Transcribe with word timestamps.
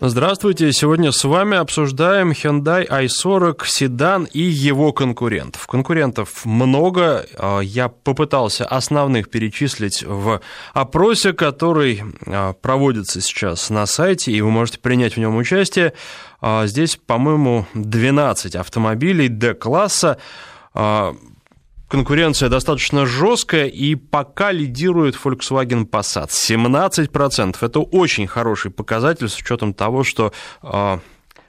Здравствуйте, 0.00 0.72
сегодня 0.72 1.12
с 1.12 1.24
вами 1.24 1.58
обсуждаем 1.58 2.30
Hyundai 2.30 2.88
i40 2.88 3.66
седан 3.66 4.24
и 4.24 4.40
его 4.40 4.94
конкурентов. 4.94 5.66
Конкурентов 5.66 6.46
много, 6.46 7.26
а, 7.36 7.60
я 7.60 7.90
попытался 7.90 8.64
основных 8.64 9.28
перечислить 9.28 10.02
в 10.02 10.40
опросе, 10.72 11.34
который 11.34 12.02
а, 12.26 12.54
проводится 12.54 13.20
сейчас 13.20 13.68
на 13.68 13.84
сайте, 13.84 14.32
и 14.32 14.40
вы 14.40 14.50
можете 14.50 14.78
принять 14.78 15.16
в 15.16 15.20
нем 15.20 15.36
участие. 15.36 15.92
А, 16.40 16.66
здесь, 16.66 16.96
по-моему, 16.96 17.66
12 17.74 18.56
автомобилей 18.56 19.28
D-класса 19.28 20.16
конкуренция 21.94 22.48
достаточно 22.48 23.06
жесткая, 23.06 23.66
и 23.66 23.94
пока 23.94 24.50
лидирует 24.50 25.14
Volkswagen 25.14 25.88
Passat 25.88 26.30
17%. 26.30 27.56
Это 27.60 27.78
очень 27.78 28.26
хороший 28.26 28.72
показатель 28.72 29.28
с 29.28 29.36
учетом 29.38 29.72
того, 29.72 30.02
что 30.02 30.32
э, 30.64 30.98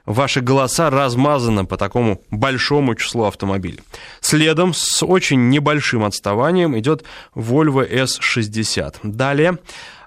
ваши 0.04 0.40
голоса 0.40 0.88
размазаны 0.88 1.66
по 1.66 1.76
такому 1.76 2.22
большому 2.30 2.94
числу 2.94 3.24
автомобилей. 3.24 3.80
Следом 4.20 4.72
с 4.72 5.04
очень 5.04 5.48
небольшим 5.48 6.04
отставанием 6.04 6.78
идет 6.78 7.02
Volvo 7.34 7.84
S60. 7.84 8.98
Далее 9.02 9.58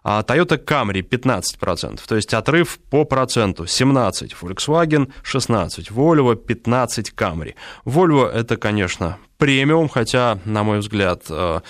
а 0.02 0.21
Toyota 0.21 0.58
Camry 0.58 1.02
15%, 1.02 1.99
то 2.08 2.16
есть 2.16 2.33
отрыв 2.33 2.80
по 2.89 3.03
проценту 3.03 3.67
17, 3.67 4.33
Volkswagen 4.41 5.11
16, 5.23 5.91
Volvo 5.91 6.35
15 6.38 7.11
Camry. 7.13 7.55
Volvo 7.83 8.25
это, 8.25 8.55
конечно, 8.55 9.17
премиум, 9.39 9.89
хотя, 9.89 10.38
на 10.45 10.63
мой 10.63 10.79
взгляд, 10.79 11.23
э, 11.29 11.61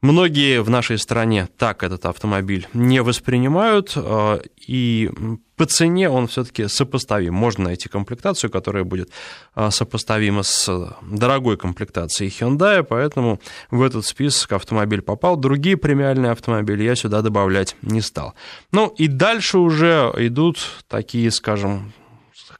Многие 0.00 0.62
в 0.62 0.70
нашей 0.70 0.96
стране 0.96 1.48
так 1.58 1.82
этот 1.82 2.06
автомобиль 2.06 2.68
не 2.72 3.02
воспринимают, 3.02 3.94
э, 3.96 4.40
и 4.64 5.10
по 5.56 5.66
цене 5.66 6.08
он 6.08 6.28
все-таки 6.28 6.68
сопоставим. 6.68 7.34
Можно 7.34 7.64
найти 7.64 7.88
комплектацию, 7.88 8.48
которая 8.48 8.84
будет 8.84 9.10
э, 9.56 9.70
сопоставима 9.72 10.44
с 10.44 10.94
дорогой 11.02 11.56
комплектацией 11.56 12.30
Hyundai, 12.30 12.84
поэтому 12.84 13.40
в 13.72 13.82
этот 13.82 14.06
список 14.06 14.52
автомобиль 14.52 15.02
попал. 15.02 15.36
Другие 15.36 15.76
премиальные 15.76 16.30
автомобили 16.30 16.84
я 16.84 16.94
сюда 16.94 17.20
добавлять 17.20 17.74
не 17.82 18.00
стал. 18.00 18.34
Ну 18.70 18.94
и 18.98 19.08
дальше 19.08 19.58
уже 19.58 20.12
идут 20.16 20.60
такие, 20.86 21.32
скажем, 21.32 21.92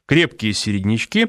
крепкие 0.06 0.54
середнячки. 0.54 1.28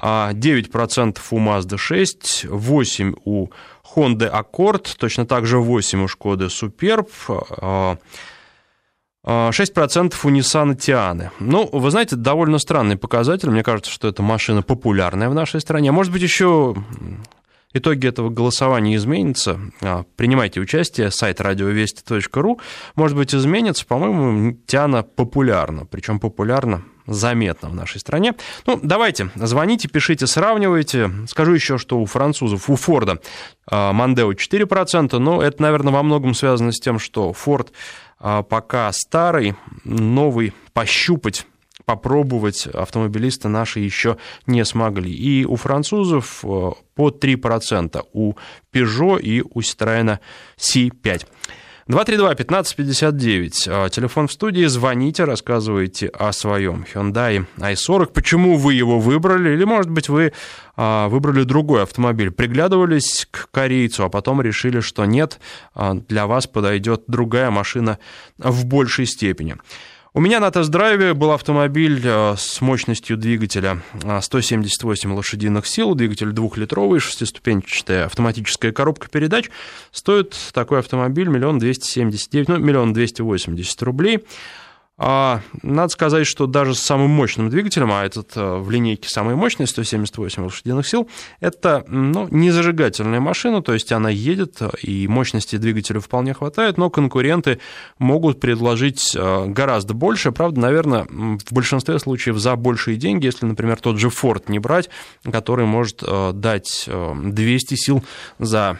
9% 0.00 1.18
у 1.30 1.38
Mazda 1.38 1.76
6, 1.76 2.46
8% 2.46 3.18
у 3.24 3.48
Honda 3.94 4.30
Accord, 4.32 4.96
точно 4.98 5.26
так 5.26 5.46
же 5.46 5.56
8% 5.56 6.04
у 6.04 6.08
Шкоды 6.08 6.46
Superb, 6.46 7.08
6% 9.22 10.14
у 10.22 10.30
Nissan 10.30 10.74
Tiana. 10.76 11.30
Ну, 11.40 11.68
вы 11.70 11.90
знаете, 11.90 12.16
довольно 12.16 12.58
странный 12.58 12.96
показатель. 12.96 13.50
Мне 13.50 13.62
кажется, 13.62 13.90
что 13.90 14.08
эта 14.08 14.22
машина 14.22 14.62
популярная 14.62 15.28
в 15.28 15.34
нашей 15.34 15.60
стране. 15.60 15.92
Может 15.92 16.12
быть, 16.12 16.22
еще 16.22 16.74
итоги 17.72 18.06
этого 18.06 18.30
голосования 18.30 18.96
изменятся. 18.96 19.60
А, 19.80 20.04
принимайте 20.16 20.60
участие, 20.60 21.10
сайт 21.10 21.40
радиовести.ру. 21.40 22.60
Может 22.96 23.16
быть, 23.16 23.34
изменится. 23.34 23.86
По-моему, 23.86 24.56
Тиана 24.66 25.02
популярна. 25.02 25.86
Причем 25.86 26.20
популярна 26.20 26.82
заметно 27.06 27.68
в 27.68 27.74
нашей 27.74 28.00
стране. 28.00 28.34
Ну, 28.66 28.78
давайте, 28.82 29.30
звоните, 29.34 29.88
пишите, 29.88 30.26
сравнивайте. 30.26 31.10
Скажу 31.28 31.52
еще, 31.52 31.78
что 31.78 31.98
у 31.98 32.06
французов, 32.06 32.70
у 32.70 32.76
Форда 32.76 33.20
Мандео 33.70 34.32
4%, 34.32 35.18
но 35.18 35.42
это, 35.42 35.62
наверное, 35.62 35.92
во 35.92 36.02
многом 36.02 36.34
связано 36.34 36.72
с 36.72 36.78
тем, 36.80 36.98
что 36.98 37.32
Форд 37.32 37.72
а, 38.18 38.42
пока 38.42 38.90
старый, 38.92 39.54
новый 39.84 40.52
пощупать 40.72 41.46
попробовать 41.90 42.68
автомобилисты 42.68 43.48
наши 43.48 43.80
еще 43.80 44.16
не 44.46 44.64
смогли. 44.64 45.12
И 45.12 45.44
у 45.44 45.56
французов 45.56 46.44
а, 46.44 46.74
по 46.94 47.08
3%, 47.10 48.04
у 48.12 48.34
Peugeot 48.72 49.20
и 49.20 49.42
у 49.42 49.60
Citroёn 49.60 50.20
C5. 50.56 51.26
232-1559. 51.88 53.52
А, 53.66 53.88
телефон 53.88 54.28
в 54.28 54.32
студии. 54.32 54.66
Звоните, 54.66 55.24
рассказывайте 55.24 56.06
о 56.06 56.30
своем 56.30 56.86
Hyundai 56.94 57.44
i40. 57.58 58.12
Почему 58.12 58.56
вы 58.56 58.74
его 58.74 59.00
выбрали? 59.00 59.50
Или, 59.50 59.64
может 59.64 59.90
быть, 59.90 60.08
вы 60.08 60.32
а, 60.76 61.08
выбрали 61.08 61.42
другой 61.42 61.82
автомобиль, 61.82 62.30
приглядывались 62.30 63.26
к 63.32 63.50
корейцу, 63.50 64.04
а 64.04 64.08
потом 64.08 64.40
решили, 64.40 64.78
что 64.78 65.04
нет, 65.06 65.40
для 66.08 66.28
вас 66.28 66.46
подойдет 66.46 67.02
другая 67.08 67.50
машина 67.50 67.98
в 68.38 68.64
большей 68.64 69.06
степени. 69.06 69.56
У 70.12 70.20
меня 70.20 70.40
на 70.40 70.50
тест-драйве 70.50 71.14
был 71.14 71.30
автомобиль 71.30 72.00
э, 72.04 72.34
с 72.36 72.60
мощностью 72.60 73.16
двигателя 73.16 73.80
178 74.20 75.08
э, 75.08 75.14
лошадиных 75.14 75.68
сил, 75.68 75.94
двигатель 75.94 76.32
двухлитровый, 76.32 76.98
шестиступенчатая 76.98 78.06
автоматическая 78.06 78.72
коробка 78.72 79.08
передач. 79.08 79.50
Стоит 79.92 80.36
такой 80.52 80.80
автомобиль 80.80 81.28
миллион 81.28 81.60
двести 81.60 81.88
семьдесят 81.88 82.30
девять, 82.30 82.48
ну, 82.48 82.58
миллион 82.58 82.92
двести 82.92 83.22
восемьдесят 83.22 83.80
рублей. 83.84 84.24
А, 85.02 85.40
надо 85.62 85.88
сказать, 85.88 86.26
что 86.26 86.46
даже 86.46 86.74
с 86.74 86.78
самым 86.78 87.08
мощным 87.10 87.48
двигателем, 87.48 87.90
а 87.90 88.04
этот 88.04 88.36
э, 88.36 88.56
в 88.58 88.70
линейке 88.70 89.08
самый 89.08 89.34
мощный, 89.34 89.66
178 89.66 90.44
лошадиных 90.44 90.86
сил, 90.86 91.08
это 91.40 91.84
ну, 91.88 92.28
не 92.30 92.50
зажигательная 92.50 93.18
машина, 93.18 93.62
то 93.62 93.72
есть 93.72 93.92
она 93.92 94.10
едет, 94.10 94.60
и 94.82 95.08
мощности 95.08 95.56
двигателя 95.56 96.00
вполне 96.00 96.34
хватает, 96.34 96.76
но 96.76 96.90
конкуренты 96.90 97.60
могут 97.98 98.40
предложить 98.40 99.16
э, 99.16 99.46
гораздо 99.46 99.94
больше. 99.94 100.32
Правда, 100.32 100.60
наверное, 100.60 101.06
в 101.08 101.50
большинстве 101.50 101.98
случаев 101.98 102.36
за 102.36 102.54
большие 102.56 102.98
деньги, 102.98 103.24
если, 103.24 103.46
например, 103.46 103.80
тот 103.80 103.98
же 103.98 104.08
Ford 104.08 104.44
не 104.48 104.58
брать, 104.58 104.90
который 105.24 105.64
может 105.64 106.02
э, 106.06 106.32
дать 106.34 106.86
200 106.86 107.74
сил 107.74 108.04
за 108.38 108.78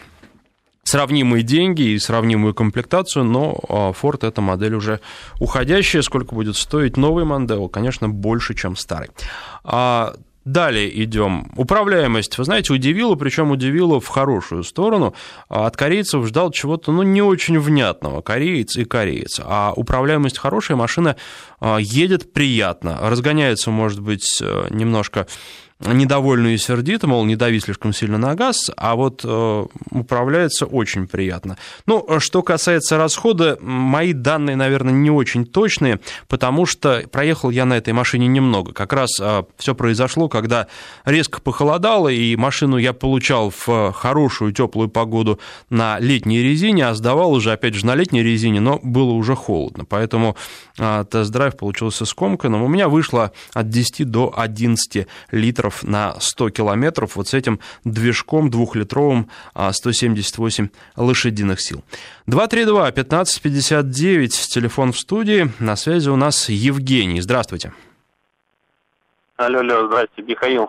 сравнимые 0.91 1.45
деньги 1.45 1.83
и 1.83 1.99
сравнимую 1.99 2.53
комплектацию, 2.53 3.25
но 3.25 3.59
а, 3.69 3.93
Ford 3.93 4.27
эта 4.27 4.41
модель 4.41 4.75
уже 4.75 5.01
уходящая. 5.39 6.03
Сколько 6.03 6.35
будет 6.35 6.57
стоить 6.57 6.97
новый 6.97 7.25
Mondeo? 7.25 7.69
Конечно, 7.69 8.09
больше, 8.09 8.55
чем 8.55 8.75
старый. 8.75 9.11
А, 9.63 10.15
далее 10.45 11.05
идем. 11.05 11.53
Управляемость, 11.57 12.39
вы 12.39 12.45
знаете, 12.45 12.73
удивила, 12.73 13.15
причем 13.15 13.53
удивила 13.53 14.01
в 14.01 14.09
хорошую 14.09 14.65
сторону. 14.65 15.15
А, 15.49 15.67
от 15.67 15.77
корейцев 15.77 16.27
ждал 16.27 16.51
чего-то, 16.51 16.91
ну, 16.91 17.05
не 17.05 17.23
очень 17.23 17.61
внятного. 17.61 18.21
Кореец 18.21 18.77
и 18.77 18.85
кореец. 18.85 19.41
А 19.45 19.73
управляемость 19.77 20.39
хорошая, 20.39 20.77
машина 20.77 21.15
едет 21.79 22.33
приятно. 22.33 22.99
Разгоняется, 23.01 23.71
может 23.71 24.01
быть, 24.01 24.41
э, 24.43 24.67
немножко 24.71 25.27
недовольную 25.81 26.55
и 26.55 26.59
сердито, 26.59 27.07
мол, 27.07 27.25
не 27.25 27.37
дави 27.37 27.59
слишком 27.61 27.93
сильно 27.93 28.19
на 28.19 28.35
газ, 28.35 28.71
а 28.77 28.95
вот 28.95 29.23
э, 29.25 29.67
управляется 29.91 30.67
очень 30.67 31.07
приятно. 31.07 31.57
Ну, 31.87 32.07
что 32.19 32.43
касается 32.43 32.99
расхода, 32.99 33.57
мои 33.61 34.13
данные, 34.13 34.57
наверное, 34.57 34.93
не 34.93 35.11
очень 35.11 35.47
точные, 35.47 36.01
потому 36.29 36.67
что 36.67 37.03
проехал 37.11 37.51
я 37.51 37.65
на 37.65 37.79
этой 37.79 37.95
машине 37.95 38.27
немного. 38.27 38.73
Как 38.73 38.93
раз 38.93 39.19
э, 39.21 39.45
все 39.57 39.75
произошло, 39.75 40.29
когда 40.29 40.67
резко 41.07 41.41
похолодало, 41.41 42.09
и 42.09 42.37
машину 42.37 42.77
я 42.77 42.93
получал 42.93 43.51
в 43.51 43.93
хорошую 43.93 44.53
теплую 44.53 44.91
погоду 44.91 45.41
на 45.71 45.99
летней 45.99 46.43
резине, 46.43 46.89
а 46.89 46.95
сдавал 46.95 47.33
уже, 47.33 47.53
опять 47.53 47.75
же, 47.75 47.87
на 47.87 47.95
летней 47.95 48.23
резине, 48.23 48.61
но 48.61 48.79
было 48.83 49.13
уже 49.13 49.35
холодно, 49.35 49.87
поэтому 49.87 50.37
э, 50.79 51.05
тест-драйв 51.11 51.57
получился 51.57 52.05
скомканным. 52.05 52.63
У 52.63 52.69
меня 52.69 52.89
вышло 52.89 53.33
от 53.55 53.71
10 53.71 54.11
до 54.11 54.33
11 54.37 55.07
литров 55.31 55.70
литров 55.71 55.85
на 55.85 56.21
100 56.21 56.51
километров 56.51 57.17
вот 57.17 57.29
с 57.29 57.35
этим 57.35 57.61
движком 57.85 58.51
двухлитровым 58.51 59.31
178 59.55 60.69
а, 60.97 61.03
лошадиных 61.03 61.61
сил. 61.61 61.85
232-1559, 62.29 64.29
телефон 64.29 64.93
в 64.93 64.99
студии. 64.99 65.51
На 65.59 65.77
связи 65.77 66.11
у 66.11 66.17
нас 66.17 66.49
Евгений. 66.49 67.21
Здравствуйте. 67.21 67.73
Алло, 69.37 69.61
алло, 69.61 69.87
здрасте, 69.87 70.23
Михаил. 70.23 70.69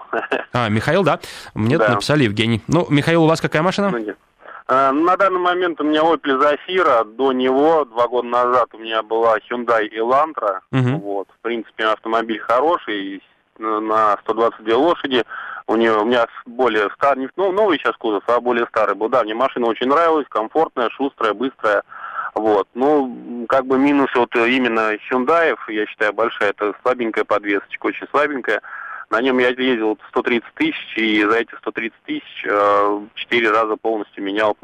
А, 0.54 0.70
Михаил, 0.70 1.04
да? 1.04 1.20
Мне 1.54 1.78
да. 1.78 1.90
написали 1.90 2.24
Евгений. 2.24 2.62
Ну, 2.68 2.88
Михаил, 2.90 3.24
у 3.24 3.28
вас 3.28 3.42
какая 3.42 3.62
машина? 3.62 3.90
Ну, 3.90 3.98
нет. 3.98 4.18
А, 4.68 4.94
на 4.94 5.18
данный 5.18 5.40
момент 5.40 5.82
у 5.82 5.84
меня 5.84 6.02
Opel 6.02 6.40
Zafira, 6.40 7.04
до 7.04 7.34
него 7.34 7.84
два 7.86 8.08
года 8.08 8.30
назад 8.30 8.70
у 8.74 8.78
меня 8.78 9.04
была 9.04 9.38
Hyundai 9.40 9.90
Elantra, 9.90 10.60
угу. 10.72 11.00
вот, 11.00 11.28
в 11.28 11.42
принципе 11.42 11.86
автомобиль 11.86 12.40
хороший, 12.40 13.22
на 13.62 14.18
122 14.24 14.76
лошади. 14.76 15.24
У 15.68 15.76
нее 15.76 15.94
у 15.94 16.06
меня 16.06 16.28
более 16.46 16.90
старый, 16.96 17.30
ну, 17.36 17.52
новый 17.52 17.78
сейчас 17.78 17.96
кузов, 17.96 18.24
а 18.28 18.42
более 18.42 18.66
старый 18.68 18.96
был. 18.96 19.10
Да, 19.10 19.24
мне 19.24 19.34
машина 19.34 19.68
очень 19.68 19.88
нравилась, 19.88 20.26
комфортная, 20.30 20.90
шустрая, 20.90 21.34
быстрая. 21.34 21.84
Вот. 22.34 22.68
Ну, 22.74 23.46
как 23.48 23.66
бы 23.66 23.78
минус 23.78 24.10
вот 24.16 24.36
именно 24.36 24.96
Hyundai, 25.10 25.56
я 25.68 25.86
считаю, 25.86 26.14
большая, 26.14 26.50
это 26.50 26.74
слабенькая 26.82 27.24
подвесочка, 27.24 27.86
очень 27.86 28.08
слабенькая. 28.10 28.62
На 29.12 29.22
нем 29.22 29.40
я 29.40 29.50
ездил 29.50 30.00
130 30.10 30.54
тысяч, 30.56 30.98
и 30.98 31.22
за 31.24 31.40
эти 31.40 31.54
130 31.58 31.94
тысяч 32.06 32.46
э, 32.46 33.02
четыре 33.16 33.52
раза 33.52 33.76
полностью 33.76 34.24
менял 34.24 34.58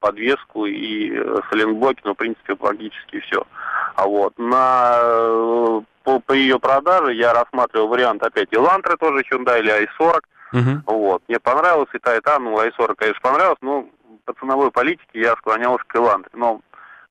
подвеску 0.00 0.64
и 0.64 1.12
э, 1.12 1.36
соленблоки, 1.50 2.00
но, 2.04 2.14
в 2.14 2.16
принципе, 2.16 2.56
практически 2.56 3.20
все. 3.20 3.46
А 3.94 4.06
вот 4.06 4.32
на 4.38 4.96
э, 5.02 5.80
по, 6.02 6.18
по 6.18 6.32
ее 6.32 6.58
продаже 6.58 7.12
я 7.12 7.34
рассматривал 7.34 7.88
вариант 7.88 8.22
опять 8.22 8.48
Elantra 8.52 8.96
тоже 8.96 9.22
Hyundai 9.30 9.60
или 9.60 9.86
i40. 10.00 10.20
Uh-huh. 10.54 10.80
Вот. 10.86 11.22
Мне 11.28 11.38
понравилось 11.38 11.90
и 11.92 11.98
та, 11.98 12.16
и 12.16 12.20
та. 12.20 12.38
Ну, 12.38 12.56
i40, 12.56 12.94
конечно, 12.94 13.20
понравилось, 13.20 13.58
но 13.60 13.86
по 14.24 14.32
ценовой 14.32 14.70
политике 14.70 15.20
я 15.20 15.36
склонялся 15.36 15.84
к 15.86 15.94
Elantra. 15.94 16.30
Но 16.32 16.62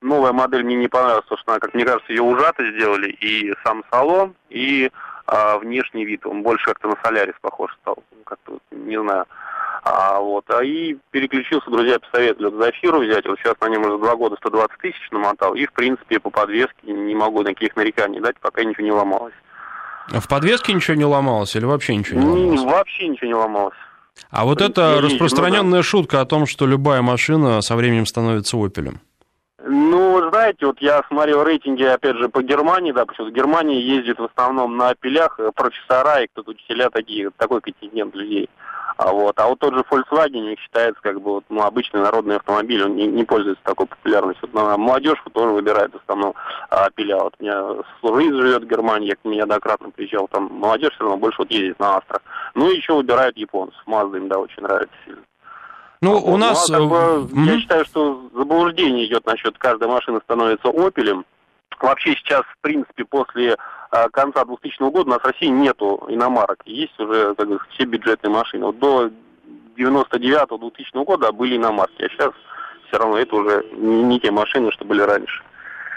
новая 0.02 0.34
модель 0.34 0.64
мне 0.64 0.76
не 0.76 0.88
понравилась, 0.88 1.26
потому 1.26 1.40
что 1.40 1.52
она, 1.52 1.60
как 1.60 1.76
мне 1.76 1.86
кажется, 1.86 2.12
ее 2.12 2.24
ужато 2.24 2.66
сделали. 2.66 3.12
И 3.12 3.54
сам 3.64 3.84
салон, 3.92 4.34
и 4.50 4.92
а, 5.26 5.58
внешний 5.58 6.06
вид. 6.06 6.26
Он 6.26 6.44
больше 6.44 6.66
как-то 6.66 6.88
на 6.88 6.96
Солярис 7.04 7.36
похож 7.42 7.72
стал. 7.82 7.98
Как-то, 8.26 8.60
не 8.72 9.00
знаю. 9.00 9.26
А, 9.84 10.20
вот, 10.20 10.46
а 10.50 10.64
и 10.64 10.96
переключился, 11.12 11.70
друзья 11.70 12.00
посоветовали 12.00 12.56
Зафиру 12.58 13.02
взять. 13.02 13.26
Вот 13.26 13.38
сейчас 13.40 13.56
на 13.60 13.68
нем 13.68 13.82
уже 13.82 13.98
два 13.98 14.16
года 14.16 14.38
120 14.38 14.78
тысяч 14.80 15.12
намотал. 15.12 15.56
И, 15.56 15.66
в 15.66 15.74
принципе, 15.74 16.20
по 16.20 16.30
подвеске 16.30 16.92
не 16.92 17.16
могу 17.16 17.42
никаких 17.42 17.76
нареканий 17.76 18.22
дать, 18.22 18.40
пока 18.40 18.64
ничего 18.64 18.86
не 18.86 18.92
ломалось. 18.92 19.34
А 20.12 20.20
в 20.20 20.28
подвеске 20.28 20.74
ничего 20.74 20.96
не 20.96 21.06
ломалось 21.06 21.56
или 21.56 21.66
вообще 21.66 21.96
ничего 21.96 22.20
не 22.20 22.26
ломалось? 22.26 22.62
Не, 22.62 22.66
вообще 22.66 23.08
ничего 23.08 23.28
не 23.28 23.34
ломалось. 23.34 23.76
А 24.30 24.46
вот 24.46 24.62
это 24.62 25.02
распространенная 25.02 25.64
ну, 25.64 25.76
да. 25.78 25.84
шутка 25.84 26.22
о 26.22 26.26
том, 26.26 26.46
что 26.46 26.66
любая 26.66 27.02
машина 27.02 27.62
со 27.62 27.76
временем 27.76 28.06
становится 28.06 28.58
опелем. 28.58 29.02
Ну, 29.66 30.30
знаете, 30.30 30.66
вот 30.66 30.82
я 30.82 31.04
смотрел 31.08 31.42
рейтинги, 31.44 31.84
опять 31.84 32.18
же, 32.18 32.28
по 32.28 32.44
Германии, 32.44 32.94
что 33.14 33.24
в 33.24 33.32
Германии 33.32 33.82
ездят 33.82 34.20
в 34.20 34.26
основном 34.26 34.76
на 34.76 34.94
пилях 34.94 35.40
профессора 35.56 36.22
и 36.22 36.28
кто-то 36.28 36.52
учителя 36.52 36.90
такие, 36.90 37.32
такой 37.38 37.62
контингент 37.62 38.14
людей. 38.14 38.50
А 38.98 39.14
вот, 39.14 39.40
а 39.40 39.48
вот 39.48 39.60
тот 39.60 39.74
же 39.74 39.86
Volkswagen 39.90 40.58
считается 40.60 41.02
как 41.02 41.22
бы 41.22 41.36
вот, 41.36 41.46
ну, 41.48 41.62
обычный 41.62 42.02
народный 42.02 42.36
автомобиль, 42.36 42.84
он 42.84 42.98
не, 42.98 43.08
не 43.08 43.24
пользуется 43.24 43.64
такой 43.64 43.88
популярностью. 43.88 44.50
Вот, 44.52 44.62
на 44.62 44.78
молодежь 44.78 45.24
тоже 45.32 45.54
выбирает 45.54 45.94
в 45.94 45.98
основном 45.98 46.36
а, 46.70 46.90
пиля. 46.90 47.20
Вот 47.20 47.36
у 47.40 47.44
меня 47.44 47.84
служитель 48.02 48.42
живет 48.42 48.64
в 48.64 48.68
Германии, 48.68 49.08
я 49.08 49.16
к 49.16 49.24
неоднократно 49.24 49.92
приезжал, 49.92 50.28
там 50.28 50.50
молодежь 50.52 50.94
все 50.94 51.04
равно 51.04 51.18
больше 51.18 51.38
вот 51.40 51.52
ездит 51.52 51.80
на 51.80 51.98
Астро. 51.98 52.20
Ну 52.54 52.70
и 52.70 52.76
еще 52.76 52.94
выбирают 52.94 53.38
японцев, 53.38 53.82
Mazda 53.88 54.18
им, 54.18 54.28
да, 54.28 54.40
очень 54.40 54.62
нравится 54.62 54.96
сильно. 55.06 55.24
Ну, 56.04 56.18
у 56.18 56.38
нас... 56.38 56.68
Ну, 56.70 56.76
а 56.76 56.80
как 56.80 56.90
бы, 56.90 56.96
mm-hmm. 56.96 57.46
Я 57.46 57.60
считаю, 57.60 57.86
что 57.86 58.30
заблуждение 58.36 59.06
идет 59.08 59.26
насчет 59.26 59.58
каждой 59.58 59.88
машины 59.88 60.20
становится 60.24 60.68
Opel. 60.68 61.24
Вообще 61.80 62.16
сейчас, 62.16 62.42
в 62.42 62.58
принципе, 62.62 63.06
после 63.06 63.58
а, 63.92 64.10
конца 64.10 64.46
2000 64.46 64.80
года 64.92 65.10
у 65.10 65.14
нас 65.14 65.22
в 65.22 65.26
России 65.26 65.48
нету 65.48 66.06
иномарок. 66.10 66.60
Есть 66.66 67.00
уже 67.00 67.36
как 67.36 67.48
бы, 67.48 67.60
все 67.74 67.86
бюджетные 67.86 68.32
машины. 68.32 68.66
Вот 68.66 68.80
до 68.80 69.10
99-2000 69.78 71.06
года 71.06 71.32
были 71.32 71.58
иномарки, 71.58 72.04
а 72.04 72.10
сейчас 72.10 72.32
все 72.88 72.98
равно 72.98 73.18
это 73.18 73.36
уже 73.36 73.66
не, 73.76 74.20
те 74.20 74.32
машины, 74.32 74.72
что 74.72 74.86
были 74.86 75.02
раньше. 75.02 75.42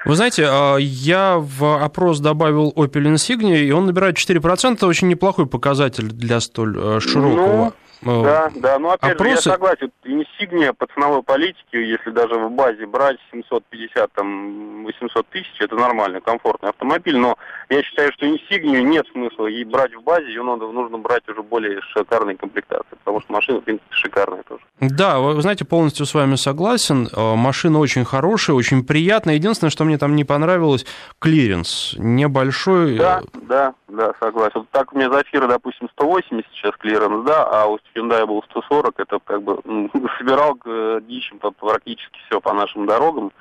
Вы 0.04 0.14
знаете, 0.14 0.46
а, 0.48 0.76
я 0.76 1.36
в 1.38 1.82
опрос 1.82 2.20
добавил 2.20 2.72
Opel 2.76 3.12
Insignia, 3.12 3.58
и 3.58 3.72
он 3.72 3.86
набирает 3.86 4.16
4%, 4.16 4.86
очень 4.86 5.08
неплохой 5.08 5.46
показатель 5.46 6.06
для 6.06 6.38
столь 6.40 6.78
э, 6.78 7.00
широкого 7.00 7.64
ну, 7.64 7.72
Э, 7.72 7.85
да, 8.02 8.50
да, 8.54 8.78
но 8.78 8.90
опять 8.93 9.12
опросы... 9.12 9.43
же, 9.43 9.50
я 9.50 9.54
согласен, 9.54 9.93
инсигния 10.04 10.72
по 10.72 10.87
ценовой 10.87 11.22
политике, 11.22 11.88
если 11.88 12.10
даже 12.10 12.34
в 12.34 12.50
базе 12.50 12.87
брать 12.87 13.19
750, 13.32 14.12
там, 14.12 14.84
800 14.84 15.26
тысяч, 15.28 15.60
это 15.60 15.76
нормальный, 15.76 16.20
комфортный 16.20 16.70
автомобиль, 16.70 17.16
но 17.16 17.37
я 17.69 17.82
считаю, 17.82 18.12
что 18.12 18.28
инсигнию 18.28 18.87
нет 18.87 19.06
смысла 19.12 19.46
ей 19.46 19.64
брать 19.64 19.94
в 19.94 20.02
базе, 20.02 20.28
ее 20.28 20.43
надо, 20.43 20.66
нужно 20.66 20.98
брать 20.98 21.28
уже 21.28 21.43
более 21.43 21.81
шикарной 21.81 22.37
комплектации, 22.37 22.96
потому 23.04 23.20
что 23.20 23.32
машина, 23.32 23.60
в 23.60 23.64
принципе, 23.64 23.88
шикарная 23.90 24.42
тоже. 24.42 24.62
Да, 24.81 25.19
вы 25.19 25.40
знаете, 25.40 25.64
полностью 25.64 26.06
с 26.06 26.14
вами 26.14 26.37
согласен, 26.37 27.08
э, 27.12 27.34
машина 27.34 27.78
очень 27.78 28.04
хорошая, 28.04 28.56
очень 28.56 28.84
приятная, 28.84 29.34
единственное, 29.34 29.70
что 29.70 29.84
мне 29.84 29.99
там 29.99 30.14
не 30.14 30.25
понравилось, 30.25 30.87
клиренс 31.19 31.94
небольшой. 31.99 32.99
Да, 32.99 33.22
да, 33.49 33.75
да, 33.88 34.12
согласен. 34.20 34.60
Вот 34.60 34.70
так 34.70 34.92
у 34.92 34.96
меня 34.96 35.10
Zafira, 35.10 35.48
допустим, 35.49 35.88
180 35.92 36.46
сейчас 36.52 36.75
клиренс, 36.76 37.25
да, 37.25 37.44
а 37.44 37.66
у 37.66 37.78
Hyundai 37.96 38.26
был 38.26 38.43
140, 38.50 38.94
это 38.98 39.19
как 39.25 39.43
бы 39.43 39.58
собирал 40.19 40.58
э, 40.64 41.00
дичем 41.08 41.38
практически 41.38 42.19
все 42.26 42.40
по 42.40 42.52
нашим 42.52 42.87
дорогам. 42.87 43.32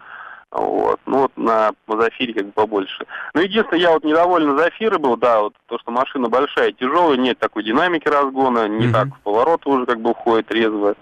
Вот. 0.51 0.99
Ну 1.05 1.17
вот 1.23 1.31
на 1.35 1.71
Зафире 1.87 2.33
как 2.33 2.45
бы 2.45 2.51
побольше. 2.53 3.05
Но 3.33 3.41
единственное, 3.41 3.81
я 3.81 3.91
вот 3.91 4.03
недоволен 4.05 4.57
Зафирой 4.57 4.99
был, 4.99 5.17
да, 5.17 5.41
вот 5.41 5.53
то, 5.67 5.77
что 5.79 5.91
машина 5.91 6.29
большая, 6.29 6.71
тяжелая, 6.71 7.17
нет 7.17 7.37
такой 7.39 7.63
динамики 7.63 8.07
разгона, 8.07 8.67
не 8.67 8.87
mm-hmm. 8.87 8.91
так 8.91 9.07
в 9.07 9.19
поворот 9.21 9.65
уже 9.67 9.85
как 9.85 9.99
бы 9.99 10.11
уходит 10.11 10.51
резво. 10.51 10.95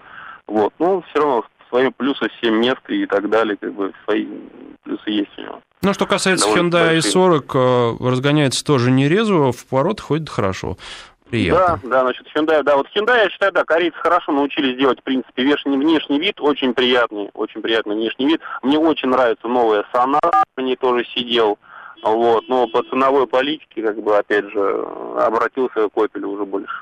Вот. 0.48 0.72
Ну, 0.78 1.04
все 1.08 1.20
равно 1.20 1.44
свои 1.68 1.90
плюсы, 1.90 2.28
7 2.40 2.54
мест 2.54 2.80
и 2.88 3.06
так 3.06 3.30
далее, 3.30 3.56
как 3.56 3.72
бы 3.74 3.92
свои 4.04 4.26
плюсы 4.82 5.10
есть 5.10 5.38
у 5.38 5.42
него. 5.42 5.60
Ну, 5.82 5.92
что 5.92 6.06
касается 6.06 6.48
Hyundai 6.48 6.98
i40, 6.98 7.98
э, 8.00 8.08
разгоняется 8.08 8.64
тоже 8.64 8.90
не 8.90 9.08
резво, 9.08 9.52
в 9.52 9.66
поворот 9.66 10.00
ходит 10.00 10.30
хорошо. 10.30 10.78
Приятно. 11.34 11.80
Да, 11.82 11.88
да, 11.88 12.00
значит, 12.02 12.26
Hyundai, 12.32 12.62
да, 12.62 12.76
вот 12.76 12.86
Hyundai, 12.94 13.24
я 13.24 13.28
считаю, 13.28 13.50
да, 13.50 13.64
корейцы 13.64 13.96
хорошо 13.98 14.30
научились 14.30 14.78
делать, 14.78 15.00
в 15.00 15.02
принципе, 15.02 15.42
внешний, 15.42 15.76
внешний 15.76 16.20
вид, 16.20 16.40
очень 16.40 16.74
приятный, 16.74 17.28
очень 17.34 17.60
приятный 17.60 17.96
внешний 17.96 18.26
вид. 18.26 18.40
Мне 18.62 18.78
очень 18.78 19.08
нравится 19.08 19.48
новая 19.48 19.84
Sonata, 19.92 20.44
в 20.56 20.60
ней 20.60 20.76
тоже 20.76 21.04
сидел, 21.12 21.58
вот, 22.04 22.48
но 22.48 22.68
по 22.68 22.84
ценовой 22.84 23.26
политике, 23.26 23.82
как 23.82 24.00
бы, 24.00 24.16
опять 24.16 24.48
же, 24.50 24.86
обратился 25.18 25.88
к 25.88 25.96
Opel 25.96 26.24
уже 26.24 26.44
больше. 26.44 26.72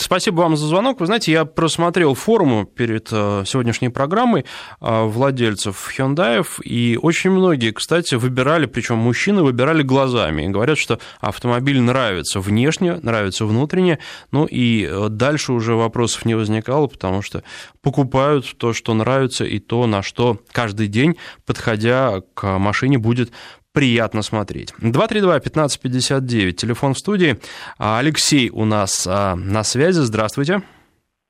Спасибо 0.00 0.40
вам 0.40 0.56
за 0.56 0.66
звонок. 0.66 0.98
Вы 0.98 1.06
знаете, 1.06 1.30
я 1.30 1.44
просмотрел 1.44 2.14
форум 2.14 2.66
перед 2.66 3.10
э, 3.12 3.44
сегодняшней 3.46 3.90
программой 3.90 4.44
э, 4.80 5.04
владельцев 5.04 5.92
Hyundai, 5.96 6.44
и 6.64 6.98
очень 7.00 7.30
многие, 7.30 7.70
кстати, 7.70 8.16
выбирали, 8.16 8.66
причем 8.66 8.96
мужчины 8.96 9.44
выбирали 9.44 9.82
глазами, 9.82 10.42
и 10.42 10.48
говорят, 10.48 10.78
что 10.78 10.98
автомобиль 11.20 11.80
нравится 11.80 12.40
внешне, 12.40 12.94
нравится 12.96 13.44
внутренне, 13.44 14.00
ну 14.32 14.46
и 14.46 14.84
э, 14.84 15.08
дальше 15.10 15.52
уже 15.52 15.74
вопросов 15.74 16.24
не 16.24 16.34
возникало, 16.34 16.88
потому 16.88 17.22
что 17.22 17.44
покупают 17.80 18.46
то, 18.58 18.72
что 18.72 18.94
нравится, 18.94 19.44
и 19.44 19.60
то, 19.60 19.86
на 19.86 20.02
что 20.02 20.38
каждый 20.50 20.88
день, 20.88 21.16
подходя 21.46 22.22
к 22.34 22.58
машине, 22.58 22.98
будет 22.98 23.30
приятно 23.78 24.22
смотреть. 24.22 24.74
232-1559, 24.80 26.50
телефон 26.50 26.94
в 26.94 26.98
студии. 26.98 27.38
А, 27.78 28.00
Алексей 28.00 28.50
у 28.50 28.64
нас 28.64 29.06
а, 29.08 29.36
на 29.36 29.62
связи. 29.62 30.00
Здравствуйте. 30.00 30.62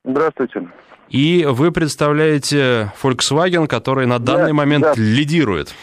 Здравствуйте. 0.03 0.67
И 1.11 1.47
вы 1.47 1.73
представляете 1.73 2.91
Volkswagen, 3.03 3.67
который 3.67 4.06
на 4.06 4.19
данный 4.19 4.53
да, 4.53 4.55
момент 4.55 4.85
да. 4.85 4.95
лидирует. 4.97 5.75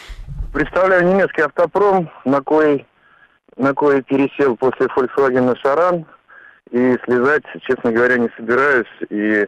Представляю 0.52 1.06
немецкий 1.06 1.42
автопром, 1.42 2.10
на 2.24 2.40
кой, 2.40 2.84
на 3.56 3.72
кой 3.72 4.02
пересел 4.02 4.56
после 4.56 4.86
Volkswagen 4.86 5.56
Шаран. 5.62 6.04
И 6.72 6.96
слезать, 7.04 7.44
честно 7.60 7.92
говоря, 7.92 8.18
не 8.18 8.28
собираюсь. 8.36 8.90
И 9.08 9.46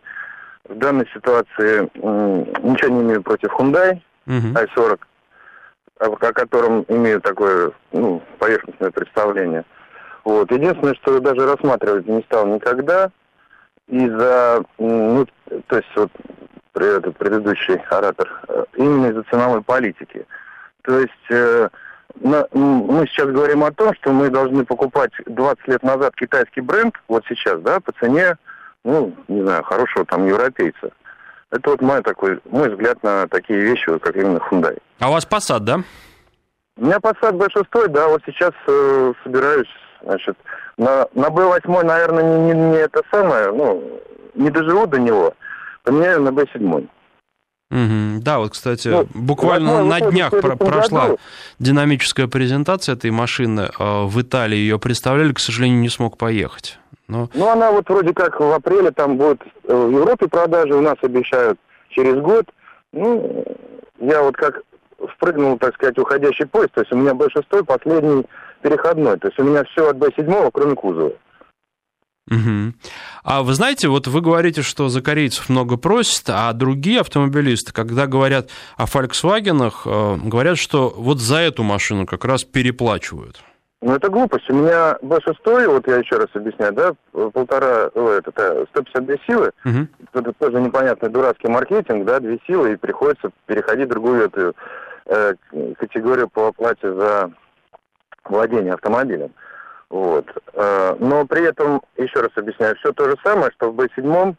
в 0.69 0.79
данной 0.79 1.09
ситуации 1.13 1.81
ничего 2.65 2.95
не 2.95 3.03
имею 3.03 3.25
против 3.25 3.51
Hyundai 3.59 4.01
угу. 4.25 4.55
i40 4.55 5.01
о 5.99 6.17
котором 6.17 6.85
имею 6.89 7.21
такое 7.21 7.73
ну, 7.93 8.23
поверхностное 8.39 8.91
представление. 8.91 9.65
Вот. 10.25 10.51
Единственное, 10.51 10.95
что 10.95 11.21
даже 11.21 11.47
рассматривать 11.47 12.07
не 12.07 12.23
стал 12.23 12.47
никогда 12.47 13.11
из-за, 13.87 14.63
ну, 14.79 15.27
то 15.67 15.77
есть 15.77 15.89
вот 15.97 16.11
этот 16.75 17.17
предыдущий 17.17 17.75
оратор, 17.91 18.29
э, 18.49 18.65
именно 18.77 19.07
из-за 19.07 19.23
ценовой 19.25 19.63
политики. 19.63 20.27
То 20.83 21.01
есть 21.01 21.31
э, 21.31 21.69
на, 22.21 22.47
мы 22.53 23.07
сейчас 23.07 23.29
говорим 23.29 23.65
о 23.65 23.73
том, 23.73 23.95
что 23.95 24.13
мы 24.13 24.31
должны 24.31 24.65
покупать 24.65 25.13
20 25.27 25.69
лет 25.69 25.83
назад 25.83 26.15
китайский 26.15 26.61
бренд, 26.61 26.95
вот 27.09 27.25
сейчас, 27.29 27.61
да, 27.61 27.81
по 27.81 27.93
цене, 27.93 28.37
ну, 28.85 29.15
не 29.29 29.43
знаю, 29.43 29.65
хорошего 29.65 30.05
там 30.05 30.27
европейца. 30.27 30.91
Это 31.51 31.71
вот 31.71 31.81
мой 31.81 32.03
такой, 32.03 32.41
мой 32.51 32.69
взгляд 32.69 33.03
на 33.03 33.27
такие 33.29 33.61
вещи, 33.61 33.97
как 33.99 34.17
именно 34.17 34.39
Hyundai. 34.51 34.79
А 35.01 35.09
у 35.09 35.13
вас 35.13 35.27
Passat, 35.27 35.61
да? 35.61 35.81
У 36.77 36.85
меня 36.85 36.99
Passat 36.99 37.33
большинство, 37.33 37.87
да, 37.89 38.09
вот 38.09 38.23
сейчас 38.27 38.53
э, 38.67 39.13
собираюсь, 39.25 39.69
значит, 40.03 40.37
на, 40.77 41.07
на 41.15 41.27
B8, 41.27 41.83
наверное, 41.85 42.23
не, 42.23 42.53
не, 42.53 42.71
не 42.71 42.77
это 42.77 43.03
самое, 43.11 43.51
ну, 43.51 44.01
не 44.35 44.51
доживу 44.51 44.87
до 44.87 45.01
него, 45.01 45.35
поменяю 45.85 46.23
на 46.23 46.29
B7. 46.29 46.89
Угу. 47.71 48.23
Да, 48.23 48.39
вот, 48.39 48.53
кстати, 48.53 48.89
ну, 48.89 49.07
буквально 49.13 49.85
на 49.85 50.01
днях 50.01 50.31
про- 50.31 50.57
прошла 50.57 51.03
году. 51.03 51.19
динамическая 51.59 52.27
презентация 52.27 52.95
этой 52.95 53.11
машины. 53.11 53.69
Э, 53.79 54.05
в 54.05 54.21
Италии 54.23 54.57
ее 54.57 54.79
представляли, 54.79 55.33
к 55.35 55.39
сожалению, 55.39 55.81
не 55.81 55.91
смог 55.91 56.17
поехать. 56.17 56.79
Но... 57.09 57.29
Ну, 57.35 57.49
она 57.49 57.71
вот 57.71 57.89
вроде 57.89 58.15
как 58.15 58.41
в 58.41 58.53
апреле 58.53 58.91
там 58.91 59.19
будет 59.19 59.43
э, 59.65 59.75
в 59.75 59.91
Европе 59.91 60.29
продажи, 60.29 60.75
у 60.75 60.81
нас 60.81 60.97
обещают 61.03 61.59
через 61.91 62.17
год. 62.17 62.47
Ну, 62.93 63.45
я 64.01 64.23
вот 64.23 64.37
как 64.37 64.63
впрыгнул, 65.15 65.59
так 65.59 65.75
сказать, 65.75 65.99
уходящий 65.99 66.47
поезд, 66.47 66.73
то 66.75 66.81
есть 66.81 66.93
у 66.93 66.97
меня 66.97 67.15
большинство 67.15 67.63
последний 67.65 68.25
переходной, 68.63 69.19
то 69.19 69.29
есть 69.29 69.39
у 69.39 69.45
меня 69.45 69.65
все 69.65 69.91
от 69.91 69.97
Б7, 69.97 70.51
кроме 70.53 70.75
кузова. 70.75 71.13
Угу. 72.31 72.75
А 73.25 73.43
вы 73.43 73.55
знаете, 73.55 73.89
вот 73.89 74.07
вы 74.07 74.21
говорите, 74.21 74.63
что 74.63 74.89
за 74.89 75.03
корейцев 75.03 75.49
много 75.49 75.77
просят, 75.77 76.25
а 76.29 76.53
другие 76.53 77.01
автомобилисты, 77.01 77.73
когда 77.73 78.07
говорят 78.07 78.51
о 78.77 78.85
Volkswagen, 78.85 79.73
э, 79.85 80.29
говорят, 80.29 80.59
что 80.59 80.93
вот 80.97 81.21
за 81.21 81.39
эту 81.39 81.63
машину 81.63 82.07
как 82.07 82.25
раз 82.25 82.45
переплачивают. 82.45 83.43
Ну, 83.81 83.95
это 83.95 84.09
глупость. 84.11 84.51
У 84.51 84.55
меня 84.55 84.99
B6, 85.03 85.67
вот 85.69 85.87
я 85.87 85.97
еще 85.99 86.17
раз 86.17 86.27
объясняю, 86.35 86.73
да, 86.73 86.93
полтора, 87.13 87.89
о, 87.95 88.11
это, 88.11 88.67
152 88.73 89.15
силы, 89.27 89.53
угу. 89.65 89.87
это 90.13 90.33
тоже 90.33 90.61
непонятный 90.61 91.09
дурацкий 91.09 91.49
маркетинг, 91.49 92.05
да, 92.05 92.19
две 92.19 92.41
силы, 92.47 92.73
и 92.73 92.77
приходится 92.77 93.31
переходить 93.47 93.87
в 93.87 93.91
другую 93.91 94.25
эту 94.25 94.57
э, 95.07 95.35
категорию 95.79 96.29
по 96.29 96.49
оплате 96.49 96.93
за 96.93 97.31
владение 98.25 98.75
автомобилем. 98.75 99.31
Вот. 99.91 100.27
Э, 100.53 100.97
но 100.99 101.27
при 101.27 101.45
этом, 101.47 101.81
еще 101.97 102.21
раз 102.21 102.31
объясняю, 102.37 102.77
все 102.77 102.93
то 102.93 103.09
же 103.09 103.17
самое, 103.25 103.51
что 103.53 103.71
в 103.71 103.81
B7, 103.81 104.35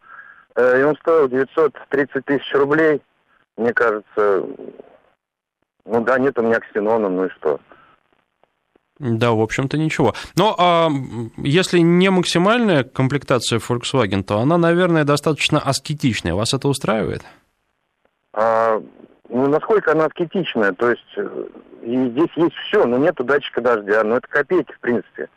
э, 0.55 0.81
и 0.81 0.83
он 0.83 0.95
стоил 0.97 1.27
930 1.27 2.25
тысяч 2.25 2.53
рублей. 2.53 3.01
Мне 3.57 3.73
кажется, 3.73 4.45
ну 5.85 6.03
да, 6.03 6.19
нет 6.19 6.37
у 6.37 6.43
меня 6.43 6.59
ксенона, 6.59 7.09
ну 7.09 7.25
и 7.25 7.29
что? 7.29 7.59
Да, 8.99 9.31
в 9.31 9.41
общем-то, 9.41 9.77
ничего. 9.77 10.13
Но 10.35 10.55
а, 10.57 10.89
если 11.37 11.79
не 11.79 12.09
максимальная 12.09 12.83
комплектация 12.83 13.59
Volkswagen, 13.59 14.23
то 14.23 14.39
она, 14.39 14.57
наверное, 14.57 15.05
достаточно 15.05 15.59
аскетичная. 15.59 16.33
Вас 16.33 16.53
это 16.53 16.67
устраивает? 16.67 17.23
А, 18.33 18.81
ну, 19.29 19.47
насколько 19.47 19.93
она 19.93 20.05
аскетичная? 20.05 20.73
То 20.73 20.89
есть 20.89 21.17
и 21.81 22.09
здесь 22.09 22.31
есть 22.35 22.55
все, 22.67 22.85
но 22.85 22.97
нету 22.97 23.23
датчика 23.23 23.61
дождя. 23.61 24.03
Ну, 24.03 24.15
это 24.15 24.27
копейки, 24.27 24.71
в 24.73 24.79
принципе. 24.79 25.29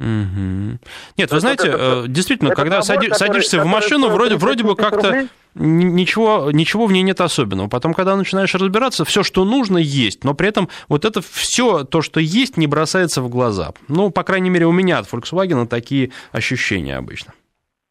Угу. 0.00 0.78
Нет, 1.18 1.30
вы 1.30 1.40
знаете, 1.40 1.68
это, 1.68 2.04
действительно, 2.08 2.48
это 2.48 2.56
когда 2.56 2.76
набор, 2.76 2.86
сади, 2.86 3.12
садишься 3.12 3.58
который, 3.58 3.68
в 3.68 3.70
машину, 3.70 4.08
вроде, 4.08 4.36
вроде 4.36 4.64
бы 4.64 4.74
как-то 4.74 5.28
ничего, 5.54 6.50
ничего 6.50 6.86
в 6.86 6.92
ней 6.92 7.02
нет 7.02 7.20
особенного. 7.20 7.68
Потом, 7.68 7.92
когда 7.92 8.16
начинаешь 8.16 8.54
разбираться, 8.54 9.04
все, 9.04 9.22
что 9.22 9.44
нужно, 9.44 9.76
есть, 9.76 10.24
но 10.24 10.32
при 10.32 10.48
этом 10.48 10.70
вот 10.88 11.04
это 11.04 11.20
все, 11.20 11.84
то, 11.84 12.00
что 12.00 12.18
есть, 12.18 12.56
не 12.56 12.66
бросается 12.66 13.20
в 13.20 13.28
глаза. 13.28 13.72
Ну, 13.88 14.10
по 14.10 14.22
крайней 14.22 14.48
мере, 14.48 14.64
у 14.64 14.72
меня 14.72 14.98
от 14.98 15.12
Volkswagen 15.12 15.66
такие 15.66 16.12
ощущения 16.32 16.96
обычно. 16.96 17.34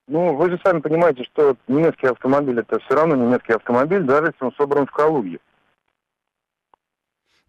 Ну, 0.08 0.36
вы 0.36 0.50
же 0.50 0.60
сами 0.66 0.80
понимаете, 0.80 1.24
что 1.32 1.56
немецкий 1.68 2.08
автомобиль 2.08 2.60
это 2.60 2.80
все 2.80 2.96
равно 2.96 3.16
немецкий 3.16 3.54
автомобиль, 3.54 4.02
даже 4.02 4.28
если 4.28 4.46
он 4.46 4.52
собран 4.58 4.88
в 4.88 4.92
Калуге. 4.92 5.38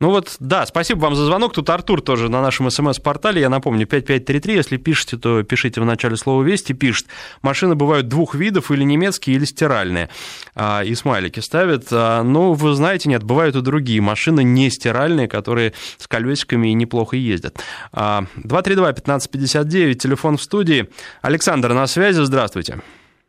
Ну 0.01 0.09
вот, 0.09 0.37
да, 0.41 0.65
спасибо 0.65 1.01
вам 1.01 1.15
за 1.15 1.27
звонок. 1.27 1.53
Тут 1.53 1.69
Артур 1.69 2.01
тоже 2.01 2.31
на 2.31 2.41
нашем 2.41 2.71
смс-портале. 2.71 3.43
Я 3.43 3.51
напомню, 3.51 3.87
5533. 3.87 4.55
Если 4.55 4.79
пишете, 4.79 5.19
то 5.19 5.43
пишите 5.43 5.83
в 5.83 5.85
начале 5.85 6.17
слова 6.17 6.43
«Вести». 6.43 6.73
Пишет, 6.73 7.09
машины 7.43 7.75
бывают 7.75 8.09
двух 8.09 8.35
видов, 8.35 8.71
или 8.71 8.83
немецкие, 8.83 9.37
или 9.37 9.45
стиральные. 9.45 10.09
А, 10.55 10.83
и 10.83 10.95
смайлики 10.95 11.41
ставят. 11.41 11.89
А, 11.93 12.23
ну, 12.23 12.55
вы 12.55 12.73
знаете, 12.73 13.11
нет, 13.11 13.25
бывают 13.25 13.57
и 13.57 13.61
другие 13.61 14.01
машины 14.01 14.43
не 14.43 14.71
стиральные, 14.71 15.29
которые 15.29 15.75
с 15.99 16.09
колесиками 16.09 16.69
и 16.69 16.73
неплохо 16.73 17.17
ездят. 17.17 17.59
232-1559, 17.93 19.97
телефон 19.97 20.39
в 20.39 20.43
студии. 20.43 20.89
Александр 21.21 21.75
на 21.75 21.87
связи, 21.87 22.23
здравствуйте. 22.23 22.81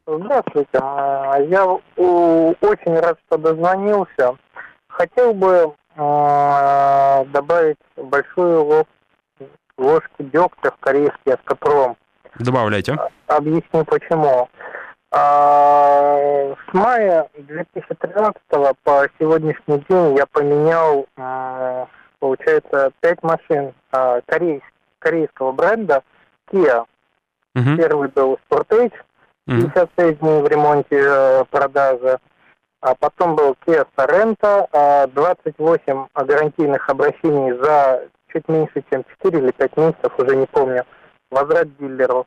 Здравствуйте. 0.07 0.79
А, 0.79 1.37
я 1.49 1.65
очень 1.65 2.97
рад, 2.97 3.19
что 3.27 3.37
дозвонился. 3.37 4.37
Хотел 4.87 5.33
бы 5.33 5.57
а, 5.57 5.80
добавить 5.95 7.77
большую 7.95 8.63
ложку, 8.63 8.89
ложку 9.77 10.23
дегтя 10.23 10.71
в 10.71 10.77
корейский 10.79 11.33
автопром. 11.33 11.97
Добавляйте. 12.39 12.93
А, 13.27 13.37
объясню 13.37 13.83
почему. 13.85 14.49
А, 15.11 16.53
с 16.53 16.73
мая 16.73 17.27
2013 17.37 18.41
по 18.83 19.07
сегодняшний 19.19 19.83
день 19.89 20.17
я 20.17 20.25
поменял, 20.27 21.07
получается, 22.19 22.91
пять 23.01 23.21
машин 23.23 23.73
корейского 24.99 25.51
бренда 25.51 26.03
Kia. 26.51 26.85
Угу. 27.55 27.77
Первый 27.77 28.07
был 28.09 28.39
Sportage, 28.49 28.93
56 29.45 30.19
дней 30.19 30.41
в 30.41 30.47
ремонте 30.47 31.01
э, 31.03 31.43
продажи 31.49 32.19
а 32.81 32.95
потом 32.95 33.35
был 33.35 33.55
Kia 33.65 33.85
Sorento, 33.95 34.67
28 35.13 36.07
а, 36.13 36.25
гарантийных 36.25 36.89
обращений 36.89 37.53
за 37.61 38.07
чуть 38.33 38.47
меньше, 38.49 38.83
чем 38.91 39.03
4 39.23 39.39
или 39.39 39.51
5 39.51 39.77
месяцев, 39.77 40.13
уже 40.17 40.35
не 40.35 40.47
помню, 40.47 40.83
возврат 41.29 41.67
дилеру. 41.77 42.25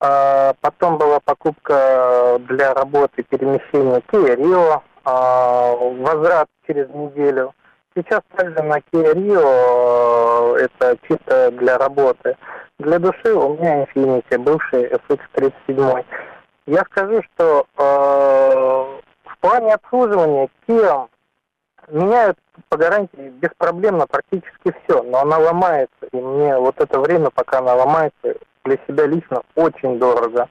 А, 0.00 0.52
потом 0.60 0.98
была 0.98 1.18
покупка 1.20 2.38
для 2.40 2.74
работы 2.74 3.22
перемещения 3.22 4.02
Kia 4.12 4.36
Rio, 4.36 4.82
а, 5.04 5.74
возврат 5.74 6.48
через 6.66 6.88
неделю. 6.90 7.54
Сейчас 7.94 8.20
также 8.36 8.62
на 8.62 8.78
Kia 8.78 9.14
Rio 9.14 10.56
это 10.56 10.98
чисто 11.08 11.50
для 11.52 11.78
работы. 11.78 12.36
Для 12.78 12.98
души 12.98 13.32
у 13.32 13.54
меня 13.54 13.84
Infiniti, 13.84 14.36
бывший 14.36 14.92
FX37. 14.92 16.04
Я 16.66 16.80
скажу, 16.90 17.22
что 17.22 17.64
в 17.76 19.05
плане 19.46 19.74
обслуживания 19.74 20.48
Kia 20.66 21.06
меняют 21.88 22.36
по 22.68 22.76
гарантии 22.76 23.32
беспроблемно 23.40 24.06
практически 24.06 24.74
все, 24.84 25.02
но 25.04 25.20
она 25.20 25.38
ломается, 25.38 26.06
и 26.12 26.16
мне 26.16 26.58
вот 26.58 26.74
это 26.80 26.98
время, 26.98 27.30
пока 27.30 27.58
она 27.58 27.74
ломается, 27.74 28.34
для 28.64 28.76
себя 28.88 29.06
лично 29.06 29.42
очень 29.54 30.00
дорого. 30.00 30.48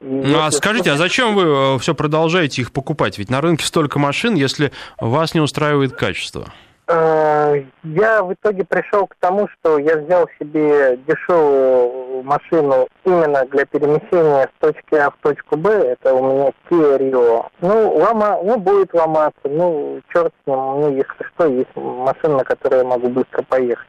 Ну 0.00 0.38
а 0.38 0.50
скажите, 0.50 0.90
а 0.90 0.96
зачем 0.96 1.34
вы 1.34 1.76
э, 1.76 1.78
все 1.78 1.94
продолжаете 1.94 2.60
их 2.60 2.72
покупать? 2.72 3.16
Ведь 3.16 3.30
на 3.30 3.40
рынке 3.40 3.64
столько 3.64 3.98
машин, 3.98 4.34
если 4.34 4.70
вас 5.00 5.32
не 5.32 5.40
устраивает 5.40 5.94
качество. 5.94 6.52
Э, 6.88 7.64
я 7.82 8.22
в 8.22 8.32
итоге 8.32 8.64
пришел 8.64 9.06
к 9.06 9.16
тому, 9.18 9.48
что 9.48 9.78
я 9.78 9.96
взял 9.96 10.28
себе 10.38 10.96
дешевую 11.06 12.22
машину 12.22 12.86
именно 13.04 13.44
для 13.46 13.64
перемещения 13.66 14.48
с 14.56 14.60
точки 14.60 14.94
А 14.94 15.10
в 15.10 15.16
точку 15.20 15.56
Б. 15.56 15.70
Это 15.70 16.14
у 16.14 16.32
меня 16.32 16.52
Kia 16.70 16.98
Rio. 16.98 17.46
Ну, 17.60 17.90
лома, 17.90 18.38
ну 18.42 18.58
будет 18.58 18.94
ломаться. 18.94 19.40
Ну, 19.44 20.00
черт 20.12 20.32
с 20.44 20.46
ним. 20.46 20.58
У 20.58 20.78
меня, 20.78 20.88
если 20.90 21.26
что, 21.34 21.46
есть 21.46 21.74
машина, 21.74 22.38
на 22.38 22.44
которой 22.44 22.78
я 22.78 22.84
могу 22.84 23.08
быстро 23.08 23.42
поехать. 23.42 23.88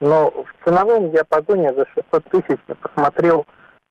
Но 0.00 0.30
в 0.30 0.64
ценовом 0.64 1.10
диапазоне 1.12 1.72
за 1.72 1.86
600 1.94 2.24
тысяч 2.24 2.60
я 2.68 2.74
посмотрел, 2.74 3.46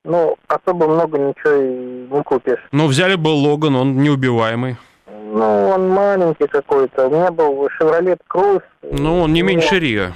ну, 0.06 0.36
особо 0.48 0.88
много 0.88 1.18
ничего 1.18 1.54
и 1.54 2.08
не 2.16 2.24
купишь. 2.24 2.60
Ну, 2.72 2.86
взяли 2.86 3.16
бы 3.16 3.30
Логан, 3.30 3.76
он 3.76 3.98
неубиваемый. 3.98 4.78
Ну, 5.22 5.70
он 5.70 5.90
маленький 5.90 6.48
какой-то. 6.48 7.08
У 7.08 7.12
меня 7.12 7.32
был 7.32 7.68
Chevrolet 7.80 8.20
Cruze. 8.30 8.64
Ну, 8.82 9.22
он 9.22 9.34
не 9.34 9.42
меньше 9.42 9.80
Рио. 9.80 10.12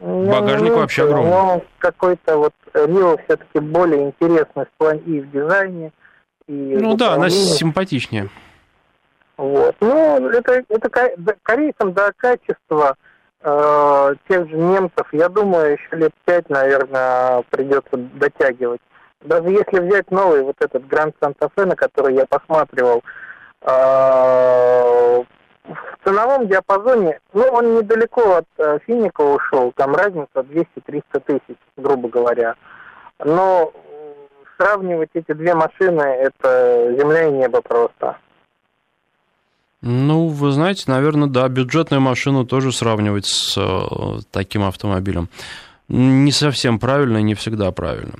Багажник 0.00 0.74
вообще 0.74 1.04
огромный. 1.04 1.30
Но 1.30 1.62
какой-то 1.78 2.38
вот 2.38 2.54
Рио 2.74 3.16
все-таки 3.24 3.60
более 3.60 4.08
интересный 4.08 4.64
в 4.64 4.78
плане 4.78 5.00
и 5.00 5.20
в 5.20 5.30
дизайне. 5.30 5.92
И 6.48 6.52
ну 6.52 6.96
да, 6.96 7.14
она 7.14 7.30
симпатичнее. 7.30 8.28
Вот. 9.36 9.74
Ну, 9.80 10.28
это, 10.28 10.62
это 10.68 10.90
корейцам, 11.42 11.92
да, 11.92 12.10
качество 12.16 12.96
э, 13.40 14.14
тех 14.28 14.48
же 14.48 14.56
немцев, 14.56 15.06
я 15.12 15.28
думаю, 15.28 15.72
еще 15.72 15.96
лет 15.96 16.12
пять, 16.24 16.48
наверное, 16.50 17.42
придется 17.50 17.96
дотягивать. 17.96 18.80
Даже 19.22 19.48
если 19.48 19.80
взять 19.80 20.10
новый 20.10 20.42
вот 20.42 20.56
этот 20.60 20.86
Гранд 20.86 21.14
Санта-Фе, 21.20 21.64
на 21.64 21.76
который 21.76 22.14
я 22.14 22.26
посматривал, 22.26 23.02
в 23.64 25.24
ценовом 26.04 26.48
диапазоне, 26.48 27.20
ну, 27.32 27.44
он 27.44 27.76
недалеко 27.76 28.36
от 28.36 28.46
э, 28.58 28.78
Финика 28.86 29.20
ушел, 29.20 29.72
там 29.76 29.94
разница 29.94 30.28
200-300 30.34 31.02
тысяч, 31.26 31.56
грубо 31.76 32.08
говоря. 32.08 32.54
Но 33.24 33.72
сравнивать 34.58 35.10
эти 35.14 35.32
две 35.32 35.54
машины, 35.54 36.02
это 36.02 36.94
земля 36.98 37.28
и 37.28 37.32
небо 37.32 37.62
просто. 37.62 38.16
Ну, 39.80 40.28
вы 40.28 40.52
знаете, 40.52 40.84
наверное, 40.86 41.28
да, 41.28 41.48
бюджетную 41.48 42.00
машину 42.00 42.44
тоже 42.46 42.72
сравнивать 42.72 43.26
с 43.26 43.56
э, 43.56 44.20
таким 44.30 44.64
автомобилем 44.64 45.28
не 45.92 46.32
совсем 46.32 46.78
правильно 46.78 47.18
и 47.18 47.22
не 47.22 47.34
всегда 47.34 47.70
правильно. 47.70 48.14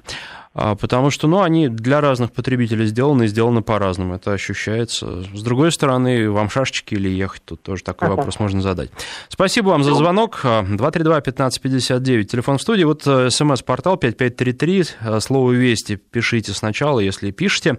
А, 0.55 0.75
потому 0.75 1.11
что, 1.11 1.29
ну, 1.29 1.41
они 1.41 1.69
для 1.69 2.01
разных 2.01 2.33
потребителей 2.33 2.87
сделаны 2.87 3.25
и 3.25 3.27
сделаны 3.27 3.63
по-разному, 3.63 4.17
это 4.17 4.33
ощущается. 4.33 5.23
С 5.35 5.43
другой 5.43 5.73
стороны, 5.73 6.31
вам 6.31 6.51
шашечки 6.51 6.95
или 6.95 7.09
ехать, 7.09 7.43
тут 7.45 7.63
тоже 7.63 7.83
такой 7.83 8.09
вопрос 8.09 8.39
можно 8.39 8.61
задать. 8.61 8.91
Спасибо 9.29 9.69
вам 9.69 9.83
за 9.83 9.95
звонок, 9.95 10.41
232-1559, 10.45 12.25
телефон 12.25 12.59
в 12.59 12.63
студии, 12.63 12.85
вот 12.85 13.07
э, 13.07 13.31
смс-портал 13.31 13.97
5533, 13.97 14.85
э, 15.01 15.21
слово 15.21 15.53
«Вести» 15.53 15.97
пишите 15.97 16.53
сначала, 16.53 17.01
если 17.01 17.31
пишете. 17.31 17.79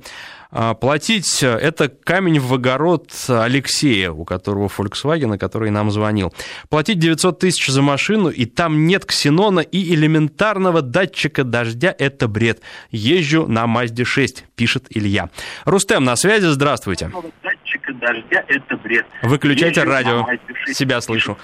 А, 0.55 0.75
платить– 0.75 1.41
это 1.43 1.89
камень 1.89 2.39
в 2.39 2.53
огород 2.53 3.11
Алексея, 3.27 4.11
у 4.11 4.23
которого 4.23 4.67
Volkswagen, 4.67 5.39
который 5.39 5.71
нам 5.71 5.89
звонил. 5.89 6.31
Платить 6.69 6.99
900 6.99 7.39
тысяч 7.39 7.67
за 7.67 7.81
машину, 7.81 8.29
и 8.29 8.45
там 8.45 8.85
нет 8.85 9.03
ксенона 9.05 9.61
и 9.61 9.95
элементарного 9.95 10.83
датчика 10.83 11.43
дождя– 11.43 11.95
это 11.97 12.27
бред. 12.27 12.61
Езжу 12.91 13.47
на 13.47 13.65
Мазде 13.65 14.05
6, 14.05 14.45
пишет 14.55 14.85
Илья. 14.91 15.29
Рустем 15.65 16.03
на 16.03 16.15
связи, 16.15 16.45
здравствуйте. 16.45 17.11
Датчика 17.41 17.93
дождя– 17.95 18.43
это 18.47 18.77
бред. 18.77 19.07
Выключайте 19.23 19.79
Езжу 19.79 19.89
радио, 19.89 20.27
себя 20.67 21.01
слышу. 21.01 21.35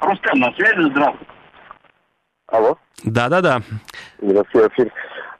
Рустем 0.00 0.38
на 0.38 0.52
связи, 0.52 0.88
здравствуйте. 0.90 1.32
Алло. 2.46 2.78
Да-да-да. 3.02 3.62
Здравствуйте, 4.22 4.68
эфир. 4.72 4.92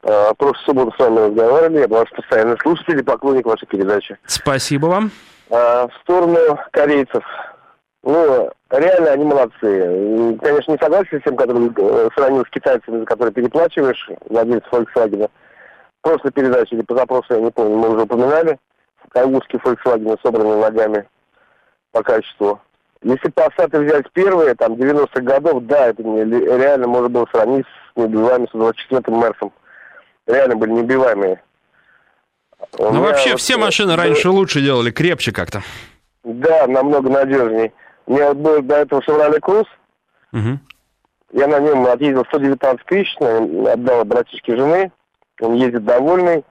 А, 0.02 0.32
прошлую 0.34 0.64
субботу 0.64 0.92
с 0.96 0.98
вами 0.98 1.18
разговаривали, 1.18 1.80
я 1.80 1.88
ваш 1.88 2.10
постоянный 2.10 2.58
слушатель 2.60 2.98
и 2.98 3.02
поклонник 3.02 3.46
вашей 3.46 3.66
передачи. 3.66 4.16
Спасибо 4.26 4.86
вам. 4.86 5.10
А, 5.50 5.88
в 5.88 5.94
сторону 6.02 6.58
корейцев. 6.70 7.24
Ну, 8.04 8.50
реально 8.70 9.10
они 9.10 9.24
молодцы. 9.24 10.38
Конечно, 10.40 10.72
не 10.72 10.78
согласен 10.78 11.20
с 11.20 11.24
тем, 11.24 11.36
который 11.36 11.70
э, 11.76 12.08
сравнил 12.14 12.44
с 12.44 12.50
китайцами, 12.50 13.00
за 13.00 13.06
которые 13.06 13.34
переплачиваешь, 13.34 14.08
владельцы 14.28 14.68
Volkswagen. 14.70 15.28
Просто 16.00 16.30
передачи 16.30 16.74
или 16.74 16.82
позапрошлой, 16.82 17.38
я 17.38 17.44
не 17.44 17.50
помню, 17.50 17.76
мы 17.76 17.90
уже 17.90 18.02
упоминали. 18.02 18.58
Кайгурские 19.10 19.60
Volkswagen 19.64 20.18
собраны 20.22 20.56
ногами 20.56 21.08
по 21.90 22.02
качеству. 22.02 22.60
Если 23.02 23.30
Passat 23.30 23.76
взять 23.76 24.10
первые, 24.12 24.54
там, 24.54 24.74
90-х 24.74 25.20
годов, 25.20 25.64
да, 25.64 25.88
это 25.88 26.02
не, 26.02 26.24
реально 26.24 26.86
можно 26.86 27.08
было 27.08 27.26
сравнить 27.32 27.66
с 27.66 27.96
неубиваемым 27.96 28.48
124-м 28.52 29.20
Мерсом 29.20 29.52
реально 30.28 30.56
были 30.56 30.70
неубиваемые. 30.70 31.40
ну, 32.78 33.02
вообще, 33.02 33.32
вот, 33.32 33.40
все 33.40 33.56
машины 33.56 33.96
раньше 33.96 34.30
лучше 34.30 34.60
делали, 34.60 34.90
крепче 34.90 35.32
как-то. 35.32 35.62
Да, 36.22 36.66
намного 36.66 37.08
надежнее. 37.08 37.72
У 38.06 38.14
меня 38.14 38.28
вот 38.28 38.36
был 38.36 38.62
до 38.62 38.76
этого 38.76 39.00
Chevrolet 39.00 39.40
Cruze. 39.40 39.66
Угу. 40.32 40.58
Я 41.32 41.46
на 41.46 41.60
нем 41.60 41.86
отъездил 41.86 42.24
119 42.26 42.86
тысяч, 42.86 43.16
отдал 43.18 44.04
братишке 44.04 44.56
жены. 44.56 44.92
Он 45.40 45.54
ездит 45.54 45.84
довольный. 45.84 46.44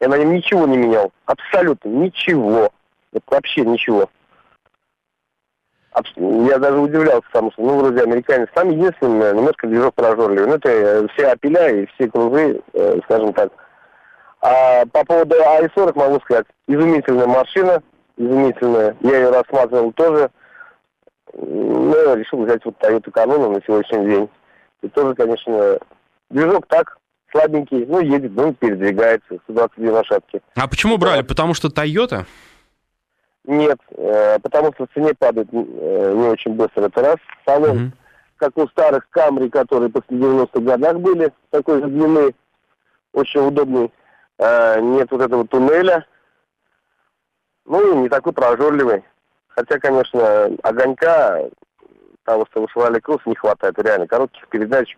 Я 0.00 0.08
на 0.08 0.18
нем 0.18 0.34
ничего 0.34 0.66
не 0.66 0.76
менял. 0.76 1.12
Абсолютно 1.26 1.88
ничего. 1.88 2.70
Вообще 3.26 3.62
ничего. 3.62 4.08
Я 6.16 6.58
даже 6.58 6.78
удивлялся, 6.78 7.26
потому 7.32 7.52
что, 7.52 7.62
ну, 7.62 7.78
вроде 7.78 8.02
американец, 8.02 8.48
там 8.54 8.70
единственное, 8.70 9.32
немножко 9.32 9.66
движок 9.66 9.94
прожорливый. 9.94 10.46
Ну, 10.46 10.54
это 10.54 10.68
э, 10.68 11.06
все 11.14 11.28
апеля 11.28 11.68
и 11.70 11.86
все 11.86 12.08
крузы, 12.08 12.60
э, 12.72 13.00
скажем 13.04 13.32
так. 13.32 13.50
А 14.40 14.86
по 14.86 15.04
поводу 15.04 15.34
АИ-40 15.34 15.98
могу 15.98 16.20
сказать, 16.20 16.46
изумительная 16.66 17.26
машина, 17.26 17.82
изумительная. 18.16 18.96
Я 19.00 19.16
ее 19.16 19.30
рассматривал 19.30 19.92
тоже. 19.92 20.30
Ну, 21.34 22.14
решил 22.14 22.44
взять 22.44 22.64
вот 22.64 22.76
Toyota 22.80 23.10
Corolla 23.12 23.52
на 23.52 23.60
сегодняшний 23.66 24.06
день. 24.06 24.28
И 24.82 24.88
тоже, 24.88 25.14
конечно, 25.14 25.78
движок 26.30 26.66
так, 26.68 26.96
слабенький, 27.30 27.84
ну, 27.86 28.00
едет, 28.00 28.32
ну, 28.34 28.54
передвигается, 28.54 29.38
122 29.44 29.92
лошадки. 29.92 30.40
А 30.54 30.68
почему 30.68 30.98
брали? 30.98 31.22
Потому 31.22 31.54
что 31.54 31.68
Toyota? 31.68 32.24
Нет, 33.48 33.78
э, 33.96 34.38
потому 34.40 34.74
что 34.74 34.86
в 34.86 34.90
цене 34.92 35.14
падает 35.14 35.48
э, 35.50 36.12
не 36.14 36.28
очень 36.28 36.52
быстро. 36.52 36.84
Это 36.84 37.00
раз. 37.00 37.16
Салон, 37.46 37.78
mm-hmm. 37.78 37.90
как 38.36 38.58
у 38.58 38.68
старых 38.68 39.08
Камри, 39.08 39.48
которые 39.48 39.88
после 39.88 40.18
90-х 40.18 40.60
годах 40.60 40.98
были, 40.98 41.32
такой 41.48 41.80
же 41.80 41.88
длины, 41.88 42.34
очень 43.14 43.40
удобный. 43.40 43.90
Э, 44.36 44.78
нет 44.82 45.10
вот 45.10 45.22
этого 45.22 45.46
туннеля. 45.46 46.06
Ну 47.64 47.94
и 47.94 47.96
не 47.96 48.10
такой 48.10 48.34
прожорливый. 48.34 49.02
Хотя, 49.48 49.78
конечно, 49.78 50.50
огонька 50.62 51.40
того, 52.24 52.44
что 52.50 52.60
вышивали 52.60 53.00
Круз, 53.00 53.20
не 53.24 53.34
хватает. 53.34 53.78
Реально, 53.78 54.06
коротких 54.06 54.46
передач 54.48 54.94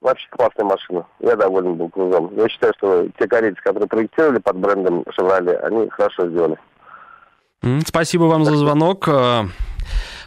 Вообще 0.00 0.26
классная 0.30 0.64
машина. 0.64 1.06
Я 1.20 1.36
доволен 1.36 1.76
был 1.76 1.88
крузом. 1.88 2.34
Я 2.34 2.48
считаю, 2.48 2.74
что 2.76 3.06
те 3.20 3.28
корейцы, 3.28 3.62
которые 3.62 3.88
проектировали 3.88 4.40
под 4.40 4.56
брендом 4.56 5.02
Chevrolet, 5.02 5.58
они 5.58 5.88
хорошо 5.90 6.28
сделали. 6.28 6.58
Спасибо 7.86 8.24
вам 8.24 8.44
за 8.44 8.56
звонок. 8.56 9.08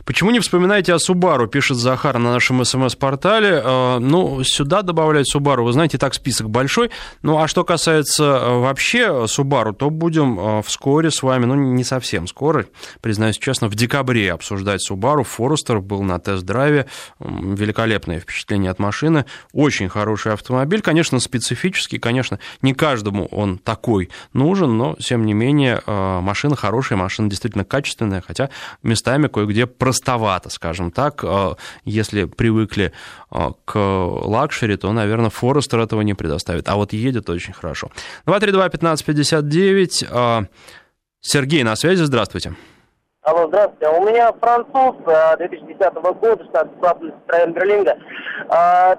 Почему 0.06 0.30
не 0.30 0.40
вспоминаете 0.40 0.94
о 0.94 1.00
Субару, 1.00 1.48
пишет 1.48 1.78
Захар 1.78 2.20
на 2.20 2.32
нашем 2.32 2.64
СМС-портале. 2.64 3.60
Э, 3.66 3.98
ну, 3.98 4.44
сюда 4.44 4.84
добавлять 4.84 5.28
Субару, 5.28 5.66
вы 5.66 5.74
знаете, 5.74 5.98
так 5.98 6.14
список 6.14 6.48
большой. 6.48 6.92
Ну, 7.24 7.40
а 7.40 7.48
что 7.48 7.64
касается 7.64 8.24
э, 8.24 8.60
вообще 8.60 9.26
Субару, 9.28 9.74
то 9.74 9.90
будем 9.90 10.40
э, 10.40 10.62
вскоре 10.62 11.10
с 11.10 11.24
вами, 11.24 11.46
ну, 11.46 11.56
не 11.56 11.84
совсем 11.84 12.28
скоро, 12.28 12.68
признаюсь 13.02 13.40
честно, 13.40 13.68
в 13.68 13.74
декабре 13.74 14.32
обсуждать 14.32 14.84
Субару. 14.84 15.24
Форестер 15.24 15.80
был 15.80 16.04
на 16.04 16.20
тест-драйве, 16.20 16.86
великолепное 17.20 18.20
впечатление 18.20 18.70
от 18.70 18.78
машины, 18.78 19.26
очень 19.54 19.90
хороший 19.90 20.34
автомобиль, 20.34 20.82
конечно, 20.82 21.20
специфический, 21.20 21.98
конечно, 21.98 22.38
не 22.62 22.76
каждому 22.76 23.26
он 23.32 23.58
такой 23.58 24.12
нужен, 24.34 24.78
но, 24.78 24.96
тем 25.00 25.26
не 25.26 25.34
менее, 25.34 25.82
машина 25.88 26.56
хорошая, 26.56 27.00
машина 27.00 27.28
действительно 27.28 27.66
качественная, 27.66 28.22
хотя 28.22 28.52
местами 28.84 29.28
кое-где 29.28 29.66
простовато, 29.96 30.50
скажем 30.50 30.92
так. 30.92 31.24
Э, 31.24 31.56
если 31.86 32.26
привыкли 32.26 32.92
э, 33.32 33.52
к 33.66 33.80
luxury, 34.28 34.78
то, 34.78 34.94
наверное, 34.94 35.30
Forester 35.30 35.80
этого 35.80 36.04
не 36.04 36.14
предоставит. 36.16 36.70
А 36.70 36.76
вот 36.76 36.94
едет 36.94 37.30
очень 37.30 37.54
хорошо. 37.54 37.90
232-1559. 38.26 40.08
Э, 40.10 40.46
Сергей 41.22 41.64
на 41.64 41.76
связи, 41.76 42.04
здравствуйте. 42.04 42.56
Алло, 43.26 43.48
здравствуйте. 43.48 43.90
У 43.90 44.04
меня 44.04 44.32
француз 44.34 44.98
2010 45.04 45.94
года, 45.96 46.46
Citroen 46.46 47.54
Berlingo. 47.54 47.98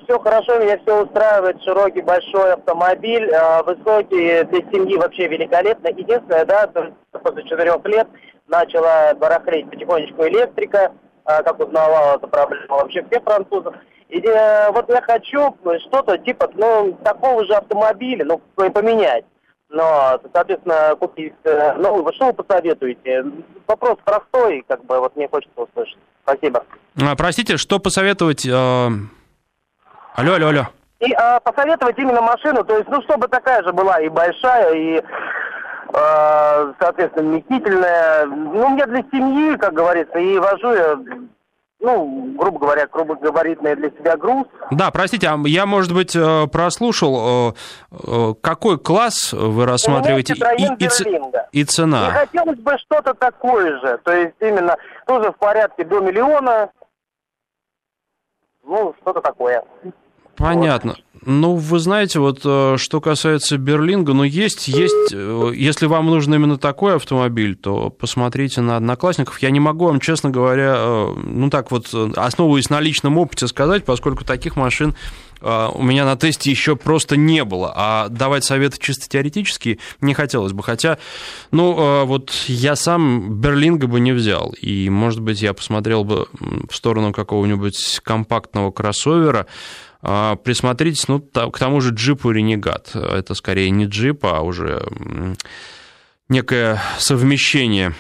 Все 0.03 0.19
хорошо, 0.19 0.59
меня 0.59 0.79
все 0.79 1.05
устраивает. 1.05 1.63
Широкий, 1.63 2.01
большой 2.01 2.55
автомобиль, 2.55 3.31
высокий, 3.65 4.43
для 4.43 4.61
семьи 4.73 4.97
вообще 4.97 5.29
великолепно. 5.29 5.87
Единственное, 5.91 6.45
да, 6.45 6.69
после 7.13 7.45
четырех 7.45 7.85
лет 7.85 8.09
начала 8.49 9.15
барахлить 9.15 9.71
потихонечку 9.71 10.27
электрика, 10.27 10.91
а, 11.25 11.45
как 11.45 11.61
узнавал, 11.61 12.17
это 12.17 12.27
проблема 12.27 12.79
вообще 12.79 13.05
всех 13.05 13.23
французов. 13.23 13.77
И 14.09 14.21
э, 14.21 14.73
вот 14.73 14.89
я 14.89 15.03
хочу 15.03 15.57
что-то 15.87 16.19
типа, 16.19 16.51
ну, 16.55 16.99
такого 17.05 17.45
же 17.45 17.55
автомобиля, 17.55 18.25
ну, 18.25 18.41
поменять. 18.57 19.25
Но, 19.69 20.21
соответственно, 20.33 20.95
купить, 20.99 21.35
э, 21.45 21.75
ну, 21.75 22.07
что 22.15 22.27
вы 22.27 22.33
посоветуете? 22.33 23.25
Вопрос 23.67 23.99
простой, 24.05 24.65
как 24.69 24.85
бы, 24.85 25.01
вот 25.01 25.17
мне 25.17 25.29
хочется 25.29 25.61
услышать. 25.61 25.99
Спасибо. 26.23 26.65
А, 27.01 27.17
простите, 27.17 27.57
что 27.57 27.79
посоветовать? 27.79 28.47
Э... 28.47 28.89
Алло, 30.15 30.35
алло, 30.35 30.49
алло. 30.49 30.69
И 31.01 31.13
а, 31.13 31.41
посоветовать 31.41 31.99
именно 31.99 32.23
машину, 32.23 32.65
то 32.65 32.77
есть, 32.77 32.89
ну, 32.89 33.03
чтобы 33.03 33.29
такая 33.29 33.63
же 33.65 33.73
была 33.73 34.01
и 34.01 34.09
большая, 34.09 34.75
и 34.75 35.03
Э, 35.93 36.73
соответственно, 36.81 37.31
вместительная. 37.31 38.27
Ну, 38.27 38.69
мне 38.69 38.87
для 38.87 39.03
семьи, 39.11 39.57
как 39.57 39.73
говорится, 39.75 40.19
и 40.19 40.39
вожу 40.39 40.73
я 40.73 40.99
ну, 41.81 42.35
грубо 42.39 42.59
говоря, 42.59 42.87
крупногабаритный 42.87 43.77
для 43.77 43.91
себя 43.91 44.17
груз. 44.17 44.47
Да, 44.71 44.91
простите, 44.91 45.29
а 45.29 45.39
я, 45.45 45.67
может 45.67 45.93
быть, 45.93 46.17
э, 46.17 46.47
прослушал, 46.47 47.55
э, 47.93 48.35
какой 48.41 48.79
класс 48.79 49.33
вы 49.33 49.67
рассматриваете 49.67 50.35
и, 50.35 50.85
и, 50.85 51.61
и 51.61 51.65
цена? 51.65 52.09
И 52.09 52.13
хотелось 52.13 52.59
бы 52.59 52.77
что-то 52.79 53.15
такое 53.15 53.79
же, 53.81 53.99
то 54.05 54.13
есть 54.13 54.35
именно 54.41 54.77
тоже 55.07 55.33
в 55.33 55.37
порядке 55.37 55.85
до 55.85 56.01
миллиона, 56.01 56.71
ну, 58.65 58.95
что-то 59.01 59.21
такое. 59.21 59.63
Понятно. 60.37 60.93
Вот. 60.93 61.06
Ну, 61.29 61.57
вы 61.57 61.81
знаете, 61.81 62.21
вот 62.21 62.43
э, 62.45 62.77
что 62.79 63.01
касается 63.01 63.59
Берлинга, 63.59 64.13
ну, 64.13 64.23
есть, 64.23 64.69
есть, 64.69 65.13
э, 65.13 65.53
если 65.57 65.87
вам 65.87 66.07
нужен 66.07 66.33
именно 66.33 66.57
такой 66.57 66.95
автомобиль, 66.95 67.57
то 67.57 67.91
посмотрите 67.91 68.61
на 68.61 68.77
одноклассников. 68.77 69.43
Я 69.43 69.51
не 69.51 69.59
могу 69.59 69.87
вам, 69.87 69.99
честно 69.99 70.31
говоря, 70.31 70.77
э, 70.79 71.15
ну, 71.17 71.51
так 71.51 71.73
вот, 71.73 71.93
основываясь 71.93 72.71
на 72.71 72.81
личном 72.81 73.19
опыте 73.19 73.49
сказать, 73.49 73.85
поскольку 73.85 74.25
таких 74.25 74.55
машин 74.55 74.95
у 75.43 75.83
меня 75.83 76.07
на 76.07 76.17
тесте 76.17 76.51
еще 76.51 76.77
просто 76.77 77.19
не 77.19 77.45
было, 77.45 77.71
а 77.77 78.09
давать 78.09 78.43
советы 78.43 78.79
чисто 78.81 79.07
теоретически 79.07 79.79
не 80.01 80.15
хотелось 80.15 80.55
бы. 80.55 80.63
Хотя, 80.63 80.97
ну, 81.51 82.07
вот 82.07 82.33
я 82.47 82.75
сам 82.75 83.39
Берлинга 83.39 83.87
бы 83.87 84.01
не 84.01 84.13
взял, 84.13 84.55
и, 84.59 84.89
может 84.89 85.21
быть, 85.21 85.43
я 85.43 85.53
посмотрел 85.53 86.05
бы 86.05 86.27
в 86.71 86.75
сторону 86.75 87.13
какого-нибудь 87.13 88.01
компактного 88.03 88.71
кроссовера, 88.71 89.47
присмотритесь, 90.01 91.09
ну, 91.09 91.21
к 91.21 91.59
тому 91.59 91.81
же 91.81 91.91
джипу 91.91 92.31
Ренегат. 92.31 92.95
Это 92.95 93.35
скорее 93.35 93.71
не 93.71 93.87
джип, 93.87 94.25
а 94.25 94.41
уже 94.43 94.87
некое 96.29 96.81
совмещение 96.99 97.95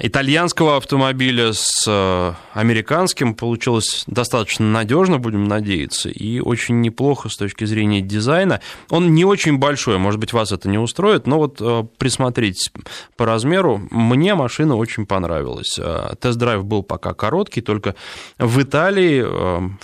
итальянского 0.00 0.76
автомобиля 0.76 1.52
с 1.52 1.84
э, 1.86 2.32
американским 2.52 3.34
получилось 3.34 4.04
достаточно 4.06 4.70
надежно, 4.70 5.18
будем 5.18 5.44
надеяться, 5.44 6.08
и 6.08 6.40
очень 6.40 6.80
неплохо 6.80 7.28
с 7.28 7.36
точки 7.36 7.64
зрения 7.64 8.00
дизайна. 8.00 8.60
Он 8.90 9.14
не 9.14 9.24
очень 9.24 9.58
большой, 9.58 9.98
может 9.98 10.20
быть, 10.20 10.32
вас 10.32 10.52
это 10.52 10.68
не 10.68 10.78
устроит, 10.78 11.26
но 11.26 11.38
вот 11.38 11.58
э, 11.60 11.84
присмотритесь 11.98 12.72
по 13.16 13.26
размеру. 13.26 13.80
Мне 13.90 14.34
машина 14.34 14.76
очень 14.76 15.06
понравилась. 15.06 15.78
Э, 15.78 16.14
тест-драйв 16.20 16.64
был 16.64 16.82
пока 16.82 17.14
короткий, 17.14 17.60
только 17.60 17.94
в 18.38 18.62
Италии 18.62 19.22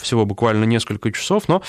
всего 0.00 0.24
буквально 0.24 0.64
несколько 0.64 1.12
часов, 1.12 1.44
но 1.48 1.62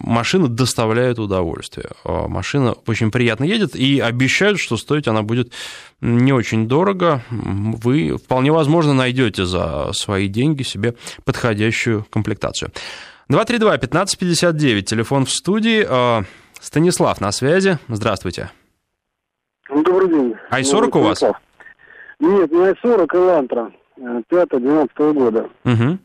машина 0.00 0.48
доставляет 0.48 1.18
удовольствие. 1.18 1.90
Машина 2.04 2.74
очень 2.86 3.10
приятно 3.10 3.44
едет, 3.44 3.76
и 3.76 4.00
обещают, 4.00 4.58
что 4.58 4.76
стоить 4.76 5.08
она 5.08 5.22
будет 5.22 5.52
не 6.04 6.32
очень 6.32 6.68
дорого, 6.68 7.22
вы 7.30 8.16
вполне 8.18 8.52
возможно 8.52 8.92
найдете 8.92 9.46
за 9.46 9.92
свои 9.92 10.28
деньги 10.28 10.62
себе 10.62 10.94
подходящую 11.24 12.04
комплектацию. 12.10 12.70
232-1559, 13.32 14.82
телефон 14.82 15.24
в 15.24 15.30
студии. 15.30 15.84
А, 15.88 16.24
Станислав 16.60 17.20
на 17.20 17.32
связи. 17.32 17.78
Здравствуйте. 17.88 18.50
Добрый 19.68 20.08
день. 20.08 20.34
Ай-40 20.50 20.98
у 20.98 21.02
вас? 21.02 21.22
Нет, 22.20 22.52
не 22.52 22.64
Ай-40, 22.64 23.16
Элантра. 23.16 23.72
5-12 23.98 25.12
года. 25.12 25.48
Угу. 25.64 25.98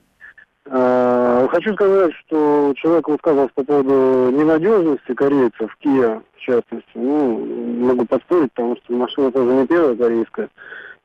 Хочу 1.50 1.74
сказать, 1.74 2.12
что 2.26 2.74
человек 2.78 3.08
высказывался 3.08 3.54
по 3.56 3.64
поводу 3.64 4.30
ненадежности 4.32 5.14
корейцев, 5.14 5.76
Kia 5.84 6.22
частности. 6.50 6.90
Ну, 6.96 7.46
могу 7.86 8.06
поспорить, 8.06 8.52
потому 8.54 8.76
что 8.78 8.94
машина 8.94 9.32
тоже 9.32 9.52
не 9.54 9.68
первая 9.68 9.96
корейская. 9.96 10.50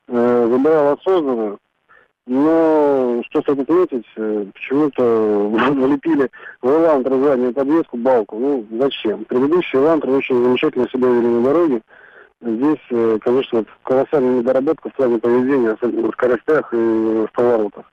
Э, 0.09 0.47
выбирал 0.47 0.95
осознанно. 0.95 1.59
Но 2.27 3.23
что 3.27 3.43
стоит 3.43 3.61
отметить, 3.61 4.07
э, 4.17 4.47
почему-то 4.55 5.51
налепили 5.75 6.31
в 6.63 6.69
Элантра 6.69 7.15
заднюю 7.17 7.53
подвеску, 7.53 7.97
балку. 7.99 8.39
Ну, 8.39 8.67
зачем? 8.79 9.25
Предыдущие 9.25 9.83
Элантры 9.83 10.13
очень 10.13 10.43
замечательно 10.43 10.89
себя 10.89 11.09
вели 11.09 11.27
на 11.27 11.43
дороге. 11.43 11.83
Здесь, 12.41 12.81
э, 12.91 13.19
конечно, 13.21 13.65
колоссальная 13.83 14.39
недоработка 14.39 14.89
в 14.89 14.95
плане 14.95 15.19
поведения, 15.19 15.73
особенно 15.73 16.11
в 16.11 16.15
скоростях 16.15 16.73
и 16.73 16.77
в 16.77 17.29
поворотах. 17.33 17.85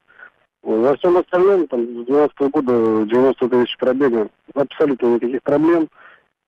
Во 0.64 0.96
всем 0.96 1.18
остальном, 1.18 1.68
там, 1.68 1.82
с 1.82 2.06
12 2.06 2.38
года 2.52 3.06
90 3.06 3.50
тысяч 3.50 3.78
пробега, 3.78 4.30
абсолютно 4.54 5.16
никаких 5.16 5.42
проблем. 5.42 5.90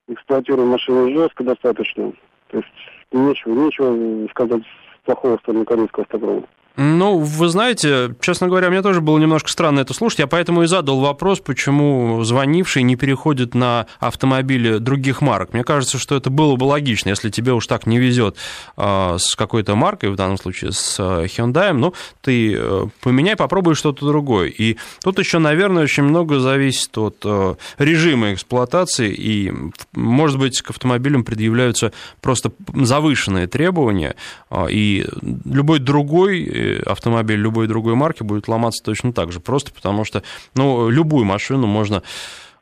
Эксплуатируем 0.07 0.69
машину 0.69 1.11
жестко 1.13 1.43
достаточно. 1.43 2.11
То 2.47 2.57
есть 2.57 2.69
нечего, 3.11 3.53
нечего 3.53 4.27
сказать 4.29 4.63
плохого 5.05 5.37
в 5.37 5.41
сторону 5.41 5.65
корейского 5.65 6.03
автопрома. 6.03 6.43
Ну, 6.75 7.19
вы 7.19 7.49
знаете, 7.49 8.15
честно 8.19 8.47
говоря, 8.47 8.71
мне 8.71 8.81
тоже 8.81 8.99
было 8.99 9.19
немножко 9.19 9.47
странно 9.49 9.81
это 9.81 9.93
слушать. 9.93 10.19
Я 10.19 10.27
поэтому 10.27 10.63
и 10.63 10.65
задал 10.65 11.01
вопрос, 11.01 11.39
почему 11.39 12.23
звонивший 12.23 12.81
не 12.81 12.95
переходит 12.95 13.53
на 13.53 13.85
автомобили 13.99 14.79
других 14.79 15.21
марок. 15.21 15.53
Мне 15.53 15.63
кажется, 15.63 15.99
что 15.99 16.15
это 16.15 16.31
было 16.31 16.55
бы 16.55 16.63
логично, 16.63 17.09
если 17.09 17.29
тебе 17.29 17.53
уж 17.53 17.67
так 17.67 17.85
не 17.85 17.99
везет 17.99 18.37
а, 18.75 19.17
с 19.19 19.35
какой-то 19.35 19.75
маркой, 19.75 20.09
в 20.09 20.15
данном 20.15 20.39
случае 20.39 20.71
с 20.71 20.97
а, 20.99 21.25
Hyundai, 21.25 21.73
ну, 21.73 21.93
ты 22.21 22.55
э, 22.55 22.85
поменяй, 23.01 23.35
попробуй 23.35 23.75
что-то 23.75 24.07
другое. 24.07 24.47
И 24.47 24.77
тут 25.03 25.19
еще, 25.19 25.37
наверное, 25.37 25.83
очень 25.83 26.03
много 26.03 26.39
зависит 26.39 26.97
от 26.97 27.17
э, 27.23 27.55
режима 27.77 28.33
эксплуатации, 28.33 29.13
и, 29.13 29.53
может 29.93 30.39
быть, 30.39 30.63
к 30.63 30.71
автомобилям 30.71 31.23
предъявляются 31.23 31.93
просто 32.19 32.51
завышенные 32.73 33.45
требования, 33.45 34.15
а, 34.49 34.65
и 34.65 35.05
любой 35.45 35.77
другой 35.77 36.62
автомобиль 36.85 37.39
любой 37.39 37.67
другой 37.67 37.95
марки 37.95 38.23
будет 38.23 38.47
ломаться 38.47 38.83
точно 38.83 39.13
так 39.13 39.31
же, 39.31 39.39
просто 39.39 39.73
потому 39.73 40.03
что, 40.05 40.23
ну, 40.55 40.89
любую 40.89 41.25
машину 41.25 41.67
можно 41.67 42.03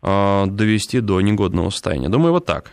э, 0.02 0.46
довести 0.48 1.00
до 1.00 1.22
негодного 1.22 1.70
состояния. 1.70 2.10
Думаю, 2.10 2.34
вот 2.34 2.46
так. 2.46 2.72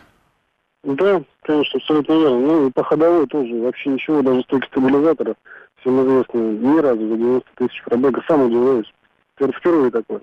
Да, 0.83 1.21
конечно, 1.41 1.77
абсолютно 1.79 2.13
верно. 2.13 2.39
Ну, 2.39 2.67
и 2.67 2.71
по 2.71 2.83
ходовой 2.83 3.27
тоже 3.27 3.53
вообще 3.55 3.89
ничего, 3.89 4.21
даже 4.21 4.41
стойки 4.43 4.67
стабилизатора, 4.67 5.35
всем 5.81 6.01
известно, 6.01 6.39
ни 6.39 6.79
разу 6.79 7.07
за 7.07 7.17
90 7.17 7.49
тысяч 7.55 7.83
пробега. 7.83 8.23
Сам 8.27 8.43
удивляюсь. 8.43 8.91
Впервые 9.35 9.91
такое. 9.91 10.21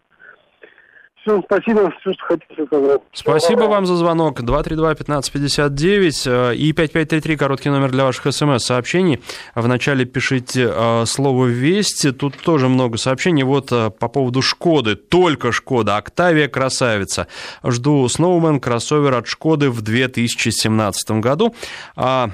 Все, 1.27 1.43
спасибо, 1.45 1.93
все, 2.01 2.13
что 2.13 2.25
хотите 2.25 2.67
сказать. 2.67 3.01
Спасибо 3.13 3.63
вам 3.63 3.85
за 3.85 3.97
звонок. 3.97 4.41
232-1559 4.41 6.53
э, 6.53 6.55
и 6.55 6.73
5533, 6.73 7.37
короткий 7.37 7.69
номер 7.69 7.91
для 7.91 8.05
ваших 8.05 8.33
смс-сообщений. 8.33 9.21
Вначале 9.57 10.05
пишите 10.05 10.71
э, 10.73 11.05
слово 11.05 11.47
«Вести». 11.47 12.13
Тут 12.13 12.39
тоже 12.39 12.69
много 12.69 12.97
сообщений. 12.97 13.43
Вот 13.43 13.73
э, 13.73 13.91
по 13.91 14.07
поводу 14.07 14.41
«Шкоды». 14.41 14.95
Только 14.95 15.51
«Шкода». 15.51 15.97
«Октавия» 15.97 16.47
красавица. 16.47 17.27
Жду 17.65 18.09
«Сноумен» 18.09 18.61
кроссовер 18.61 19.15
от 19.15 19.27
«Шкоды» 19.27 19.71
в 19.71 19.83
2017 19.83 21.11
году. 21.21 21.57
А, 21.97 22.31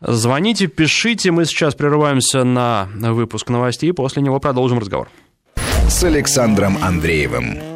звоните, 0.00 0.66
пишите. 0.66 1.30
Мы 1.30 1.44
сейчас 1.44 1.76
прерываемся 1.76 2.42
на 2.42 2.88
выпуск 2.92 3.50
новостей. 3.50 3.92
После 3.92 4.20
него 4.20 4.40
продолжим 4.40 4.80
разговор. 4.80 5.06
С 5.88 6.02
Александром 6.02 6.76
Андреевым. 6.82 7.75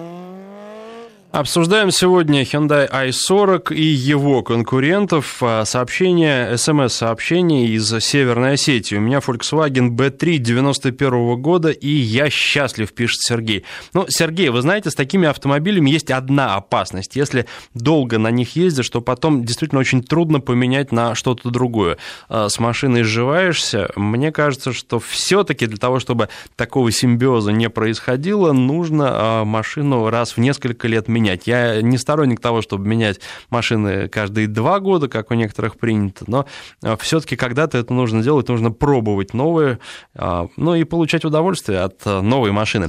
Обсуждаем 1.33 1.93
сегодня 1.93 2.43
Hyundai 2.43 2.91
i40 2.91 3.73
и 3.73 3.85
его 3.85 4.43
конкурентов. 4.43 5.41
А, 5.41 5.65
сообщение, 5.65 6.59
смс-сообщение 6.59 7.69
из 7.69 7.89
Северной 8.01 8.55
Осетии. 8.55 8.97
У 8.97 9.01
меня 9.01 9.19
Volkswagen 9.19 9.91
B3 9.91 10.39
91 10.39 11.41
года, 11.41 11.71
и 11.71 11.89
я 11.89 12.31
счастлив, 12.31 12.93
пишет 12.93 13.21
Сергей. 13.21 13.65
Ну, 13.95 14.07
Сергей, 14.09 14.49
вы 14.49 14.61
знаете, 14.61 14.91
с 14.91 14.97
такими 14.97 15.29
автомобилями 15.29 15.89
есть 15.91 16.11
одна 16.11 16.57
опасность. 16.57 17.15
Если 17.15 17.47
долго 17.75 18.19
на 18.19 18.33
них 18.33 18.57
ездишь, 18.57 18.91
то 18.91 19.01
потом 19.01 19.45
действительно 19.45 19.81
очень 19.81 20.03
трудно 20.03 20.41
поменять 20.41 20.91
на 20.91 21.15
что-то 21.15 21.51
другое. 21.51 21.99
А, 22.29 22.49
с 22.49 22.59
машиной 22.59 23.05
сживаешься. 23.05 23.93
Мне 23.95 24.33
кажется, 24.33 24.73
что 24.73 24.99
все-таки 24.99 25.67
для 25.67 25.79
того, 25.79 26.01
чтобы 26.01 26.29
такого 26.57 26.91
симбиоза 26.91 27.53
не 27.53 27.71
происходило, 27.71 28.51
нужно 28.51 29.11
а, 29.13 29.45
машину 29.45 30.11
раз 30.11 30.33
в 30.33 30.39
несколько 30.39 30.89
лет 30.89 31.07
менять 31.07 31.20
менять. 31.21 31.47
Я 31.47 31.83
не 31.83 31.99
сторонник 31.99 32.41
того, 32.41 32.63
чтобы 32.63 32.87
менять 32.89 33.21
машины 33.51 34.09
каждые 34.09 34.49
два 34.49 34.81
года, 34.81 35.09
как 35.09 35.31
у 35.31 35.35
некоторых 35.35 35.79
принято, 35.79 36.25
но 36.27 36.47
э, 36.83 36.97
все-таки 37.01 37.37
когда-то 37.37 37.79
это 37.79 37.93
нужно 37.93 38.23
делать, 38.23 38.49
нужно 38.49 38.71
пробовать 38.73 39.35
новые, 39.35 39.79
а, 40.15 40.49
ну 40.57 40.75
и 40.75 40.85
получать 40.85 41.25
удовольствие 41.25 41.81
от 41.81 42.01
э, 42.07 42.21
новой 42.21 42.53
машины. 42.53 42.89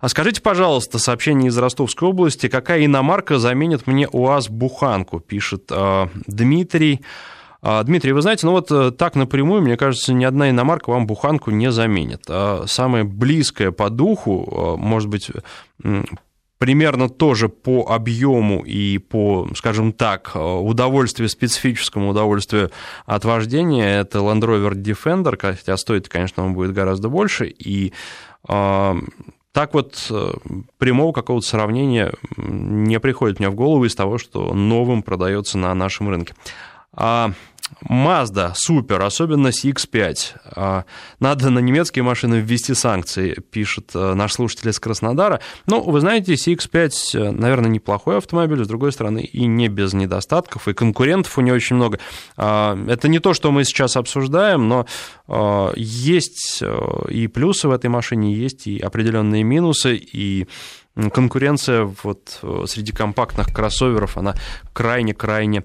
А 0.00 0.08
скажите, 0.08 0.42
пожалуйста, 0.42 0.98
сообщение 0.98 1.48
из 1.48 1.58
Ростовской 1.58 2.08
области, 2.08 2.48
какая 2.48 2.84
иномарка 2.84 3.38
заменит 3.38 3.86
мне 3.86 4.08
УАЗ-буханку, 4.08 5.20
пишет 5.20 5.70
э, 5.70 6.06
Дмитрий. 6.26 7.02
А, 7.62 7.82
Дмитрий, 7.82 8.12
вы 8.12 8.22
знаете, 8.22 8.46
ну 8.46 8.52
вот 8.52 8.96
так 8.96 9.14
напрямую, 9.14 9.62
мне 9.62 9.76
кажется, 9.76 10.12
ни 10.12 10.24
одна 10.24 10.50
иномарка 10.50 10.90
вам 10.90 11.06
буханку 11.06 11.50
не 11.50 11.70
заменит. 11.70 12.24
Самое 12.66 13.04
близкое 13.04 13.70
по 13.70 13.90
духу, 13.90 14.76
может 14.78 15.08
быть, 15.08 15.30
примерно 16.58 17.08
тоже 17.08 17.48
по 17.48 17.86
объему 17.88 18.64
и 18.64 18.98
по, 18.98 19.48
скажем 19.54 19.92
так, 19.92 20.32
удовольствию, 20.34 21.28
специфическому 21.28 22.10
удовольствию 22.10 22.70
от 23.04 23.24
вождения, 23.24 24.00
это 24.00 24.18
Land 24.18 24.40
Rover 24.40 24.72
Defender, 24.72 25.36
хотя 25.40 25.76
стоит, 25.76 26.08
конечно, 26.08 26.44
он 26.44 26.54
будет 26.54 26.72
гораздо 26.72 27.08
больше, 27.08 27.46
и 27.46 27.92
э, 28.48 28.94
так 29.52 29.74
вот 29.74 30.06
э, 30.10 30.32
прямого 30.78 31.12
какого-то 31.12 31.46
сравнения 31.46 32.12
не 32.36 33.00
приходит 33.00 33.38
мне 33.38 33.48
в 33.48 33.54
голову 33.54 33.84
из 33.84 33.94
того, 33.94 34.18
что 34.18 34.52
новым 34.52 35.02
продается 35.02 35.58
на 35.58 35.74
нашем 35.74 36.08
рынке. 36.08 36.34
А 36.92 37.32
Mazda 37.82 38.52
супер, 38.54 39.02
особенно 39.02 39.48
CX-5. 39.48 40.16
А, 40.44 40.84
надо 41.18 41.50
на 41.50 41.58
немецкие 41.58 42.04
машины 42.04 42.36
ввести 42.36 42.74
санкции, 42.74 43.34
пишет 43.50 43.90
э, 43.94 44.14
наш 44.14 44.34
слушатель 44.34 44.70
из 44.70 44.78
Краснодара. 44.78 45.40
Ну, 45.66 45.82
вы 45.82 46.00
знаете, 46.00 46.34
CX-5, 46.34 46.90
э, 47.14 47.30
наверное, 47.32 47.68
неплохой 47.68 48.18
автомобиль, 48.18 48.64
с 48.64 48.68
другой 48.68 48.92
стороны, 48.92 49.20
и 49.20 49.46
не 49.46 49.68
без 49.68 49.94
недостатков, 49.94 50.68
и 50.68 50.74
конкурентов 50.74 51.36
у 51.38 51.40
него 51.40 51.56
очень 51.56 51.76
много. 51.76 51.98
А, 52.36 52.78
это 52.88 53.08
не 53.08 53.18
то, 53.18 53.34
что 53.34 53.50
мы 53.50 53.64
сейчас 53.64 53.96
обсуждаем, 53.96 54.68
но 54.68 54.86
а, 55.26 55.72
есть 55.74 56.60
э, 56.62 56.78
и 57.08 57.26
плюсы 57.26 57.66
в 57.66 57.72
этой 57.72 57.90
машине, 57.90 58.32
есть 58.32 58.68
и 58.68 58.78
определенные 58.78 59.42
минусы, 59.42 59.96
и 59.96 60.46
конкуренция 61.12 61.92
вот 62.02 62.40
среди 62.66 62.90
компактных 62.90 63.48
кроссоверов, 63.48 64.16
она 64.16 64.34
крайне-крайне 64.72 65.64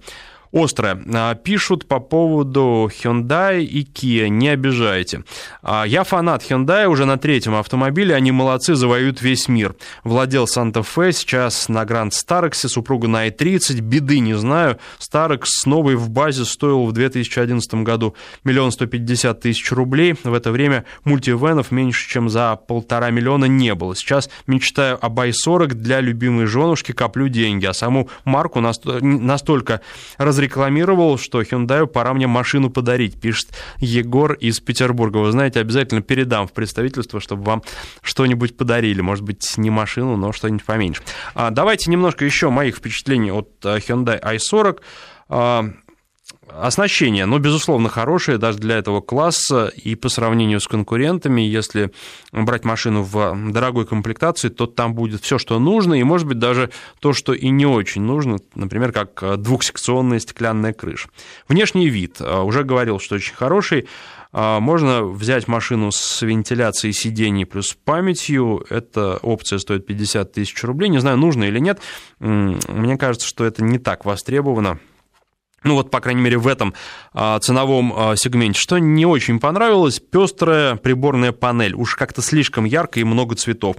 острое. 0.54 1.02
А, 1.14 1.36
пишут 1.36 1.88
по 1.88 2.00
поводу 2.00 2.90
Hyundai 2.92 3.62
и 3.64 3.84
Kia, 3.84 4.28
не 4.28 4.50
обижайте. 4.50 5.24
А, 5.62 5.84
я 5.86 6.04
фанат 6.04 6.44
Hyundai 6.44 6.88
уже 6.88 7.06
на 7.06 7.18
третьем 7.18 7.56
автомобиле, 7.56 8.16
они 8.16 8.32
молодцы, 8.32 8.76
завоюют 8.76 9.22
весь 9.22 9.48
мир. 9.48 9.76
Владел 10.04 10.48
Санта-Фе, 10.48 11.12
сейчас 11.14 11.70
на 11.70 11.86
Гранд 11.86 12.14
Старексе, 12.14 12.68
супруга 12.68 13.08
на 13.08 13.28
i30, 13.28 13.82
беды 13.82 14.20
не 14.20 14.34
знаю. 14.34 14.78
Старекс 14.98 15.66
новый 15.66 15.96
в 15.96 16.10
базе 16.10 16.46
стоил 16.46 16.86
в 16.86 16.92
2011 16.92 17.74
году 17.76 18.16
миллион 18.44 18.72
сто 18.72 18.86
пятьдесят 18.86 19.42
тысяч 19.42 19.72
рублей. 19.72 20.16
В 20.24 20.34
это 20.34 20.52
время 20.52 20.86
мультивенов 21.04 21.72
меньше, 21.72 22.10
чем 22.10 22.30
за 22.30 22.56
полтора 22.56 23.10
миллиона 23.10 23.46
не 23.46 23.74
было. 23.76 23.96
Сейчас 23.96 24.30
мечтаю 24.48 24.98
об 25.04 25.20
i40 25.20 25.74
для 25.74 26.00
любимой 26.02 26.46
женушки, 26.46 26.92
коплю 26.92 27.28
деньги, 27.28 27.66
а 27.66 27.74
саму 27.74 28.10
марку 28.26 28.60
настолько 28.60 29.82
разрекламировал, 30.42 31.20
что 31.20 31.42
Hyundai 31.42 31.86
пора 31.86 32.14
мне 32.14 32.26
машину 32.26 32.72
подарить, 32.72 33.20
пишет 33.20 33.50
Егор 33.78 34.34
из 34.34 34.60
Петербурга. 34.60 35.18
Вы 35.18 35.32
знаете, 35.32 35.60
обязательно 35.60 36.02
передам 36.02 36.48
в 36.48 36.52
представительство, 36.52 37.20
чтобы 37.20 37.44
вам 37.44 37.64
что-нибудь 38.02 38.58
подарили. 38.58 39.02
Может 39.02 39.24
быть, 39.24 39.58
не 39.58 39.70
машину, 39.70 40.18
но 40.18 40.32
что-нибудь 40.32 40.66
поменьше. 40.66 41.04
А, 41.36 41.52
давайте 41.52 41.92
немножко 41.92 42.26
еще 42.26 42.50
моих 42.50 42.78
впечатлений 42.78 43.32
от 43.32 43.50
э, 43.64 43.78
Hyundai 43.78 44.20
i40. 44.20 44.80
Оснащение, 46.60 47.26
ну, 47.26 47.40
безусловно, 47.40 47.90
хорошее 47.90 48.38
даже 48.38 48.58
для 48.58 48.78
этого 48.78 49.02
класса 49.02 49.68
и 49.68 49.96
по 49.96 50.10
сравнению 50.10 50.60
с 50.60 50.68
конкурентами, 50.68 51.42
если 51.42 51.92
брать 52.32 52.66
машину 52.66 53.04
в 53.04 53.52
дорогой 53.52 53.86
комплектации, 53.86 54.50
то 54.50 54.66
там 54.66 54.94
будет 54.94 55.22
все, 55.22 55.38
что 55.38 55.60
нужно, 55.60 55.94
и, 55.94 56.04
может 56.04 56.28
быть, 56.28 56.40
даже 56.40 56.72
то, 57.00 57.14
что 57.14 57.34
и 57.34 57.50
не 57.50 57.66
очень 57.66 58.02
нужно, 58.02 58.38
например, 58.56 58.92
как 58.92 59.42
двухсекционная 59.42 60.20
стеклянная 60.20 60.74
крыша. 60.74 61.10
Внешний 61.48 61.90
вид, 61.90 62.18
а, 62.20 62.44
уже 62.44 62.64
говорил, 62.64 63.00
что 63.00 63.16
очень 63.16 63.36
хороший, 63.36 63.88
а, 64.34 64.60
можно 64.60 65.04
взять 65.04 65.48
машину 65.48 65.92
с 65.92 66.22
вентиляцией 66.22 66.94
сидений 66.94 67.46
плюс 67.46 67.78
памятью. 67.84 68.66
Эта 68.70 69.18
опция 69.18 69.60
стоит 69.60 69.86
50 69.86 70.32
тысяч 70.32 70.64
рублей. 70.64 70.90
Не 70.90 71.00
знаю, 71.00 71.18
нужно 71.18 71.44
или 71.46 71.60
нет. 71.60 71.82
Мне 72.20 72.98
кажется, 72.98 73.28
что 73.28 73.44
это 73.46 73.64
не 73.64 73.78
так 73.78 74.06
востребовано 74.06 74.80
ну 75.64 75.76
вот, 75.76 75.92
по 75.92 76.00
крайней 76.00 76.22
мере, 76.22 76.38
в 76.38 76.48
этом 76.48 76.74
а, 77.14 77.40
ценовом 77.40 77.94
а, 77.96 78.16
сегменте, 78.16 78.60
что 78.60 78.80
не 78.80 79.06
очень 79.06 79.40
понравилось, 79.40 80.00
пестрая 80.00 80.76
приборная 80.76 81.32
панель, 81.32 81.76
уж 81.76 81.96
как-то 81.96 82.22
слишком 82.22 82.66
ярко 82.66 83.00
и 83.00 83.04
много 83.04 83.36
цветов. 83.36 83.78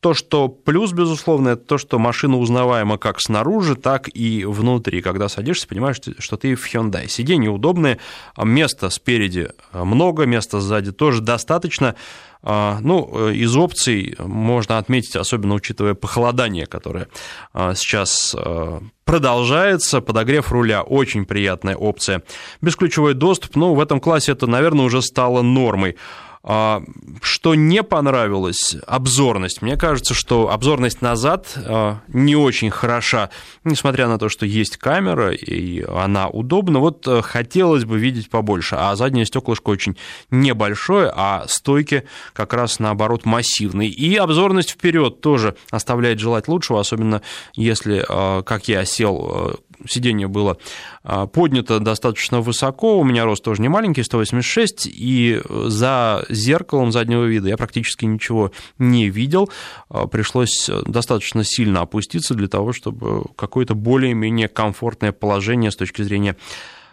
А, 0.00 0.02
то, 0.02 0.14
что 0.14 0.48
плюс, 0.48 0.92
безусловно, 0.92 1.50
это 1.50 1.64
то, 1.64 1.78
что 1.78 1.98
машина 1.98 2.38
узнаваема 2.38 2.98
как 2.98 3.20
снаружи, 3.20 3.76
так 3.76 4.08
и 4.12 4.44
внутри. 4.44 5.02
Когда 5.02 5.28
садишься, 5.28 5.68
понимаешь, 5.68 6.00
что 6.18 6.36
ты 6.36 6.54
в 6.54 6.66
Hyundai. 6.66 7.08
Сиденья 7.08 7.50
удобные, 7.50 7.98
места 8.36 8.90
спереди 8.90 9.50
много, 9.72 10.24
места 10.26 10.60
сзади 10.60 10.92
тоже 10.92 11.20
достаточно. 11.20 11.94
А, 12.42 12.78
ну, 12.80 13.28
из 13.28 13.54
опций 13.54 14.16
можно 14.18 14.78
отметить, 14.78 15.16
особенно 15.16 15.54
учитывая 15.54 15.92
похолодание, 15.92 16.64
которое 16.64 17.08
а, 17.52 17.74
сейчас 17.74 18.34
а, 18.34 18.80
продолжается. 19.04 20.00
Подогрев 20.00 20.50
руля– 20.50 20.82
очень 20.82 21.26
приятная 21.26 21.76
опция. 21.76 22.22
Бесключевой 22.62 23.12
доступ, 23.12 23.56
ну, 23.56 23.74
в 23.74 23.80
этом 23.80 24.00
классе 24.00 24.32
это, 24.32 24.46
наверное, 24.46 24.86
уже 24.86 25.02
стало 25.02 25.42
нормой. 25.42 25.96
А, 26.42 26.82
что 27.20 27.54
не 27.54 27.82
понравилось, 27.82 28.74
обзорность. 28.86 29.60
Мне 29.60 29.76
кажется, 29.76 30.14
что 30.14 30.50
обзорность 30.50 31.02
назад 31.02 31.52
а, 31.56 32.00
не 32.08 32.34
очень 32.34 32.70
хороша, 32.70 33.28
несмотря 33.62 34.08
на 34.08 34.18
то, 34.18 34.30
что 34.30 34.46
есть 34.46 34.78
камера, 34.78 35.32
и 35.32 35.82
она 35.82 36.28
удобна. 36.28 36.78
Вот 36.78 37.06
э, 37.06 37.20
хотелось 37.20 37.84
бы 37.84 37.98
видеть 37.98 38.30
побольше, 38.30 38.76
а 38.78 38.96
заднее 38.96 39.26
стеклышко 39.26 39.68
очень 39.68 39.98
небольшое, 40.30 41.12
а 41.14 41.44
стойки 41.46 42.04
как 42.32 42.54
раз 42.54 42.78
наоборот 42.78 43.26
массивные. 43.26 43.90
И 43.90 44.16
обзорность 44.16 44.70
вперед 44.70 45.20
тоже 45.20 45.56
оставляет 45.70 46.20
желать 46.20 46.48
лучшего, 46.48 46.80
особенно 46.80 47.20
если, 47.54 48.02
а, 48.08 48.42
как 48.42 48.66
я 48.66 48.86
сел 48.86 49.30
э, 49.30 49.69
сиденье 49.88 50.28
было 50.28 50.58
а, 51.02 51.26
поднято 51.26 51.80
достаточно 51.80 52.40
высоко, 52.40 52.98
у 52.98 53.04
меня 53.04 53.24
рост 53.24 53.42
тоже 53.42 53.62
не 53.62 53.68
маленький, 53.68 54.02
186, 54.02 54.86
и 54.90 55.40
за 55.46 56.24
зеркалом 56.28 56.92
заднего 56.92 57.24
вида 57.24 57.48
я 57.48 57.56
практически 57.56 58.04
ничего 58.04 58.52
не 58.78 59.08
видел, 59.08 59.50
а, 59.88 60.06
пришлось 60.06 60.70
достаточно 60.86 61.44
сильно 61.44 61.82
опуститься 61.82 62.34
для 62.34 62.48
того, 62.48 62.72
чтобы 62.72 63.24
какое-то 63.36 63.74
более-менее 63.74 64.48
комфортное 64.48 65.12
положение 65.12 65.70
с 65.70 65.76
точки 65.76 66.02
зрения 66.02 66.36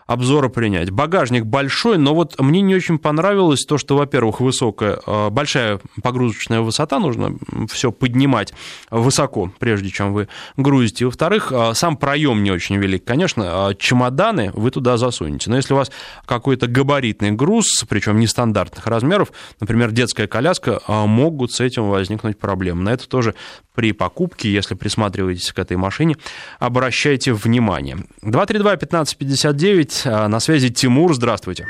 обзора 0.08 0.48
принять. 0.48 0.90
Багажник 0.90 1.46
большой, 1.46 1.98
но 1.98 2.16
вот 2.16 2.40
мне 2.40 2.62
не 2.62 2.76
очень 2.76 2.98
понравилось 2.98 3.66
то, 3.66 3.78
что, 3.78 3.98
во-первых, 3.98 4.40
высокая, 4.40 5.00
э, 5.06 5.30
большая 5.30 5.80
погрузочная 6.02 6.62
высота, 6.62 6.98
нужно 7.00 7.36
все 7.70 7.92
поднимать 7.92 8.54
высоко, 8.90 9.52
прежде 9.60 9.90
чем 9.90 10.14
вы 10.14 10.30
грузите. 10.56 11.06
Во-вторых, 11.06 11.52
э, 11.52 11.74
сам 11.74 11.98
проем 11.98 12.42
не 12.42 12.52
очень 12.52 12.78
велик. 12.78 13.04
Конечно, 13.04 13.70
э, 13.72 13.76
чемоданы 13.78 14.52
вы 14.54 14.72
туда 14.72 14.98
засунете, 14.98 15.50
но 15.50 15.58
если 15.58 15.74
у 15.74 15.78
вас 15.78 15.92
какой-то 16.26 16.68
габаритный 16.68 17.32
груз, 17.32 17.84
причем 17.88 18.20
нестандартных 18.20 18.88
размеров, 18.88 19.34
например, 19.60 19.92
детская 19.92 20.28
коляска, 20.28 20.80
могут 20.88 21.52
с 21.52 21.60
этим 21.60 21.90
возникнуть 21.90 22.40
проблемы. 22.40 22.84
На 22.84 22.94
это 22.94 23.10
тоже 23.10 23.36
при 23.78 23.92
покупке, 23.92 24.52
если 24.52 24.74
присматриваетесь 24.74 25.52
к 25.52 25.60
этой 25.60 25.78
машине, 25.78 26.16
обращайте 26.58 27.32
внимание. 27.32 27.98
232-1559, 28.24 29.97
а, 30.06 30.28
на 30.28 30.40
связи 30.40 30.70
Тимур, 30.70 31.14
здравствуйте. 31.14 31.68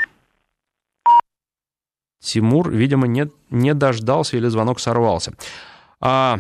Тимур, 2.20 2.70
видимо, 2.70 3.08
не, 3.08 3.30
не 3.50 3.74
дождался 3.74 4.38
или 4.38 4.48
звонок 4.48 4.80
сорвался. 4.80 5.34
А, 6.00 6.40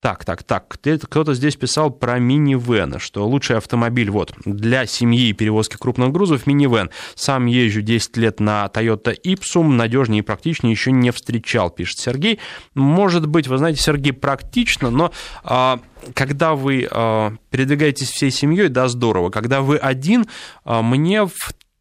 так, 0.00 0.24
так, 0.24 0.42
так. 0.42 0.68
Кто-то 0.68 1.34
здесь 1.34 1.56
писал 1.56 1.90
про 1.90 2.18
минивэн, 2.18 2.98
что 2.98 3.26
лучший 3.26 3.56
автомобиль 3.56 4.10
вот 4.10 4.34
для 4.44 4.86
семьи 4.86 5.28
и 5.28 5.32
перевозки 5.32 5.76
крупных 5.76 6.12
грузов 6.12 6.46
минивэн. 6.46 6.90
Сам 7.14 7.46
езжу 7.46 7.80
10 7.80 8.16
лет 8.18 8.38
на 8.38 8.70
Toyota 8.72 9.16
Ipsum, 9.24 9.68
надежнее 9.68 10.20
и 10.20 10.22
практичнее 10.22 10.72
еще 10.72 10.92
не 10.92 11.10
встречал, 11.10 11.70
пишет 11.70 11.98
Сергей. 11.98 12.38
Может 12.74 13.26
быть, 13.26 13.48
вы 13.48 13.58
знаете, 13.58 13.80
Сергей, 13.82 14.12
практично, 14.12 14.90
но 14.90 15.12
а, 15.42 15.80
когда 16.14 16.54
вы 16.54 16.86
а, 16.90 17.32
передвигаетесь 17.50 18.10
всей 18.10 18.30
семьей, 18.30 18.68
да, 18.68 18.88
здорово. 18.88 19.30
Когда 19.30 19.62
вы 19.62 19.76
один, 19.76 20.26
а, 20.64 20.82
мне 20.82 21.24
в 21.24 21.34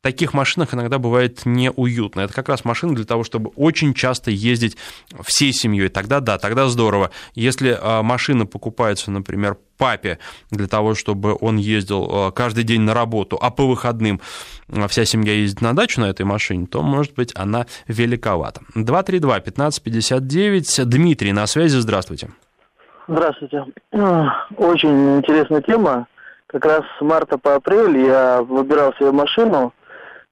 таких 0.05 0.35
машинах 0.35 0.75
иногда 0.75 0.99
бывает 0.99 1.41
неуютно. 1.45 2.21
Это 2.21 2.31
как 2.31 2.47
раз 2.47 2.63
машина 2.63 2.93
для 2.93 3.05
того, 3.05 3.23
чтобы 3.23 3.49
очень 3.55 3.95
часто 3.95 4.29
ездить 4.29 4.77
всей 5.23 5.51
семьей. 5.51 5.89
Тогда 5.89 6.19
да, 6.19 6.37
тогда 6.37 6.67
здорово. 6.67 7.09
Если 7.33 7.75
а, 7.81 8.03
машина 8.03 8.45
покупается, 8.45 9.09
например, 9.09 9.57
папе 9.79 10.19
для 10.51 10.67
того, 10.67 10.93
чтобы 10.93 11.35
он 11.41 11.57
ездил 11.57 12.07
а, 12.07 12.29
каждый 12.29 12.63
день 12.63 12.81
на 12.81 12.93
работу, 12.93 13.39
а 13.41 13.49
по 13.49 13.65
выходным 13.65 14.21
а, 14.71 14.87
вся 14.87 15.05
семья 15.05 15.33
ездит 15.33 15.61
на 15.61 15.75
дачу 15.75 16.01
на 16.01 16.05
этой 16.05 16.23
машине, 16.23 16.67
то, 16.67 16.83
может 16.83 17.15
быть, 17.15 17.31
она 17.33 17.65
великовата. 17.87 18.61
232-1559. 18.75 20.85
Дмитрий 20.85 21.31
на 21.31 21.47
связи, 21.47 21.77
здравствуйте. 21.77 22.29
Здравствуйте. 23.07 23.65
Очень 23.91 25.17
интересная 25.17 25.63
тема. 25.63 26.05
Как 26.45 26.63
раз 26.63 26.83
с 26.99 27.01
марта 27.01 27.39
по 27.39 27.55
апрель 27.55 28.05
я 28.05 28.43
выбирал 28.43 28.93
себе 28.99 29.11
машину– 29.11 29.73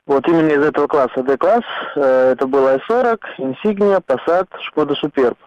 вот 0.06 0.28
именно 0.28 0.50
из 0.50 0.64
этого 0.64 0.88
класса, 0.88 1.24
D-класс, 1.24 1.64
э, 1.96 2.32
это 2.34 2.48
был 2.48 2.68
i40, 2.68 3.20
Insignia, 3.40 4.04
Passat, 4.06 4.48
Шкода 4.62 4.96
Superb. 5.02 5.38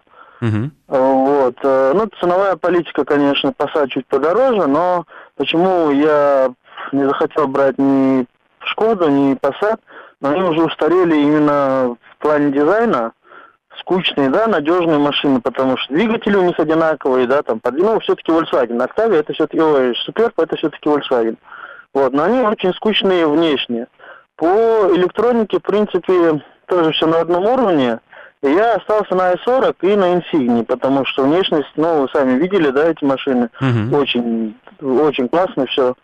Угу. 0.41 0.71
Вот. 0.87 1.55
Э, 1.63 1.93
ну, 1.95 2.07
ценовая 2.19 2.55
политика, 2.55 3.05
конечно, 3.05 3.49
Passat 3.49 3.89
чуть 3.89 4.07
подороже, 4.07 4.67
но 4.67 5.05
почему 5.35 5.91
я 5.91 6.51
не 6.91 7.03
захотел 7.05 7.47
брать 7.47 7.77
ни 7.77 8.25
Шкоду, 8.59 9.09
ни 9.09 9.35
Passat, 9.35 9.79
но 10.21 10.29
они 10.29 10.41
уже 10.41 10.63
устарели 10.63 11.15
именно 11.15 11.95
в 12.15 12.17
плане 12.21 12.51
дизайна, 12.51 13.13
скучные, 13.79 14.29
да, 14.29 14.47
надежные 14.47 14.97
машины, 14.97 15.39
потому 15.39 15.77
что 15.77 15.93
двигатели 15.93 16.35
у 16.35 16.43
них 16.43 16.59
одинаковые, 16.59 17.27
да, 17.27 17.43
там, 17.43 17.61
ну, 17.63 17.99
все-таки 17.99 18.31
Volkswagen, 18.31 18.77
Octavia 18.77 19.17
это 19.17 19.33
все-таки, 19.33 19.61
ой, 19.61 19.95
Superb 20.07 20.33
это 20.37 20.55
все-таки 20.55 20.89
Volkswagen. 20.89 21.37
Вот, 21.93 22.13
но 22.13 22.23
они 22.23 22.41
очень 22.41 22.73
скучные 22.73 23.27
внешне. 23.27 23.87
По 24.37 24.45
электронике, 24.95 25.57
в 25.57 25.63
принципе, 25.63 26.41
тоже 26.67 26.91
все 26.91 27.07
на 27.07 27.21
одном 27.21 27.45
уровне. 27.45 27.99
я 28.43 28.75
остался 28.75 29.15
на 29.15 29.33
i40 29.33 29.75
и 29.81 29.95
на 29.95 30.15
Insigni, 30.15 30.63
потому 30.63 31.05
что 31.05 31.23
внешность, 31.23 31.71
ну, 31.75 32.01
вы 32.01 32.09
сами 32.13 32.39
видели, 32.39 32.69
да, 32.69 32.89
эти 32.89 33.03
машины. 33.03 33.49
Угу. 33.59 33.97
Очень, 33.97 34.55
очень 34.79 35.27
классно 35.27 35.65
все. 35.65 35.95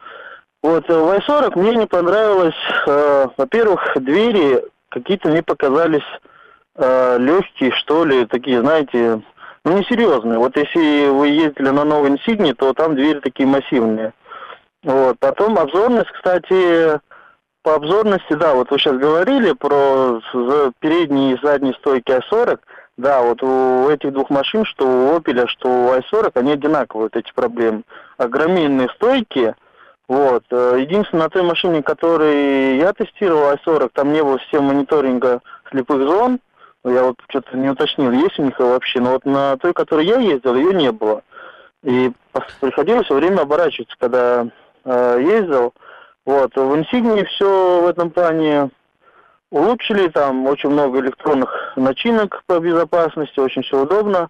Вот 0.63 0.89
э, 0.89 0.93
в 0.93 1.11
i40 1.11 1.59
мне 1.59 1.75
не 1.75 1.85
понравилось, 1.85 2.55
э, 2.87 3.27
во-первых, 3.37 3.95
двери 3.97 4.63
какие-то 4.89 5.29
мне 5.29 5.43
показались 5.43 6.05
э, 6.75 7.17
легкие, 7.19 7.71
что 7.71 8.05
ли, 8.05 8.25
такие, 8.25 8.61
знаете, 8.61 9.21
ну, 9.65 9.77
несерьезные. 9.77 10.39
Вот 10.39 10.57
если 10.57 11.09
вы 11.09 11.27
ездили 11.27 11.69
на 11.69 11.83
новой 11.83 12.11
Insigni, 12.11 12.53
то 12.53 12.73
там 12.73 12.95
двери 12.95 13.19
такие 13.19 13.47
массивные. 13.47 14.13
Вот. 14.83 15.17
Потом 15.19 15.57
обзорность, 15.57 16.11
кстати, 16.11 16.99
по 17.63 17.75
обзорности, 17.75 18.33
да, 18.33 18.53
вот 18.53 18.69
вы 18.69 18.77
сейчас 18.77 18.97
говорили 18.97 19.53
про 19.53 20.21
передние 20.79 21.35
и 21.35 21.39
задние 21.41 21.73
стойки 21.73 22.11
А40. 22.11 22.59
Да, 22.95 23.23
вот 23.23 23.41
у 23.41 23.89
этих 23.89 24.13
двух 24.13 24.29
машин, 24.29 24.65
что 24.65 24.85
у 24.85 25.17
Opel, 25.17 25.47
что 25.47 25.67
у 25.67 25.93
i40, 25.95 26.31
они 26.35 26.51
одинаковые, 26.51 27.09
вот 27.11 27.15
эти 27.15 27.33
проблемы. 27.33 27.81
Огроменные 28.17 28.87
стойки, 28.89 29.55
вот. 30.07 30.43
Э, 30.51 30.77
единственное, 30.79 31.23
на 31.23 31.29
той 31.29 31.41
машине, 31.41 31.81
которой 31.81 32.77
я 32.77 32.93
тестировал, 32.93 33.53
i40, 33.53 33.89
там 33.93 34.13
не 34.13 34.23
было 34.23 34.39
системы 34.41 34.73
мониторинга 34.73 35.41
слепых 35.71 36.03
зон. 36.03 36.39
Я 36.83 37.03
вот 37.05 37.15
что-то 37.29 37.57
не 37.57 37.69
уточнил, 37.69 38.11
есть 38.11 38.37
у 38.37 38.43
них 38.43 38.59
вообще. 38.59 38.99
Но 38.99 39.11
вот 39.11 39.25
на 39.25 39.57
той, 39.57 39.73
которой 39.73 40.05
я 40.05 40.17
ездил, 40.17 40.55
ее 40.55 40.73
не 40.73 40.91
было. 40.91 41.23
И 41.81 42.11
приходилось 42.59 43.05
все 43.05 43.15
время 43.15 43.41
оборачиваться, 43.41 43.95
когда 43.97 44.47
э, 44.85 45.17
ездил. 45.21 45.73
Вот. 46.25 46.55
В 46.55 46.73
Insignia 46.73 47.25
все 47.25 47.81
в 47.81 47.87
этом 47.87 48.09
плане 48.09 48.69
улучшили, 49.51 50.07
там 50.07 50.47
очень 50.47 50.69
много 50.69 50.99
электронных 50.99 51.73
начинок 51.75 52.43
по 52.47 52.59
безопасности, 52.59 53.39
очень 53.39 53.61
все 53.63 53.83
удобно. 53.83 54.29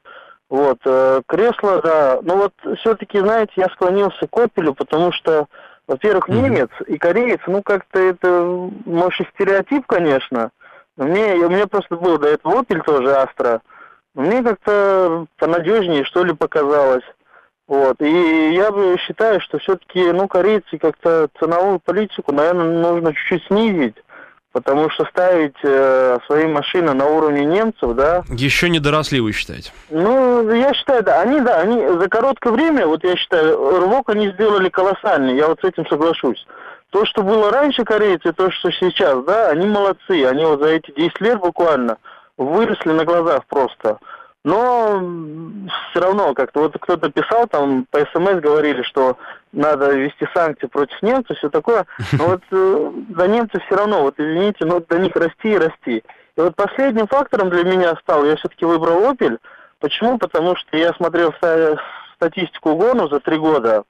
Вот, 0.50 0.80
э, 0.86 1.22
кресло, 1.26 1.82
да, 1.82 2.20
ну 2.22 2.38
вот 2.38 2.54
все-таки, 2.80 3.18
знаете, 3.20 3.54
я 3.56 3.70
склонился 3.70 4.28
к 4.28 4.38
Опелю, 4.38 4.76
потому 4.76 5.12
что, 5.12 5.48
во-первых, 5.88 6.28
немец 6.28 6.70
и 6.86 6.98
кореец, 6.98 7.40
ну 7.48 7.64
как-то 7.64 8.00
это, 8.00 8.70
может, 8.86 9.22
и 9.22 9.30
стереотип, 9.34 9.88
конечно, 9.88 10.52
мне, 10.96 11.36
у 11.36 11.50
меня 11.50 11.66
просто 11.66 11.96
был 11.96 12.20
до 12.20 12.28
этого 12.28 12.62
Opel 12.62 12.84
тоже 12.84 13.16
Астра, 13.16 13.62
мне 14.14 14.44
как-то 14.44 15.26
понадежнее, 15.40 16.04
что 16.04 16.24
ли, 16.24 16.34
показалось. 16.34 17.04
Вот. 17.68 18.02
И 18.02 18.54
я 18.54 18.72
бы 18.72 18.98
считаю, 19.00 19.40
что 19.40 19.58
все-таки, 19.60 20.12
ну, 20.12 20.28
корейцы 20.28 20.78
как-то 20.78 21.30
ценовую 21.40 21.80
политику, 21.80 22.34
наверное, 22.34 22.82
нужно 22.82 23.14
чуть-чуть 23.14 23.46
снизить. 23.48 23.96
Потому 24.52 24.88
что 24.92 25.06
ставить 25.06 25.56
э, 25.64 26.20
свои 26.28 26.46
машины 26.46 26.94
на 26.94 27.08
уровне 27.08 27.44
немцев, 27.44 27.96
да... 27.96 28.24
Еще 28.30 28.70
не 28.70 28.80
доросли, 28.80 29.20
вы 29.20 29.32
считаете? 29.32 29.72
Ну, 29.90 30.48
я 30.54 30.76
считаю, 30.76 31.02
да. 31.02 31.22
Они, 31.22 31.42
да, 31.42 31.62
они 31.62 31.88
за 31.88 32.08
короткое 32.08 32.54
время, 32.54 32.86
вот 32.86 33.04
я 33.04 33.16
считаю, 33.16 33.80
рывок 33.80 34.10
они 34.10 34.30
сделали 34.30 34.70
колоссальный, 34.70 35.36
я 35.36 35.48
вот 35.48 35.60
с 35.60 35.64
этим 35.64 35.88
соглашусь. 35.88 36.46
То, 36.92 37.04
что 37.06 37.24
было 37.24 37.50
раньше 37.50 37.84
корейцы, 37.84 38.32
то, 38.32 38.52
что 38.52 38.70
сейчас, 38.70 39.24
да, 39.24 39.50
они 39.50 39.66
молодцы. 39.66 40.24
Они 40.26 40.46
вот 40.46 40.62
за 40.62 40.68
эти 40.68 40.92
10 40.92 41.22
лет 41.22 41.40
буквально 41.40 41.98
выросли 42.38 42.92
на 42.92 43.06
глазах 43.06 43.48
просто. 43.48 43.98
Но 44.44 45.02
все 45.90 46.02
равно, 46.02 46.34
как-то 46.34 46.62
вот 46.62 46.78
кто-то 46.80 47.10
писал, 47.10 47.48
там 47.48 47.86
по 47.90 48.00
СМС 48.00 48.42
говорили, 48.42 48.82
что 48.84 49.18
надо 49.54 49.94
ввести 49.94 50.28
санкции 50.34 50.68
против 50.68 51.02
немцев, 51.02 51.38
все 51.38 51.50
такое. 51.50 51.86
Но 52.12 52.26
вот 52.26 52.42
э, 52.52 52.92
до 53.10 53.28
немцев 53.28 53.64
все 53.66 53.76
равно, 53.76 54.02
вот 54.02 54.16
извините, 54.18 54.66
но 54.66 54.82
до 54.82 55.00
них 55.00 55.16
расти 55.16 55.54
и 55.54 55.58
расти. 55.58 56.04
И 56.36 56.42
вот 56.42 56.56
последним 56.56 57.08
фактором 57.08 57.50
для 57.50 57.64
меня 57.64 57.96
стал, 58.02 58.26
я 58.26 58.36
все-таки 58.36 58.66
выбрал 58.66 59.14
Opel. 59.14 59.38
Почему? 59.80 60.18
Потому 60.18 60.56
что 60.56 60.76
я 60.76 60.92
смотрел 60.94 61.34
статистику 62.16 62.72
угонов 62.72 63.12
за 63.12 63.20
три 63.20 63.38
года. 63.38 63.84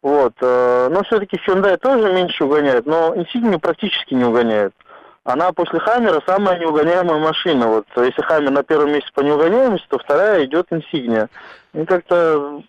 Вот. 0.00 0.32
Э, 0.40 0.88
но 0.90 1.02
все-таки 1.02 1.38
Hyundai 1.46 1.76
тоже 1.76 2.10
меньше 2.10 2.44
угоняет, 2.44 2.86
но 2.86 3.14
Insignia 3.14 3.58
практически 3.58 4.14
не 4.14 4.24
угоняет 4.24 4.72
она 5.24 5.52
после 5.52 5.78
Хаммера 5.80 6.22
самая 6.26 6.58
неугоняемая 6.58 7.18
машина. 7.18 7.68
Вот 7.68 7.86
если 7.96 8.22
Хаммер 8.22 8.50
на 8.50 8.62
первом 8.62 8.92
месте 8.92 9.10
по 9.14 9.20
неугоняемости, 9.20 9.86
то 9.88 9.98
вторая 9.98 10.44
идет 10.44 10.66
Инсигния. 10.70 11.28
И 11.74 11.84
как-то 11.84 12.62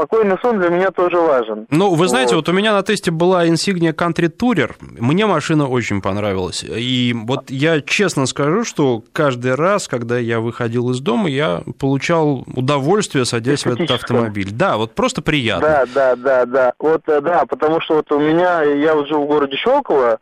спокойный 0.00 0.36
сон 0.40 0.58
для 0.58 0.70
меня 0.70 0.90
тоже 0.90 1.18
важен. 1.18 1.66
Ну, 1.70 1.94
вы 1.94 2.08
знаете, 2.08 2.34
вот. 2.34 2.48
вот 2.48 2.54
у 2.54 2.56
меня 2.56 2.72
на 2.72 2.82
тесте 2.82 3.10
была 3.10 3.46
Insignia 3.46 3.92
Country 3.94 4.30
Tourer. 4.34 4.72
Мне 4.80 5.26
машина 5.26 5.68
очень 5.68 6.00
понравилась. 6.00 6.64
И 6.64 7.14
вот 7.14 7.50
я 7.50 7.82
честно 7.82 8.24
скажу, 8.24 8.64
что 8.64 9.04
каждый 9.12 9.54
раз, 9.54 9.88
когда 9.88 10.18
я 10.18 10.40
выходил 10.40 10.90
из 10.90 11.00
дома, 11.00 11.28
я 11.28 11.60
получал 11.78 12.44
удовольствие, 12.54 13.26
садясь 13.26 13.66
в 13.66 13.72
этот 13.72 13.90
автомобиль. 13.90 14.50
Да, 14.50 14.78
вот 14.78 14.94
просто 14.94 15.20
приятно. 15.20 15.68
Да, 15.68 15.84
да, 15.94 16.16
да, 16.16 16.46
да. 16.46 16.72
Вот, 16.78 17.02
э, 17.06 17.20
да, 17.20 17.44
потому 17.44 17.82
что 17.82 17.96
вот 17.96 18.10
у 18.10 18.18
меня, 18.18 18.62
я 18.62 18.94
вот 18.94 19.06
живу 19.06 19.24
в 19.24 19.28
городе 19.28 19.56
Щелково, 19.56 20.18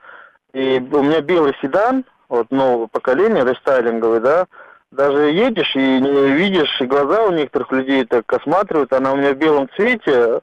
и 0.53 0.79
у 0.79 1.03
меня 1.03 1.21
белый 1.21 1.55
седан, 1.61 2.05
вот 2.29 2.51
нового 2.51 2.87
поколения, 2.87 3.45
рестайлинговый, 3.45 4.21
да, 4.21 4.47
даже 4.91 5.31
едешь 5.31 5.75
и 5.75 6.01
не 6.01 6.31
видишь, 6.33 6.81
и 6.81 6.87
глаза 6.87 7.25
у 7.25 7.33
некоторых 7.33 7.71
людей 7.73 8.05
так 8.05 8.31
осматривают, 8.33 8.93
она 8.93 9.13
у 9.13 9.17
меня 9.17 9.35
в 9.35 9.37
белом 9.37 9.69
цвете, 9.77 10.11
mm-hmm. 10.11 10.41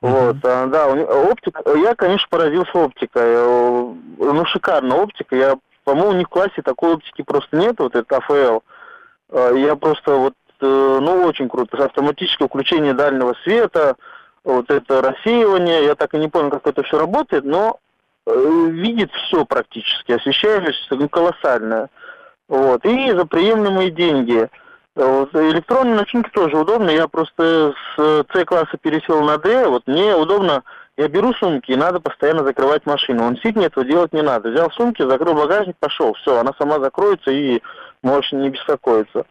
вот, 0.00 0.36
а, 0.44 0.66
да, 0.66 0.88
оптика, 0.88 1.62
я, 1.76 1.94
конечно, 1.94 2.26
поразился 2.30 2.78
оптикой, 2.78 3.22
э, 3.24 3.94
ну, 4.18 4.44
шикарная 4.46 4.98
оптика, 4.98 5.34
я, 5.34 5.58
по-моему, 5.84 6.10
у 6.10 6.14
них 6.14 6.26
в 6.28 6.30
классе 6.30 6.62
такой 6.62 6.94
оптики 6.94 7.22
просто 7.22 7.56
нет, 7.56 7.76
вот 7.78 7.96
это 7.96 8.16
АФЛ, 8.18 8.60
я 9.56 9.76
просто 9.76 10.14
вот, 10.14 10.34
э, 10.60 10.98
ну, 11.00 11.24
очень 11.24 11.48
круто, 11.48 11.84
автоматическое 11.84 12.48
включение 12.48 12.94
дальнего 12.94 13.34
света, 13.42 13.96
вот 14.44 14.70
это 14.70 15.02
рассеивание, 15.02 15.84
я 15.84 15.94
так 15.94 16.14
и 16.14 16.18
не 16.18 16.28
понял, 16.28 16.50
как 16.50 16.66
это 16.66 16.82
все 16.84 16.98
работает, 16.98 17.44
но 17.44 17.80
видит 18.34 19.10
все 19.12 19.44
практически, 19.44 20.12
освещаемость 20.12 20.86
ну, 20.90 21.08
колоссальная. 21.08 21.88
Вот. 22.48 22.84
И 22.84 23.12
за 23.12 23.24
приемлемые 23.26 23.90
деньги. 23.90 24.48
Вот. 24.94 25.34
Электронные 25.34 25.94
начинки 25.94 26.30
тоже 26.30 26.56
удобно. 26.56 26.90
Я 26.90 27.08
просто 27.08 27.74
с 27.96 28.24
C-класса 28.32 28.76
пересел 28.80 29.22
на 29.22 29.38
D. 29.38 29.68
Вот 29.68 29.86
мне 29.86 30.14
удобно, 30.16 30.62
я 30.96 31.08
беру 31.08 31.32
сумки, 31.34 31.70
и 31.70 31.76
надо 31.76 32.00
постоянно 32.00 32.44
закрывать 32.44 32.84
машину. 32.84 33.24
Он 33.24 33.36
сидит, 33.36 33.58
этого 33.58 33.86
делать 33.86 34.12
не 34.12 34.22
надо. 34.22 34.50
Взял 34.50 34.70
сумки, 34.72 35.08
закрыл 35.08 35.34
багажник, 35.34 35.76
пошел. 35.78 36.14
Все, 36.14 36.38
она 36.38 36.52
сама 36.58 36.80
закроется 36.80 37.30
и 37.30 37.62
можешь 38.02 38.32
не 38.32 38.50
беспокоиться. 38.50 39.24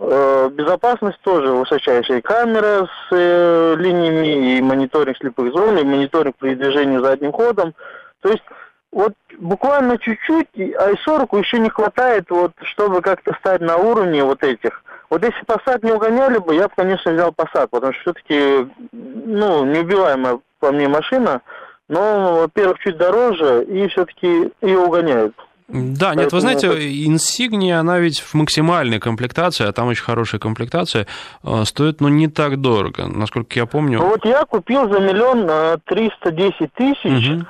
Э, 0.00 0.48
безопасность 0.52 1.20
тоже 1.22 1.48
высочайшая. 1.48 2.20
Камера 2.22 2.86
с 2.86 3.08
э, 3.10 3.74
линиями, 3.76 4.56
и 4.56 4.62
мониторинг 4.62 5.16
слепых 5.16 5.52
зон, 5.52 5.76
и 5.78 5.82
мониторинг 5.82 6.36
при 6.36 6.54
движении 6.54 6.98
задним 6.98 7.32
ходом. 7.32 7.74
То 8.20 8.30
есть 8.30 8.44
вот 8.90 9.12
буквально 9.38 9.98
чуть-чуть, 9.98 10.48
i40 10.56 11.38
еще 11.38 11.58
не 11.58 11.68
хватает, 11.68 12.26
вот, 12.30 12.52
чтобы 12.62 13.02
как-то 13.02 13.34
стать 13.34 13.60
на 13.60 13.76
уровне 13.76 14.24
вот 14.24 14.42
этих. 14.42 14.82
Вот 15.10 15.22
если 15.22 15.42
Passat 15.44 15.84
не 15.84 15.92
угоняли 15.92 16.38
бы, 16.38 16.54
я 16.54 16.68
бы, 16.68 16.74
конечно, 16.76 17.12
взял 17.12 17.30
Passat, 17.30 17.68
потому 17.70 17.92
что 17.92 18.02
все-таки, 18.02 18.70
ну, 18.92 19.64
неубиваемая 19.64 20.38
по 20.58 20.72
мне 20.72 20.88
машина, 20.88 21.42
но, 21.88 22.40
во-первых, 22.40 22.78
чуть 22.80 22.98
дороже, 22.98 23.64
и 23.64 23.88
все-таки 23.88 24.52
ее 24.60 24.78
угоняют. 24.78 25.34
Да, 25.68 26.14
нет, 26.14 26.32
вы 26.32 26.40
знаете, 26.40 26.68
Insignia, 26.68 27.74
она 27.74 27.98
ведь 27.98 28.20
в 28.20 28.32
максимальной 28.32 28.98
комплектации, 28.98 29.66
а 29.66 29.72
там 29.72 29.88
очень 29.88 30.02
хорошая 30.02 30.40
комплектация, 30.40 31.06
э, 31.44 31.64
стоит, 31.66 32.00
ну, 32.00 32.08
не 32.08 32.28
так 32.28 32.58
дорого, 32.58 33.06
насколько 33.06 33.58
я 33.58 33.66
помню. 33.66 33.98
Ну, 33.98 34.08
вот 34.08 34.24
я 34.24 34.46
купил 34.46 34.90
за 34.90 34.98
миллион 34.98 35.46
э, 35.46 35.76
триста 35.84 36.30
десять 36.30 36.72
тысяч, 36.72 37.28
угу 37.28 37.46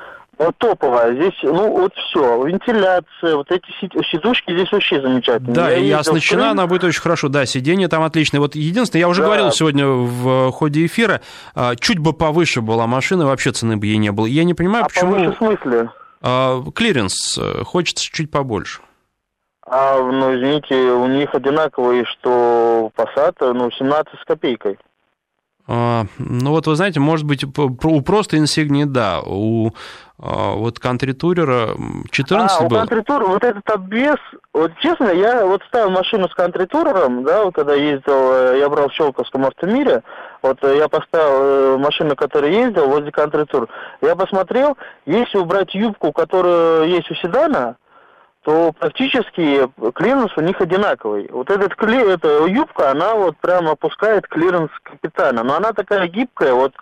топовая. 0.58 1.14
Здесь, 1.14 1.34
ну, 1.42 1.70
вот 1.70 1.94
все. 1.94 2.44
Вентиляция, 2.44 3.36
вот 3.36 3.50
эти 3.50 3.66
сидушки 3.80 4.52
здесь 4.52 4.70
вообще 4.70 5.00
замечательные. 5.00 5.54
Да, 5.54 5.70
я 5.70 5.78
и 5.78 5.90
оснащена 5.90 6.50
она 6.50 6.66
будет 6.66 6.84
очень 6.84 7.00
хорошо. 7.00 7.28
Да, 7.28 7.46
сиденье 7.46 7.88
там 7.88 8.02
отличное. 8.02 8.40
Вот 8.40 8.54
единственное, 8.54 9.00
я 9.00 9.08
уже 9.08 9.22
да. 9.22 9.26
говорил 9.26 9.52
сегодня 9.52 9.86
в 9.86 10.50
ходе 10.52 10.86
эфира, 10.86 11.20
а, 11.54 11.74
чуть 11.76 11.98
бы 11.98 12.12
повыше 12.12 12.60
была 12.60 12.86
машина, 12.86 13.26
вообще 13.26 13.52
цены 13.52 13.76
бы 13.76 13.86
ей 13.86 13.96
не 13.96 14.12
было. 14.12 14.26
Я 14.26 14.44
не 14.44 14.54
понимаю, 14.54 14.84
а 14.84 14.88
почему... 14.88 15.12
повыше 15.12 15.32
в 15.32 15.36
смысле? 15.38 15.90
А, 16.20 16.62
клиренс 16.74 17.38
э, 17.38 17.62
хочется 17.64 18.04
чуть 18.04 18.30
побольше. 18.30 18.80
А, 19.70 20.00
ну, 20.00 20.34
извините, 20.34 20.74
у 20.74 21.06
них 21.06 21.34
одинаковые, 21.34 22.04
что 22.04 22.90
Passat, 22.96 23.52
ну, 23.52 23.70
17 23.70 24.14
с 24.20 24.24
копейкой. 24.24 24.78
А, 25.70 26.06
ну 26.18 26.50
вот 26.50 26.66
вы 26.66 26.76
знаете, 26.76 26.98
может 26.98 27.26
быть, 27.26 27.44
у 27.44 28.00
просто 28.00 28.38
инсигнии, 28.38 28.84
да, 28.84 29.20
у 29.20 29.72
а, 30.18 30.54
вот 30.54 30.78
Country 30.78 31.27
Tourer 31.27 31.69
а 31.69 31.76
14 32.10 32.56
а, 32.58 32.64
был. 32.64 32.76
у 32.76 32.80
Country 32.80 33.02
Tourer 33.02 33.20
а, 33.20 33.26
вот 33.26 33.44
этот 33.44 33.68
обвес, 33.68 34.16
вот 34.54 34.72
честно, 34.80 35.10
я 35.10 35.44
вот 35.44 35.62
ставил 35.68 35.90
машину 35.90 36.26
с 36.26 36.34
Country 36.34 36.73
Tourer 36.73 37.06
ом, 37.06 37.22
да, 37.22 37.44
вот 37.44 37.54
когда 37.54 37.74
ездил, 37.74 38.32
э, 38.32 38.58
я 38.60 38.70
брал 38.70 38.88
в 38.88 38.94
Щелковском 38.94 39.44
автомире, 39.44 40.02
вот 40.40 40.56
э, 40.62 40.78
я 40.78 40.88
поставил 40.88 41.42
э, 41.42 41.76
машину, 41.76 42.16
которая 42.16 42.50
ездил 42.50 42.88
возле 42.88 43.12
Country 43.12 43.40
Tourer, 43.40 43.68
я 44.00 44.16
посмотрел, 44.16 44.78
если 45.04 45.36
убрать 45.36 45.74
юбку, 45.74 46.12
которая 46.12 46.86
есть 46.86 47.10
у 47.10 47.14
седана, 47.16 47.76
то 48.48 48.72
практически 48.72 49.68
клиренс 49.94 50.32
у 50.38 50.40
них 50.40 50.58
одинаковый. 50.58 51.28
Вот 51.30 51.50
этот 51.50 51.74
кли, 51.74 51.98
эта 51.98 52.46
юбка, 52.46 52.90
она 52.90 53.14
вот 53.14 53.36
прямо 53.36 53.72
опускает 53.72 54.26
клиренс 54.26 54.70
капитально. 54.82 55.42
Но 55.42 55.56
она 55.56 55.74
такая 55.74 56.08
гибкая, 56.08 56.54
вот, 56.54 56.72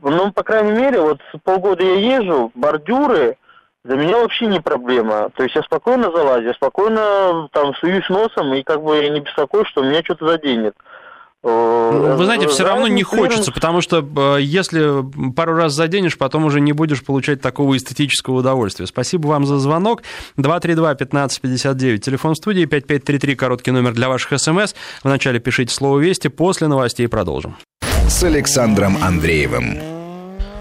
ну, 0.00 0.32
по 0.32 0.42
крайней 0.42 0.72
мере, 0.72 1.02
вот 1.02 1.20
полгода 1.44 1.84
я 1.84 2.16
езжу, 2.16 2.50
бордюры, 2.54 3.36
для 3.84 3.96
меня 3.96 4.16
вообще 4.16 4.46
не 4.46 4.58
проблема. 4.58 5.28
То 5.36 5.42
есть 5.42 5.54
я 5.54 5.62
спокойно 5.64 6.10
залазю, 6.10 6.46
я 6.46 6.54
спокойно 6.54 7.50
там 7.52 7.74
суюсь 7.74 8.08
носом 8.08 8.54
и 8.54 8.62
как 8.62 8.82
бы 8.82 9.06
не 9.06 9.20
беспокоюсь, 9.20 9.68
что 9.68 9.82
меня 9.82 10.02
что-то 10.02 10.26
заденет. 10.26 10.76
Вы 11.42 12.24
знаете, 12.24 12.48
все 12.48 12.64
равно 12.64 12.88
не 12.88 13.02
хочется, 13.02 13.52
потому 13.52 13.80
что 13.80 14.36
если 14.38 15.04
пару 15.32 15.54
раз 15.54 15.74
заденешь, 15.74 16.18
потом 16.18 16.44
уже 16.44 16.60
не 16.60 16.72
будешь 16.72 17.04
получать 17.04 17.40
такого 17.40 17.76
эстетического 17.76 18.36
удовольствия. 18.38 18.86
Спасибо 18.86 19.28
вам 19.28 19.46
за 19.46 19.58
звонок. 19.58 20.02
232-1559, 20.38 21.98
телефон 21.98 22.34
студии, 22.34 22.64
5533, 22.64 23.34
короткий 23.36 23.70
номер 23.70 23.92
для 23.92 24.08
ваших 24.08 24.40
смс. 24.40 24.74
Вначале 25.04 25.38
пишите 25.38 25.72
слово 25.72 26.00
«Вести», 26.00 26.28
после 26.28 26.66
новостей 26.66 27.06
продолжим. 27.08 27.56
С 28.08 28.24
Александром 28.24 28.96
Андреевым. 29.02 29.95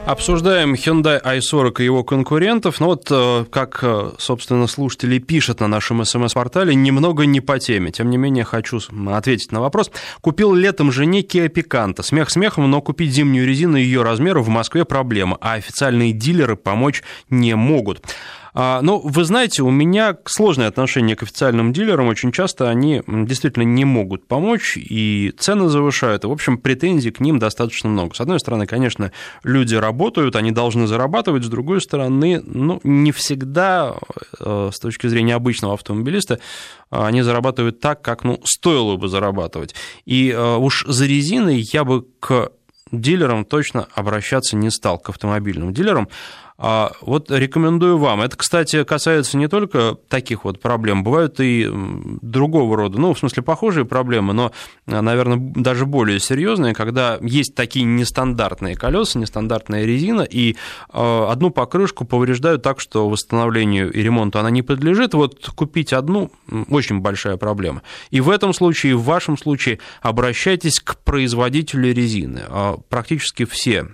Обсуждаем 0.05 0.75
Hyundai 0.75 1.19
i40 1.19 1.81
и 1.81 1.83
его 1.83 2.03
конкурентов. 2.03 2.79
Ну 2.79 2.85
вот, 2.85 3.07
э, 3.09 3.45
как, 3.49 3.79
э, 3.81 4.11
собственно, 4.19 4.67
слушатели 4.67 5.17
пишут 5.17 5.61
на 5.61 5.67
нашем 5.67 6.05
смс-портале, 6.05 6.75
немного 6.75 7.25
не 7.25 7.41
по 7.41 7.57
теме. 7.57 7.91
Тем 7.91 8.11
не 8.11 8.17
менее, 8.17 8.43
хочу 8.43 8.79
ответить 9.07 9.51
на 9.51 9.61
вопрос. 9.61 9.89
Купил 10.21 10.53
летом 10.53 10.91
жене 10.91 11.21
Kia 11.21 11.49
Picanto. 11.49 12.03
Смех 12.03 12.29
смехом, 12.29 12.69
но 12.69 12.83
купить 12.83 13.13
зимнюю 13.13 13.47
резину 13.47 13.77
ее 13.77 14.03
размера 14.03 14.41
в 14.41 14.47
Москве 14.47 14.85
проблема, 14.85 15.39
а 15.41 15.53
официальные 15.53 16.13
дилеры 16.13 16.55
помочь 16.55 17.01
не 17.31 17.55
могут. 17.55 18.03
А, 18.57 18.81
ну, 18.81 19.01
вы 19.03 19.25
знаете, 19.25 19.63
у 19.63 19.69
меня 19.69 20.17
сложное 20.25 20.69
отношение 20.69 21.17
к 21.17 21.23
официальным 21.23 21.73
дилерам. 21.73 22.07
Очень 22.07 22.31
часто 22.31 22.69
они 22.69 23.03
действительно 23.05 23.63
не 23.63 23.83
могут 23.83 24.27
помочь, 24.27 24.77
и 24.77 25.33
цены 25.37 25.67
завышают. 25.67 26.23
В 26.23 26.31
общем, 26.31 26.57
претензий 26.57 27.11
к 27.11 27.19
ним 27.19 27.37
достаточно 27.37 27.89
много. 27.89 28.15
С 28.15 28.21
одной 28.21 28.39
стороны, 28.39 28.65
конечно, 28.65 29.11
люди 29.43 29.75
работают, 29.75 30.37
они 30.37 30.51
должны 30.51 30.87
зарабатывать. 30.87 31.43
С 31.43 31.49
другой 31.49 31.81
стороны, 31.81 32.41
ну, 32.45 32.79
не 32.83 33.11
всегда 33.11 33.95
э, 34.39 34.69
с 34.73 34.79
точки 34.79 35.07
зрения 35.07 35.35
обычного 35.35 35.73
автомобилиста 35.73 36.39
они 36.89 37.23
зарабатывают 37.23 37.81
так, 37.81 38.01
как, 38.01 38.23
ну, 38.23 38.39
стоило 38.45 38.95
бы 38.95 39.09
зарабатывать. 39.09 39.75
И 40.05 40.29
э, 40.29 40.55
уж 40.55 40.85
за 40.87 41.05
резиной 41.05 41.59
я 41.73 41.83
бы 41.83 42.05
к 42.21 42.51
дилерам 42.91 43.45
точно 43.45 43.87
обращаться 43.93 44.55
не 44.55 44.69
стал, 44.69 44.97
к 44.99 45.09
автомобильным 45.09 45.73
дилерам. 45.73 46.07
А 46.57 46.93
вот 47.01 47.29
рекомендую 47.31 47.97
вам. 47.97 48.21
Это, 48.21 48.37
кстати, 48.37 48.85
касается 48.85 49.37
не 49.37 49.49
только 49.49 49.97
таких 50.07 50.45
вот 50.45 50.61
проблем, 50.61 51.03
бывают 51.03 51.41
и 51.41 51.69
другого 52.21 52.77
рода, 52.77 52.97
ну, 52.97 53.13
в 53.13 53.19
смысле, 53.19 53.43
похожие 53.43 53.83
проблемы, 53.83 54.33
но, 54.33 54.53
наверное, 54.85 55.37
даже 55.37 55.85
более 55.85 56.21
серьезные, 56.21 56.73
когда 56.73 57.17
есть 57.21 57.55
такие 57.55 57.83
нестандартные 57.83 58.75
колеса, 58.75 59.19
нестандартная 59.19 59.83
резина, 59.83 60.21
и 60.21 60.55
а, 60.89 61.29
одну 61.29 61.49
покрышку 61.49 62.05
повреждают 62.05 62.61
так, 62.61 62.79
что 62.79 63.09
восстановлению 63.09 63.91
и 63.91 64.01
ремонту 64.01 64.39
она 64.39 64.49
не 64.49 64.61
подлежит. 64.61 65.13
Вот 65.13 65.49
купить 65.55 65.91
одну 65.91 66.31
очень 66.69 66.99
большая 67.01 67.35
проблема. 67.35 67.81
И 68.11 68.21
в 68.21 68.29
этом 68.29 68.53
случае, 68.53 68.95
в 68.95 69.03
вашем 69.03 69.37
случае, 69.37 69.79
обращайтесь 70.01 70.79
к 70.79 70.97
производителю 70.99 71.93
резины. 71.93 72.43
А, 72.47 72.77
практически 72.87 73.43
все 73.43 73.87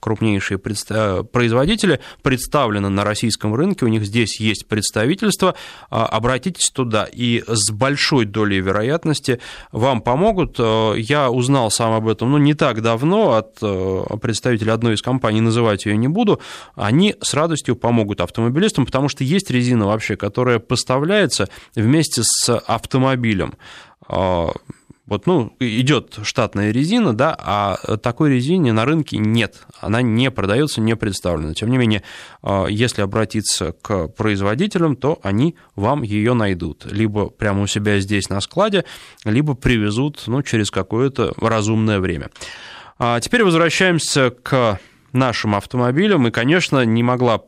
крупнейшие 0.00 0.58
производители 0.58 1.91
автомобиля 1.92 2.00
представлены 2.22 2.88
на 2.88 3.04
российском 3.04 3.54
рынке, 3.54 3.84
у 3.84 3.88
них 3.88 4.04
здесь 4.04 4.40
есть 4.40 4.66
представительство, 4.66 5.54
а, 5.90 6.06
обратитесь 6.06 6.70
туда, 6.70 7.06
и 7.10 7.42
с 7.46 7.70
большой 7.70 8.24
долей 8.24 8.60
вероятности 8.60 9.40
вам 9.72 10.00
помогут. 10.00 10.56
А, 10.58 10.94
я 10.94 11.30
узнал 11.30 11.70
сам 11.70 11.92
об 11.92 12.08
этом, 12.08 12.30
ну, 12.30 12.38
не 12.38 12.54
так 12.54 12.82
давно 12.82 13.32
от 13.32 13.58
а, 13.62 14.16
представителя 14.16 14.74
одной 14.74 14.94
из 14.94 15.02
компаний, 15.02 15.40
называть 15.40 15.86
ее 15.86 15.96
не 15.96 16.08
буду, 16.08 16.40
они 16.74 17.14
с 17.20 17.34
радостью 17.34 17.76
помогут 17.76 18.20
автомобилистам, 18.20 18.86
потому 18.86 19.08
что 19.08 19.24
есть 19.24 19.50
резина 19.50 19.86
вообще, 19.86 20.16
которая 20.16 20.58
поставляется 20.58 21.48
вместе 21.74 22.22
с 22.24 22.56
автомобилем 22.56 23.54
вот, 25.12 25.26
ну, 25.26 25.54
идет 25.60 26.20
штатная 26.22 26.70
резина, 26.70 27.12
да, 27.12 27.36
а 27.38 27.98
такой 27.98 28.30
резины 28.30 28.72
на 28.72 28.86
рынке 28.86 29.18
нет. 29.18 29.66
Она 29.78 30.00
не 30.00 30.30
продается, 30.30 30.80
не 30.80 30.96
представлена. 30.96 31.52
Тем 31.52 31.68
не 31.68 31.76
менее, 31.76 32.02
а, 32.42 32.64
если 32.64 33.02
обратиться 33.02 33.72
к 33.82 34.08
производителям, 34.08 34.96
то 34.96 35.18
они 35.22 35.54
вам 35.76 36.00
ее 36.00 36.32
найдут. 36.32 36.86
Либо 36.90 37.28
прямо 37.28 37.60
у 37.60 37.66
себя 37.66 38.00
здесь 38.00 38.30
на 38.30 38.40
складе, 38.40 38.86
либо 39.26 39.52
привезут 39.52 40.22
ну, 40.28 40.42
через 40.42 40.70
какое-то 40.70 41.34
разумное 41.36 42.00
время. 42.00 42.30
А 42.98 43.20
теперь 43.20 43.44
возвращаемся 43.44 44.30
к 44.30 44.80
нашим 45.12 45.54
автомобилям. 45.54 46.26
И, 46.26 46.30
конечно, 46.30 46.86
не 46.86 47.02
могла 47.02 47.42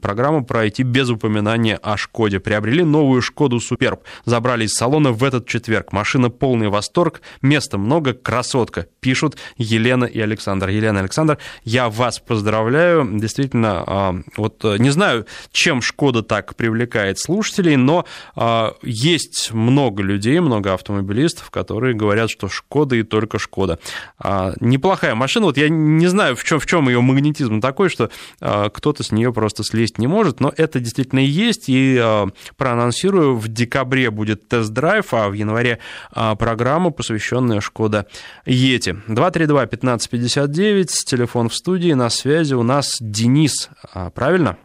программу 0.00 0.44
пройти 0.44 0.82
без 0.82 1.08
упоминания 1.08 1.76
о 1.76 1.96
Шкоде. 1.96 2.40
Приобрели 2.40 2.84
новую 2.84 3.22
Шкоду 3.22 3.60
Суперб. 3.60 4.02
Забрали 4.24 4.64
из 4.64 4.74
салона 4.74 5.12
в 5.12 5.24
этот 5.24 5.46
четверг. 5.46 5.92
Машина 5.92 6.30
полный 6.30 6.68
восторг, 6.68 7.22
места 7.40 7.78
много, 7.78 8.12
красотка, 8.12 8.86
пишут 9.00 9.36
Елена 9.56 10.04
и 10.04 10.20
Александр. 10.20 10.68
Елена 10.68 10.98
и 10.98 11.00
Александр, 11.00 11.38
я 11.64 11.88
вас 11.88 12.18
поздравляю. 12.18 13.08
Действительно, 13.18 13.84
а, 13.86 14.14
вот 14.36 14.64
э, 14.64 14.76
не 14.78 14.90
знаю, 14.90 15.26
чем 15.52 15.82
Шкода 15.82 16.22
так 16.22 16.54
привлекает 16.54 17.18
слушателей, 17.18 17.76
но 17.76 18.04
а, 18.34 18.74
есть 18.82 19.52
много 19.52 20.02
людей, 20.02 20.38
много 20.40 20.74
автомобилистов, 20.74 21.50
которые 21.50 21.94
говорят, 21.94 22.30
что 22.30 22.48
Шкода 22.48 22.96
и 22.96 23.02
только 23.02 23.38
Шкода. 23.38 23.78
А, 24.18 24.52
неплохая 24.60 25.14
машина. 25.14 25.46
Вот 25.46 25.56
я 25.56 25.68
не 25.68 26.06
знаю, 26.06 26.36
в 26.36 26.44
чем, 26.44 26.60
в 26.60 26.66
чем 26.66 26.88
ее 26.88 27.00
магнетизм 27.00 27.60
такой, 27.60 27.88
что 27.88 28.10
кто-то 28.40 29.02
с 29.02 29.12
нее 29.12 29.32
просто 29.32 29.61
просто 29.62 29.76
слезть 29.76 29.98
не 29.98 30.06
может, 30.06 30.40
но 30.40 30.52
это 30.56 30.80
действительно 30.80 31.20
и 31.20 31.24
есть, 31.24 31.68
и 31.68 31.98
э, 32.00 32.24
проанонсирую, 32.56 33.36
в 33.36 33.48
декабре 33.48 34.10
будет 34.10 34.48
тест-драйв, 34.48 35.14
а 35.14 35.28
в 35.28 35.32
январе 35.32 35.78
э, 36.14 36.34
программа, 36.38 36.90
посвященная 36.90 37.60
Шкода 37.60 38.06
Ети. 38.44 38.96
232-1559, 39.08 40.86
телефон 41.06 41.48
в 41.48 41.54
студии, 41.54 41.92
на 41.92 42.10
связи 42.10 42.54
у 42.54 42.62
нас 42.62 42.96
Денис, 43.00 43.70
а, 43.94 44.10
правильно? 44.10 44.56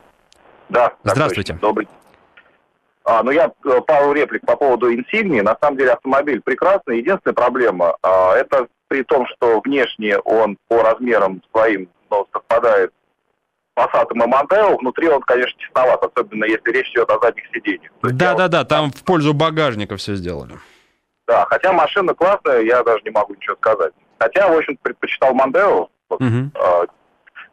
Да. 0.69 0.93
Здравствуйте. 1.03 1.57
Добрый 1.61 1.87
а, 3.09 3.23
ну, 3.23 3.31
я 3.31 3.45
э, 3.45 3.81
пару 3.87 4.11
реплик 4.11 4.45
по 4.45 4.57
поводу 4.57 4.93
инсигнии. 4.93 5.39
На 5.39 5.55
самом 5.61 5.77
деле 5.77 5.93
автомобиль 5.93 6.41
прекрасный. 6.41 6.97
Единственная 6.97 7.35
проблема, 7.35 7.95
а, 8.03 8.35
это 8.35 8.67
при 8.89 9.03
том, 9.03 9.25
что 9.27 9.61
внешне 9.63 10.17
он 10.19 10.57
по 10.67 10.83
размерам 10.83 11.41
своим 11.51 11.87
ну, 12.11 12.27
совпадает 12.33 12.91
Passat 13.77 14.07
и 14.11 14.17
Monteo, 14.17 14.75
внутри 14.79 15.07
он, 15.07 15.21
конечно, 15.21 15.55
тесноват, 15.59 16.03
особенно 16.03 16.45
если 16.45 16.71
речь 16.71 16.89
идет 16.89 17.11
о 17.11 17.19
задних 17.21 17.43
сиденьях. 17.53 17.91
Да-да-да, 18.01 18.63
там 18.65 18.91
в 18.91 19.03
пользу 19.03 19.35
багажника 19.35 19.97
все 19.97 20.15
сделали. 20.15 20.53
Да, 21.27 21.45
хотя 21.45 21.71
машина 21.71 22.15
классная, 22.15 22.61
я 22.61 22.81
даже 22.83 23.03
не 23.03 23.11
могу 23.11 23.35
ничего 23.35 23.55
сказать. 23.57 23.93
Хотя, 24.17 24.47
в 24.47 24.57
общем, 24.57 24.77
предпочитал 24.81 25.35
Мондео. 25.35 25.89
Вот, 26.09 26.21
угу. 26.21 26.51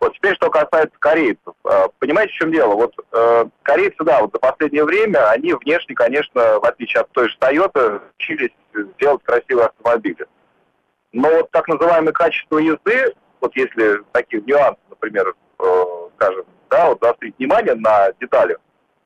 вот 0.01 0.15
теперь, 0.15 0.35
что 0.37 0.49
касается 0.49 0.97
корейцев. 1.01 1.53
Э, 1.69 1.89
понимаете, 1.99 2.33
в 2.33 2.37
чем 2.37 2.53
дело? 2.53 2.75
Вот 2.75 2.95
э, 3.13 3.45
корейцы, 3.63 3.97
да, 4.05 4.23
вот 4.23 4.31
за 4.33 4.39
последнее 4.39 4.85
время, 4.85 5.29
они 5.31 5.53
внешне, 5.53 5.95
конечно, 5.95 6.61
в 6.61 6.65
отличие 6.65 7.03
от 7.03 7.11
той 7.11 7.29
же 7.29 7.37
Toyota, 7.39 8.01
учились 8.17 8.53
делать 8.99 9.23
красивые 9.25 9.67
автомобили. 9.67 10.25
Но 11.13 11.29
вот 11.29 11.51
так 11.51 11.69
называемое 11.69 12.13
качество 12.13 12.59
езды, 12.59 13.13
вот 13.41 13.55
если 13.57 14.03
такие 14.13 14.41
нюансы, 14.43 14.81
например, 14.89 15.35
скажем, 16.25 16.45
да, 16.71 16.89
вот 16.89 16.99
заострить 17.01 17.39
внимание 17.39 17.75
на 17.75 18.13
деталях, 18.21 18.59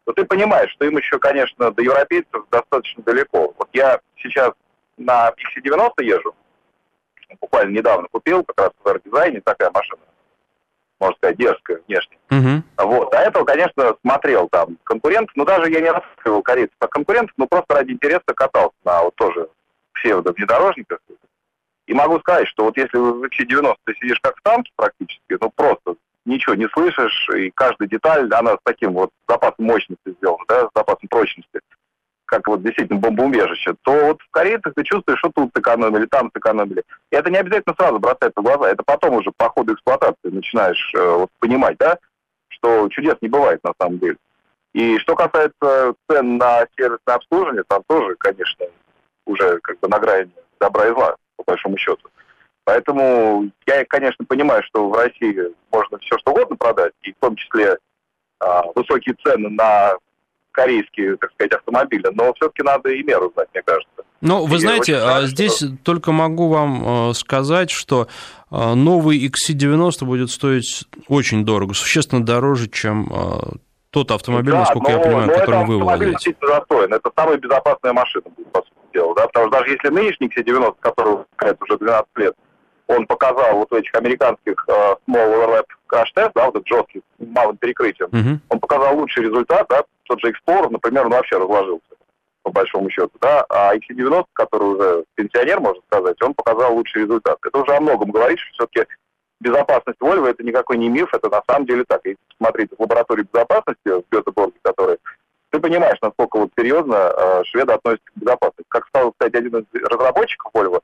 то 0.05 0.13
ты 0.13 0.25
понимаешь, 0.25 0.71
что 0.73 0.87
им 0.87 0.97
еще, 0.97 1.19
конечно, 1.19 1.71
до 1.71 1.83
европейцев 1.83 2.47
достаточно 2.51 3.03
далеко. 3.03 3.55
Вот 3.59 3.69
я 3.73 4.01
сейчас 4.17 4.53
на 4.97 5.31
XC90 5.31 6.05
езжу, 6.05 6.35
буквально 7.41 7.77
недавно 7.77 8.09
купил, 8.11 8.45
как 8.45 8.59
раз 8.59 8.71
в 8.83 8.89
R-дизайне 8.89 9.41
такая 9.43 9.71
машина, 9.71 10.01
можно 10.99 11.17
сказать, 11.17 11.37
дерзкая 11.37 11.81
внешне. 11.87 12.17
Uh-huh. 12.31 12.63
Вот. 12.79 13.11
До 13.13 13.19
этого, 13.19 13.45
конечно, 13.45 13.97
смотрел 14.01 14.49
там 14.49 14.79
конкурентов, 14.85 15.37
но 15.37 15.45
даже 15.45 15.71
я 15.71 15.81
не 15.81 15.91
рассматривал 15.91 16.43
корейцев 16.43 16.75
как 16.79 16.91
конкурентов, 16.91 17.35
но 17.37 17.47
просто 17.47 17.75
ради 17.75 17.93
интереса 17.93 18.35
катался 18.35 18.75
на 18.85 19.03
вот 19.03 19.15
тоже 19.15 19.49
псевдо-внедорожниках. 19.95 20.99
И 21.87 21.95
могу 21.95 22.19
сказать, 22.21 22.49
что 22.49 22.65
вот 22.65 22.77
если 22.77 22.99
в 22.99 23.25
XC90 23.25 23.75
ты 23.85 23.95
сидишь 23.95 24.21
как 24.21 24.37
в 24.37 24.43
танке 24.43 24.73
практически, 24.77 25.37
ну 25.41 25.51
просто 25.55 25.95
ничего 26.29 26.55
не 26.55 26.69
слышишь, 26.69 27.29
и 27.35 27.51
каждая 27.51 27.89
деталь, 27.89 28.29
она 28.33 28.55
с 28.55 28.61
таким 28.63 28.93
вот 28.93 29.11
запасом 29.29 29.67
мощности 29.67 30.15
сделана, 30.19 30.45
да, 30.49 30.67
с 30.67 30.71
запасом 30.75 31.09
прочности, 31.09 31.61
как 32.27 32.47
вот 32.47 32.63
действительно 32.63 33.01
бомбоубежище, 33.01 33.75
то 33.83 33.93
вот 33.93 34.21
в 34.21 34.31
корейцах 34.31 34.75
ты 34.75 34.85
чувствуешь, 34.85 35.19
что 35.19 35.31
тут 35.35 35.51
сэкономили, 35.57 36.07
там 36.07 36.31
сэкономили. 36.35 36.83
И 37.11 37.17
это 37.17 37.31
не 37.31 37.39
обязательно 37.39 37.75
сразу 37.77 37.99
бросается 37.99 38.41
в 38.41 38.45
глаза, 38.45 38.71
это 38.71 38.83
потом 38.85 39.15
уже 39.15 39.33
по 39.37 39.49
ходу 39.49 39.75
эксплуатации 39.75 40.29
начинаешь 40.29 40.93
э, 40.95 41.11
вот, 41.17 41.31
понимать, 41.41 41.79
да, 41.79 41.99
что 42.49 42.89
чудес 42.91 43.17
не 43.23 43.29
бывает 43.29 43.61
на 43.65 43.73
самом 43.81 43.99
деле. 43.99 44.17
И 44.75 44.99
что 44.99 45.17
касается 45.17 45.95
цен 46.09 46.37
на 46.37 46.67
сервисное 46.77 47.15
обслуживание, 47.17 47.65
там 47.67 47.83
тоже, 47.89 48.15
конечно, 48.17 48.67
уже 49.25 49.59
как 49.63 49.81
бы 49.81 49.89
на 49.89 49.99
грани 49.99 50.31
добра 50.61 50.87
и 50.87 50.93
зла, 50.93 51.17
по 51.37 51.45
большому 51.45 51.79
счету. 51.79 52.09
Поэтому 52.69 53.51
я, 53.67 53.83
конечно, 53.87 54.27
понимаю, 54.27 54.63
что 54.65 54.91
в 54.91 54.93
России 54.93 55.39
можно 55.73 55.97
все 56.01 56.19
что 56.19 56.33
угодно 56.33 56.55
продать, 56.55 56.93
и 57.01 57.13
в 57.13 57.17
том 57.19 57.35
числе 57.35 57.79
а, 58.41 58.63
высокие 58.75 59.17
цены 59.25 59.49
на 59.49 59.95
корейские, 60.51 61.17
так 61.17 61.33
сказать, 61.33 61.55
автомобили, 61.55 62.11
но 62.13 62.31
все-таки 62.35 62.63
надо 62.63 62.91
и 62.91 63.03
меру 63.03 63.33
знать, 63.33 63.49
мне 63.55 63.63
кажется. 63.63 64.05
Ну, 64.21 64.45
вы 64.45 64.59
знаете, 64.59 65.01
жаль, 65.01 65.29
здесь 65.29 65.57
что... 65.57 65.79
только 65.83 66.13
могу 66.13 66.51
вам 66.51 67.15
сказать, 67.15 67.71
что 67.71 68.07
новый 68.51 69.27
XC90 69.27 70.05
будет 70.05 70.31
стоить 70.31 70.85
очень 71.09 71.47
дорого, 71.47 71.73
существенно 71.73 72.23
дороже, 72.23 72.69
чем 72.69 73.11
тот 73.89 74.11
автомобиль, 74.11 74.53
да, 74.53 74.59
насколько 74.59 74.91
но, 74.91 74.99
я 74.99 75.03
понимаю, 75.03 75.29
которым 75.31 75.67
вы 75.69 75.79
владеете. 75.79 76.37
достоин. 76.39 76.93
Это 76.93 77.11
самая 77.17 77.39
безопасная 77.39 77.95
машина, 77.95 78.25
по 78.53 78.61
сути 78.61 78.93
дела. 78.93 79.15
Да? 79.15 79.27
Потому 79.29 79.49
что 79.49 79.59
даже 79.59 79.73
если 79.73 79.89
нынешний 79.89 80.29
XC90, 80.29 80.77
который 80.81 81.15
уже 81.61 81.79
12 81.79 82.07
лет, 82.17 82.35
он 82.89 83.07
показал 83.07 83.57
вот 83.57 83.71
в 83.71 83.75
этих 83.75 83.95
американских 83.95 84.65
uh, 84.69 84.97
small 85.07 85.65
crash 85.89 86.09
test, 86.17 86.33
да, 86.35 86.47
вот 86.47 86.57
этот 86.57 86.67
жесткий, 86.67 87.03
малым 87.19 87.57
перекрытием, 87.57 88.09
uh-huh. 88.09 88.39
он 88.49 88.61
показал 88.61 88.97
лучший 88.97 89.25
результат, 89.25 89.67
да, 89.69 89.85
тот 90.05 90.21
же 90.21 90.33
Explorer, 90.33 90.71
например, 90.71 91.07
он 91.07 91.13
вообще 91.13 91.37
разложился, 91.37 91.83
по 92.43 92.51
большому 92.51 92.91
счету, 92.91 93.13
да, 93.21 93.45
а 93.51 93.77
XC90, 93.77 94.25
который 94.33 94.65
уже 94.65 95.05
пенсионер, 95.15 95.61
можно 95.61 95.83
сказать, 95.87 96.21
он 96.23 96.35
показал 96.35 96.75
лучший 96.75 97.03
результат. 97.03 97.39
Это 97.45 97.59
уже 97.59 97.77
о 97.77 97.81
многом 97.81 98.11
говорит, 98.11 98.39
что 98.39 98.67
все-таки 98.71 98.91
безопасность 99.41 100.01
Volvo 100.01 100.27
это 100.27 100.43
никакой 100.43 100.79
не 100.79 100.89
миф, 100.89 101.13
это 101.13 101.29
на 101.29 101.43
самом 101.47 101.67
деле 101.67 101.85
так. 101.87 102.01
Если 102.05 102.19
смотреть 102.39 102.71
в 102.77 102.81
лаборатории 102.81 103.27
безопасности 103.33 103.89
в 103.89 104.03
Гетеборге, 104.11 104.59
которые 104.63 104.99
ты 105.51 105.61
понимаешь, 105.61 105.99
насколько 106.03 106.39
вот 106.39 106.51
серьезно 106.59 106.95
э, 106.95 107.45
шведы 107.45 107.73
относятся 107.73 108.11
к 108.13 108.17
безопасности. 108.17 108.69
Как 108.69 108.87
сказал, 108.89 109.13
кстати, 109.13 109.37
один 109.37 109.59
из 109.59 109.83
разработчиков 109.83 110.53
Volvo 110.53 110.81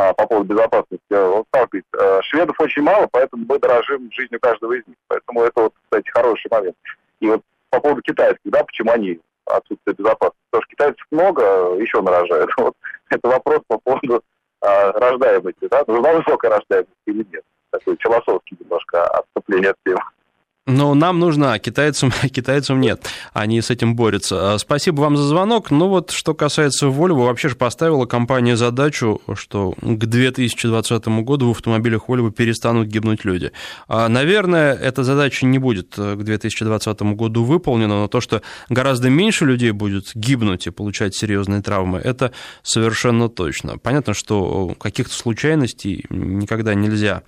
э, 0.00 0.14
по 0.14 0.26
поводу 0.26 0.54
безопасности, 0.54 1.12
он 1.12 1.44
говорит, 1.52 1.84
э, 1.98 2.20
шведов 2.22 2.56
очень 2.60 2.82
мало, 2.82 3.08
поэтому 3.10 3.44
мы 3.48 3.58
дорожим 3.58 4.10
жизнью 4.12 4.40
каждого 4.40 4.72
из 4.72 4.86
них. 4.86 4.96
Поэтому 5.08 5.42
это 5.42 5.62
вот, 5.62 5.74
кстати, 5.84 6.08
хороший 6.10 6.48
момент. 6.50 6.76
И 7.20 7.28
вот 7.28 7.42
по 7.70 7.80
поводу 7.80 8.02
китайских, 8.02 8.50
да, 8.50 8.64
почему 8.64 8.92
они 8.92 9.20
отсутствие 9.46 9.94
безопасности. 9.94 10.40
Потому 10.50 10.62
что 10.62 10.70
китайцев 10.70 11.06
много, 11.10 11.42
еще 11.78 12.00
нарожают. 12.00 12.50
Вот 12.56 12.74
это 13.10 13.28
вопрос 13.28 13.60
по 13.66 13.78
поводу 13.78 14.22
а, 14.60 14.92
рождаемости, 14.92 15.66
да, 15.68 15.82
нужна 15.86 16.12
высокая 16.12 16.52
рождаемость 16.52 16.92
или 17.06 17.26
нет 17.32 17.42
такой 17.70 17.96
философский 18.00 18.56
немножко 18.60 19.04
отступление 19.06 19.70
от 19.70 19.76
темы. 19.84 20.00
Но 20.70 20.94
нам 20.94 21.18
нужно, 21.18 21.52
а 21.52 21.58
китайцам, 21.58 22.12
китайцам 22.30 22.80
нет. 22.80 23.06
Они 23.32 23.60
с 23.60 23.70
этим 23.70 23.96
борются. 23.96 24.54
А, 24.54 24.58
спасибо 24.58 25.00
вам 25.00 25.16
за 25.16 25.24
звонок. 25.24 25.70
Ну 25.70 25.88
вот, 25.88 26.10
что 26.12 26.34
касается 26.34 26.86
Volvo, 26.86 27.26
вообще 27.26 27.48
же 27.48 27.56
поставила 27.56 28.06
компания 28.06 28.56
задачу, 28.56 29.20
что 29.34 29.74
к 29.80 30.06
2020 30.06 31.06
году 31.24 31.48
в 31.48 31.50
автомобилях 31.50 32.02
Volvo 32.08 32.30
перестанут 32.30 32.88
гибнуть 32.88 33.24
люди. 33.24 33.50
А, 33.88 34.08
наверное, 34.08 34.74
эта 34.74 35.02
задача 35.02 35.44
не 35.44 35.58
будет 35.58 35.98
э, 35.98 36.14
к 36.14 36.22
2020 36.22 37.02
году 37.02 37.44
выполнена, 37.44 38.00
но 38.02 38.08
то, 38.08 38.20
что 38.20 38.42
гораздо 38.68 39.10
меньше 39.10 39.44
людей 39.46 39.72
будет 39.72 40.12
гибнуть 40.14 40.66
и 40.66 40.70
получать 40.70 41.14
серьезные 41.14 41.62
травмы, 41.62 41.98
это 41.98 42.32
совершенно 42.62 43.28
точно. 43.28 43.78
Понятно, 43.78 44.14
что 44.14 44.74
каких-то 44.78 45.14
случайностей 45.14 46.04
никогда 46.10 46.74
нельзя 46.74 47.22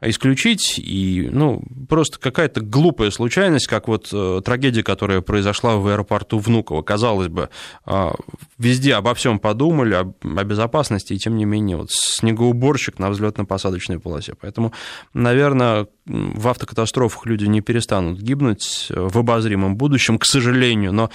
исключить, 0.00 0.78
и, 0.78 1.28
ну, 1.32 1.62
просто 1.88 2.20
какая-то 2.20 2.60
глупая 2.60 3.10
случайность, 3.10 3.66
как 3.66 3.88
вот 3.88 4.08
э, 4.12 4.40
трагедия, 4.44 4.84
которая 4.84 5.22
произошла 5.22 5.76
в 5.76 5.86
аэропорту 5.88 6.38
Внуково. 6.38 6.82
Казалось 6.82 7.28
бы, 7.28 7.48
э, 7.84 8.10
везде 8.58 8.94
обо 8.94 9.14
всем 9.14 9.40
подумали, 9.40 9.94
о, 9.94 10.44
безопасности, 10.44 11.14
и 11.14 11.18
тем 11.18 11.36
не 11.36 11.44
менее, 11.44 11.76
вот 11.76 11.90
снегоуборщик 11.90 13.00
на 13.00 13.10
взлетно-посадочной 13.10 13.98
полосе. 13.98 14.34
Поэтому, 14.40 14.72
наверное, 15.14 15.88
в 16.06 16.48
автокатастрофах 16.48 17.26
люди 17.26 17.46
не 17.46 17.60
перестанут 17.60 18.20
гибнуть 18.20 18.86
в 18.90 19.18
обозримом 19.18 19.76
будущем, 19.76 20.18
к 20.18 20.26
сожалению, 20.26 20.92
но 20.92 21.10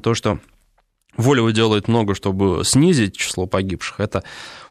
то, 0.00 0.14
что 0.14 0.38
Volvo 1.16 1.52
делает 1.52 1.88
много, 1.88 2.14
чтобы 2.14 2.62
снизить 2.64 3.16
число 3.16 3.46
погибших, 3.46 3.98
это 3.98 4.22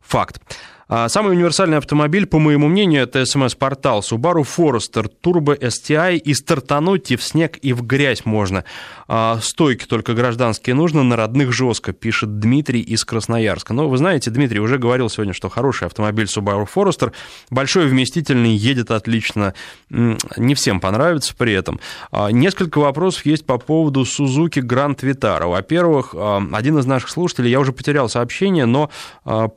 факт. 0.02 0.42
А 0.90 1.10
самый 1.10 1.34
универсальный 1.34 1.78
автомобиль, 1.78 2.26
по 2.26 2.40
моему 2.40 2.70
мнению, 2.70 3.04
это 3.04 3.26
смс-портал 3.26 4.00
Subaru 4.00 4.44
Forester 4.44 5.12
Turbo 5.22 5.60
STI, 5.60 6.16
и 6.18 6.34
стартануть 6.34 7.12
и 7.12 7.18
в 7.18 7.24
снег, 7.24 7.58
и 7.62 7.74
в 7.74 7.86
грязь 7.86 8.24
можно. 8.24 8.64
А 9.10 9.40
стойки 9.42 9.86
только 9.86 10.14
гражданские 10.14 10.76
нужно, 10.76 11.04
на 11.04 11.18
родных 11.18 11.52
жестко, 11.52 11.92
пишет 11.92 12.40
Дмитрий 12.40 12.80
из 12.80 13.04
Красноярска. 13.04 13.74
Но 13.74 13.90
вы 13.90 13.98
знаете, 13.98 14.32
Дмитрий 14.32 14.62
уже 14.62 14.78
говорил 14.78 15.10
сегодня, 15.10 15.34
что 15.34 15.50
хороший 15.50 15.88
автомобиль 15.88 16.26
Subaru 16.26 16.66
Forester, 16.74 17.12
большой, 17.50 17.88
вместительный, 17.88 18.56
едет 18.56 18.90
отлично, 18.90 19.54
не 19.90 20.56
всем 20.56 20.80
понравится 20.80 21.36
при 21.38 21.52
этом. 21.52 21.82
А 22.12 22.32
несколько 22.32 22.80
вопросов 22.80 23.26
есть 23.26 23.46
по 23.46 23.58
поводу 23.58 24.04
Suzuki 24.04 24.62
Grand 24.62 24.98
Vitara. 25.02 25.48
Во-первых, 25.48 26.16
один 26.54 26.78
из 26.78 26.86
наших 26.86 27.10
слушателей, 27.10 27.52
я 27.52 27.60
уже 27.60 27.74
потерял 27.74 28.08
сообщение, 28.08 28.66
но 28.66 28.90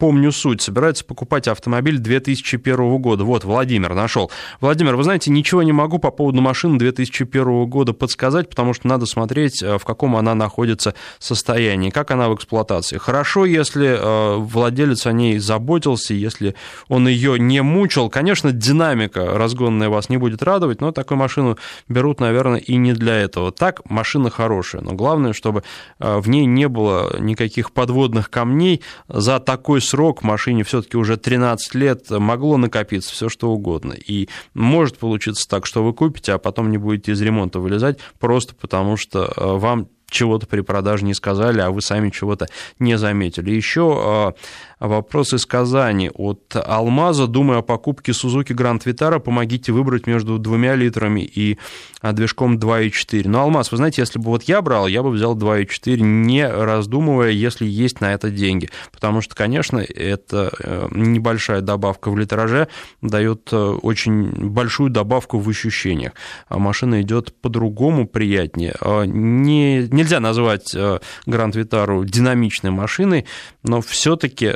помню 0.01 0.33
суть, 0.33 0.61
собирается 0.61 1.05
покупать 1.05 1.20
покупать 1.21 1.49
автомобиль 1.49 1.99
2001 1.99 2.97
года. 2.97 3.25
Вот, 3.25 3.45
Владимир 3.45 3.93
нашел. 3.93 4.31
Владимир, 4.63 4.97
вы 4.97 5.05
знаете, 5.05 5.31
ничего 5.31 5.63
не 5.63 5.73
могу 5.73 5.99
по 5.99 6.11
поводу 6.11 6.41
машины 6.41 6.79
2001 6.79 7.67
года 7.67 7.93
подсказать, 7.93 8.49
потому 8.49 8.73
что 8.73 8.89
надо 8.89 9.05
смотреть, 9.05 9.63
э, 9.63 9.77
в 9.77 9.85
каком 9.85 10.17
она 10.17 10.35
находится 10.35 10.95
состоянии, 11.19 11.91
как 11.91 12.11
она 12.11 12.31
в 12.31 12.35
эксплуатации. 12.35 12.97
Хорошо, 12.97 13.45
если 13.45 13.99
э, 13.99 14.37
владелец 14.39 15.05
о 15.05 15.13
ней 15.13 15.39
заботился, 15.39 16.15
если 16.15 16.55
он 16.89 17.07
ее 17.07 17.39
не 17.39 17.61
мучил. 17.61 18.09
Конечно, 18.09 18.51
динамика 18.51 19.37
разгонная 19.37 19.91
вас 19.91 20.09
не 20.09 20.17
будет 20.17 20.43
радовать, 20.43 20.81
но 20.81 20.91
такую 20.91 21.19
машину 21.19 21.59
берут, 21.87 22.21
наверное, 22.21 22.61
и 22.61 22.77
не 22.77 22.95
для 22.95 23.17
этого. 23.17 23.53
Так, 23.53 23.83
машина 23.91 24.31
хорошая, 24.31 24.81
но 24.81 24.93
главное, 24.93 25.35
чтобы 25.35 25.65
э, 25.99 26.19
в 26.19 26.31
ней 26.31 26.47
не 26.47 26.67
было 26.67 27.21
никаких 27.21 27.73
подводных 27.73 28.31
камней. 28.31 28.81
За 29.07 29.39
такой 29.39 29.83
срок 29.83 30.23
машине 30.23 30.65
все-таки 30.65 30.97
уже 30.97 31.10
уже 31.11 31.19
13 31.19 31.75
лет 31.75 32.11
могло 32.11 32.57
накопиться 32.57 33.13
все 33.13 33.29
что 33.29 33.51
угодно. 33.51 33.93
И 33.93 34.29
может 34.55 34.99
получиться 34.99 35.49
так, 35.49 35.67
что 35.67 35.83
вы 35.83 35.93
купите, 35.93 36.33
а 36.33 36.39
потом 36.39 36.71
не 36.71 36.79
будете 36.79 37.13
из 37.13 37.21
ремонта 37.21 37.59
вылезать, 37.59 37.99
просто 38.19 38.55
потому 38.55 38.97
что 38.97 39.33
э, 39.37 39.57
вам 39.57 39.89
чего-то 40.09 40.47
при 40.47 40.61
продаже 40.61 41.05
не 41.05 41.15
сказали, 41.15 41.61
а 41.61 41.71
вы 41.71 41.83
сами 41.83 42.11
чего-то 42.11 42.49
не 42.79 42.97
заметили. 42.99 43.51
Еще 43.51 44.35
э, 44.37 44.41
вопрос 44.89 45.35
из 45.35 45.47
Казани 45.47 46.11
от 46.15 46.57
Алмаза. 46.57 47.27
Думаю 47.27 47.61
о 47.61 47.63
покупке 47.63 48.13
Suzuki 48.13 48.55
Grand 48.55 48.83
Vitara. 48.85 49.21
Помогите 49.21 49.73
выбрать 49.73 50.07
между 50.07 50.39
двумя 50.39 50.75
литрами 50.75 51.21
и 51.21 51.59
а, 52.01 52.13
движком 52.13 52.57
2.4. 52.57 53.29
Но, 53.29 53.43
Алмаз, 53.43 53.71
вы 53.71 53.77
знаете, 53.77 54.03
если 54.03 54.19
бы 54.19 54.27
вот 54.27 54.45
я 54.45 54.63
брал, 54.63 54.87
я 54.87 55.03
бы 55.03 55.11
взял 55.11 55.37
2.4, 55.37 56.01
не 56.01 56.49
раздумывая, 56.49 57.31
если 57.31 57.67
есть 57.67 58.01
на 58.01 58.15
это 58.15 58.31
деньги. 58.31 58.71
Потому 58.91 59.21
что, 59.21 59.35
конечно, 59.35 59.79
это 59.79 60.51
э, 60.59 60.89
небольшая 60.93 61.61
добавка 61.61 62.11
в 62.11 62.19
литраже 62.19 62.69
дает 63.03 63.51
э, 63.53 63.57
очень 63.57 64.49
большую 64.49 64.91
добавку 64.91 65.39
в 65.39 65.49
ощущениях. 65.49 66.13
А 66.49 66.59
машина 66.59 67.03
идет 67.03 67.35
по-другому, 67.41 68.07
приятнее. 68.07 68.75
Не, 69.07 69.89
нельзя 69.89 70.21
назвать 70.21 70.75
Grand 70.75 71.53
Vitara 71.53 72.05
динамичной 72.05 72.71
машиной, 72.71 73.27
но 73.63 73.81
все-таки 73.81 74.55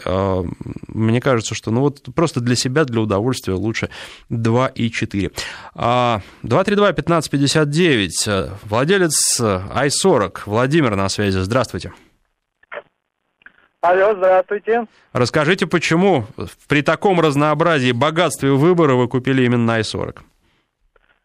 мне 0.89 1.21
кажется, 1.21 1.55
что 1.55 1.71
ну 1.71 1.81
вот 1.81 2.03
просто 2.15 2.41
для 2.41 2.57
себя, 2.57 2.85
для 2.85 3.01
удовольствия 3.01 3.55
лучше 3.55 3.91
2.4. 4.31 5.33
232 6.43 6.93
15 6.93 7.31
59. 7.31 8.29
Владелец 8.65 9.41
i40 9.41 10.41
Владимир 10.47 10.97
на 10.97 11.09
связи. 11.09 11.39
Здравствуйте. 11.39 11.93
Алло, 13.81 14.15
здравствуйте. 14.15 14.87
Расскажите, 15.13 15.67
почему 15.67 16.25
при 16.69 16.81
таком 16.81 17.21
разнообразии, 17.21 17.93
богатстве 17.93 18.51
выбора 18.53 18.95
вы 18.95 19.09
купили 19.09 19.45
именно 19.45 19.79
i40? 19.79 20.21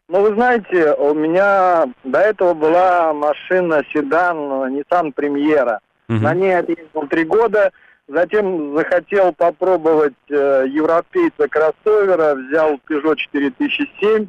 Ну, 0.08 0.20
вы 0.22 0.34
знаете, 0.34 0.92
у 0.94 1.14
меня 1.14 1.86
до 2.04 2.18
этого 2.18 2.52
была 2.52 3.14
машина 3.14 3.82
седан 3.92 4.36
Nissan 4.74 5.12
Премьера. 5.12 5.80
Угу. 6.10 6.18
На 6.18 6.34
ней 6.34 6.50
я 6.50 6.58
ездил 6.58 7.06
три 7.08 7.24
года. 7.24 7.70
Затем 8.12 8.76
захотел 8.76 9.32
попробовать 9.32 10.14
э, 10.28 10.64
европейца 10.68 11.46
кроссовера, 11.48 12.34
взял 12.34 12.80
Peugeot 12.88 13.14
4007. 13.14 14.26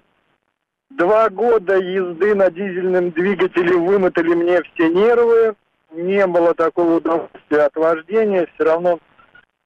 Два 0.92 1.30
года 1.32 1.78
езды 1.78 2.36
на 2.36 2.52
дизельном 2.52 3.10
двигателе 3.10 3.76
вымотали 3.76 4.36
мне 4.36 4.62
все 4.62 4.88
нервы. 4.88 5.56
Не 5.94 6.28
было 6.28 6.54
такого 6.54 6.98
удовольствия 6.98 7.64
от 7.64 7.76
вождения. 7.76 8.48
Все 8.54 8.66
равно 8.66 9.00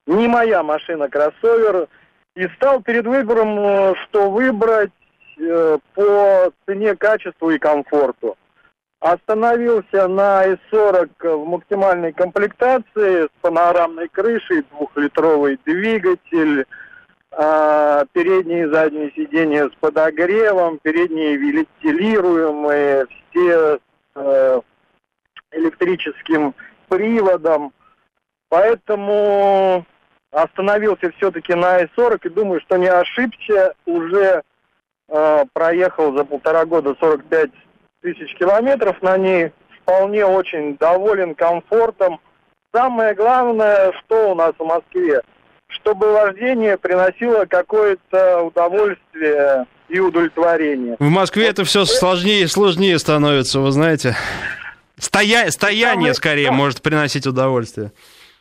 не 0.08 0.30
моя 0.30 0.64
машина 0.64 1.10
кроссовер. 1.10 1.90
И 2.38 2.48
стал 2.56 2.82
перед 2.82 3.06
выбором, 3.06 3.60
э, 3.60 3.96
что 4.06 4.32
выбрать 4.32 4.94
э, 5.38 5.78
по 5.94 6.52
цене, 6.66 6.96
качеству 6.96 7.50
и 7.50 7.58
комфорту. 7.58 8.38
Остановился 9.06 10.08
на 10.08 10.48
i40 10.48 11.38
в 11.38 11.46
максимальной 11.46 12.12
комплектации 12.12 13.26
с 13.26 13.30
панорамной 13.40 14.08
крышей, 14.08 14.64
двухлитровый 14.72 15.60
двигатель, 15.64 16.66
а, 17.30 18.06
передние 18.14 18.64
и 18.64 18.72
задние 18.72 19.12
сиденья 19.12 19.70
с 19.70 19.76
подогревом, 19.80 20.80
передние 20.82 21.36
вентилируемые, 21.38 23.06
все 23.30 23.80
э, 24.16 24.62
электрическим 25.52 26.56
приводом. 26.88 27.74
Поэтому 28.50 29.86
остановился 30.32 31.12
все-таки 31.12 31.54
на 31.54 31.84
i40 31.84 32.22
и 32.24 32.30
думаю, 32.30 32.60
что 32.62 32.78
не 32.78 32.88
ошибся. 32.88 33.76
Уже 33.86 34.42
э, 35.10 35.46
проехал 35.54 36.18
за 36.18 36.26
полтора 36.26 36.66
года 36.66 36.96
45 37.00 37.52
тысяч 38.06 38.36
километров 38.36 39.02
на 39.02 39.18
ней. 39.18 39.52
Вполне 39.82 40.26
очень 40.26 40.78
доволен 40.78 41.34
комфортом. 41.34 42.20
Самое 42.74 43.16
главное, 43.16 43.94
что 44.00 44.32
у 44.32 44.36
нас 44.36 44.54
в 44.58 44.64
Москве, 44.64 45.22
чтобы 45.68 46.12
вождение 46.12 46.78
приносило 46.78 47.46
какое-то 47.46 48.44
удовольствие 48.44 49.66
и 49.88 50.00
удовлетворение. 50.00 50.96
В 51.00 51.10
Москве 51.10 51.48
это 51.48 51.64
все 51.64 51.86
сложнее 51.86 52.44
и 52.44 52.48
сложнее 52.48 53.00
становится, 53.00 53.60
вы 53.60 53.72
знаете. 53.72 54.16
Стоя... 54.98 55.50
Стояние, 55.50 56.14
скорее, 56.14 56.52
может 56.52 56.82
приносить 56.82 57.26
удовольствие. 57.28 57.92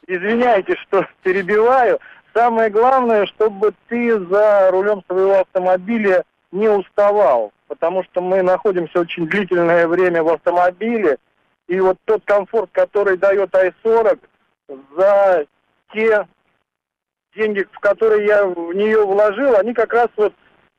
Извиняйте, 0.07 0.75
что 0.87 1.07
перебиваю. 1.23 1.99
Самое 2.35 2.69
главное, 2.69 3.27
чтобы 3.27 3.73
ты 3.89 4.19
за 4.19 4.71
рулем 4.71 5.03
своего 5.07 5.41
автомобиля 5.41 6.25
не 6.53 6.69
уставал, 6.69 7.53
потому 7.75 8.05
что 8.05 8.21
мы 8.21 8.43
находимся 8.43 9.01
очень 9.01 9.27
длительное 9.27 9.89
время 9.89 10.23
в 10.23 10.29
автомобиле, 10.29 11.19
и 11.67 11.81
вот 11.81 11.99
тот 12.05 12.23
комфорт, 12.25 12.71
который 12.73 13.17
дает 13.17 13.51
i40, 13.51 14.19
за 14.97 15.47
те 15.93 16.27
деньги, 17.35 17.67
в 17.73 17.79
которые 17.81 18.27
я 18.27 18.47
в 18.47 18.73
нее 18.73 19.05
вложил, 19.05 19.57
они 19.57 19.75
как 19.75 19.93
раз 19.93 20.09
вот 20.17 20.33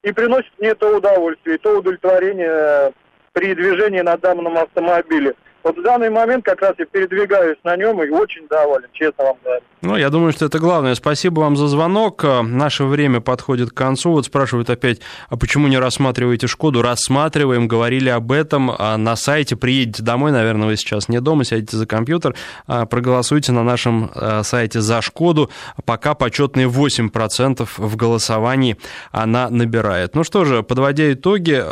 и 0.04 0.12
приносят 0.14 0.52
мне 0.58 0.74
то 0.76 0.96
удовольствие, 0.96 1.58
то 1.58 1.80
удовлетворение 1.80 2.94
при 3.34 3.54
движении 3.54 4.02
на 4.02 4.18
данном 4.18 4.58
автомобиле. 4.58 5.36
Вот 5.66 5.80
в 5.80 5.82
данный 5.82 6.12
момент 6.12 6.46
как 6.46 6.62
раз 6.62 6.76
я 6.78 6.86
передвигаюсь 6.86 7.58
на 7.64 7.76
нем 7.76 8.00
и 8.04 8.08
очень 8.10 8.48
доволен, 8.48 8.88
честно 8.94 9.24
вам 9.24 9.38
говорю. 9.44 9.64
Ну, 9.82 9.98
я 9.98 10.12
думаю, 10.12 10.32
что 10.32 10.46
это 10.46 10.60
главное. 10.60 10.94
Спасибо 10.94 11.40
вам 11.40 11.56
за 11.56 11.68
звонок. 11.68 12.24
Наше 12.24 12.86
время 12.86 13.20
подходит 13.20 13.72
к 13.72 13.74
концу. 13.74 14.12
Вот 14.12 14.26
спрашивают 14.26 14.70
опять, 14.70 15.00
а 15.28 15.38
почему 15.38 15.68
не 15.68 15.80
рассматриваете 15.80 16.46
«Шкоду»? 16.46 16.84
Рассматриваем, 16.84 17.68
говорили 17.68 18.10
об 18.10 18.32
этом 18.32 18.72
а 18.78 18.96
на 18.98 19.16
сайте. 19.16 19.56
Приедете 19.56 20.04
домой, 20.04 20.32
наверное, 20.32 20.68
вы 20.68 20.78
сейчас 20.78 21.10
не 21.10 21.20
дома, 21.20 21.44
сядете 21.44 21.78
за 21.78 21.88
компьютер, 21.88 22.36
а, 22.68 22.86
проголосуйте 22.86 23.52
на 23.52 23.64
нашем 23.64 24.12
а, 24.14 24.44
сайте 24.44 24.82
за 24.82 25.02
«Шкоду». 25.02 25.50
Пока 25.84 26.14
почетные 26.14 26.68
8% 26.68 27.68
в 27.78 27.96
голосовании 27.96 28.78
она 29.12 29.50
набирает. 29.50 30.14
Ну 30.14 30.24
что 30.24 30.46
же, 30.46 30.62
подводя 30.62 31.12
итоги, 31.12 31.64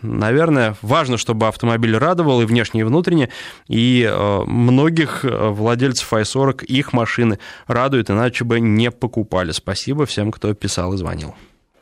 наверное, 0.00 0.74
важно, 0.80 1.18
чтобы 1.18 1.48
автомобиль 1.48 1.96
радовал 1.96 2.40
и 2.40 2.46
внешне, 2.46 2.80
и 2.80 2.84
внутренне 2.84 3.28
и 3.68 4.08
э, 4.08 4.44
многих 4.46 5.24
э, 5.24 5.48
владельцев 5.48 6.12
i40 6.12 6.64
их 6.64 6.92
машины 6.92 7.38
радуют, 7.66 8.10
иначе 8.10 8.44
бы 8.44 8.60
не 8.60 8.90
покупали. 8.90 9.52
Спасибо 9.52 10.06
всем, 10.06 10.30
кто 10.30 10.52
писал 10.54 10.92
и 10.94 10.96
звонил. 10.96 11.34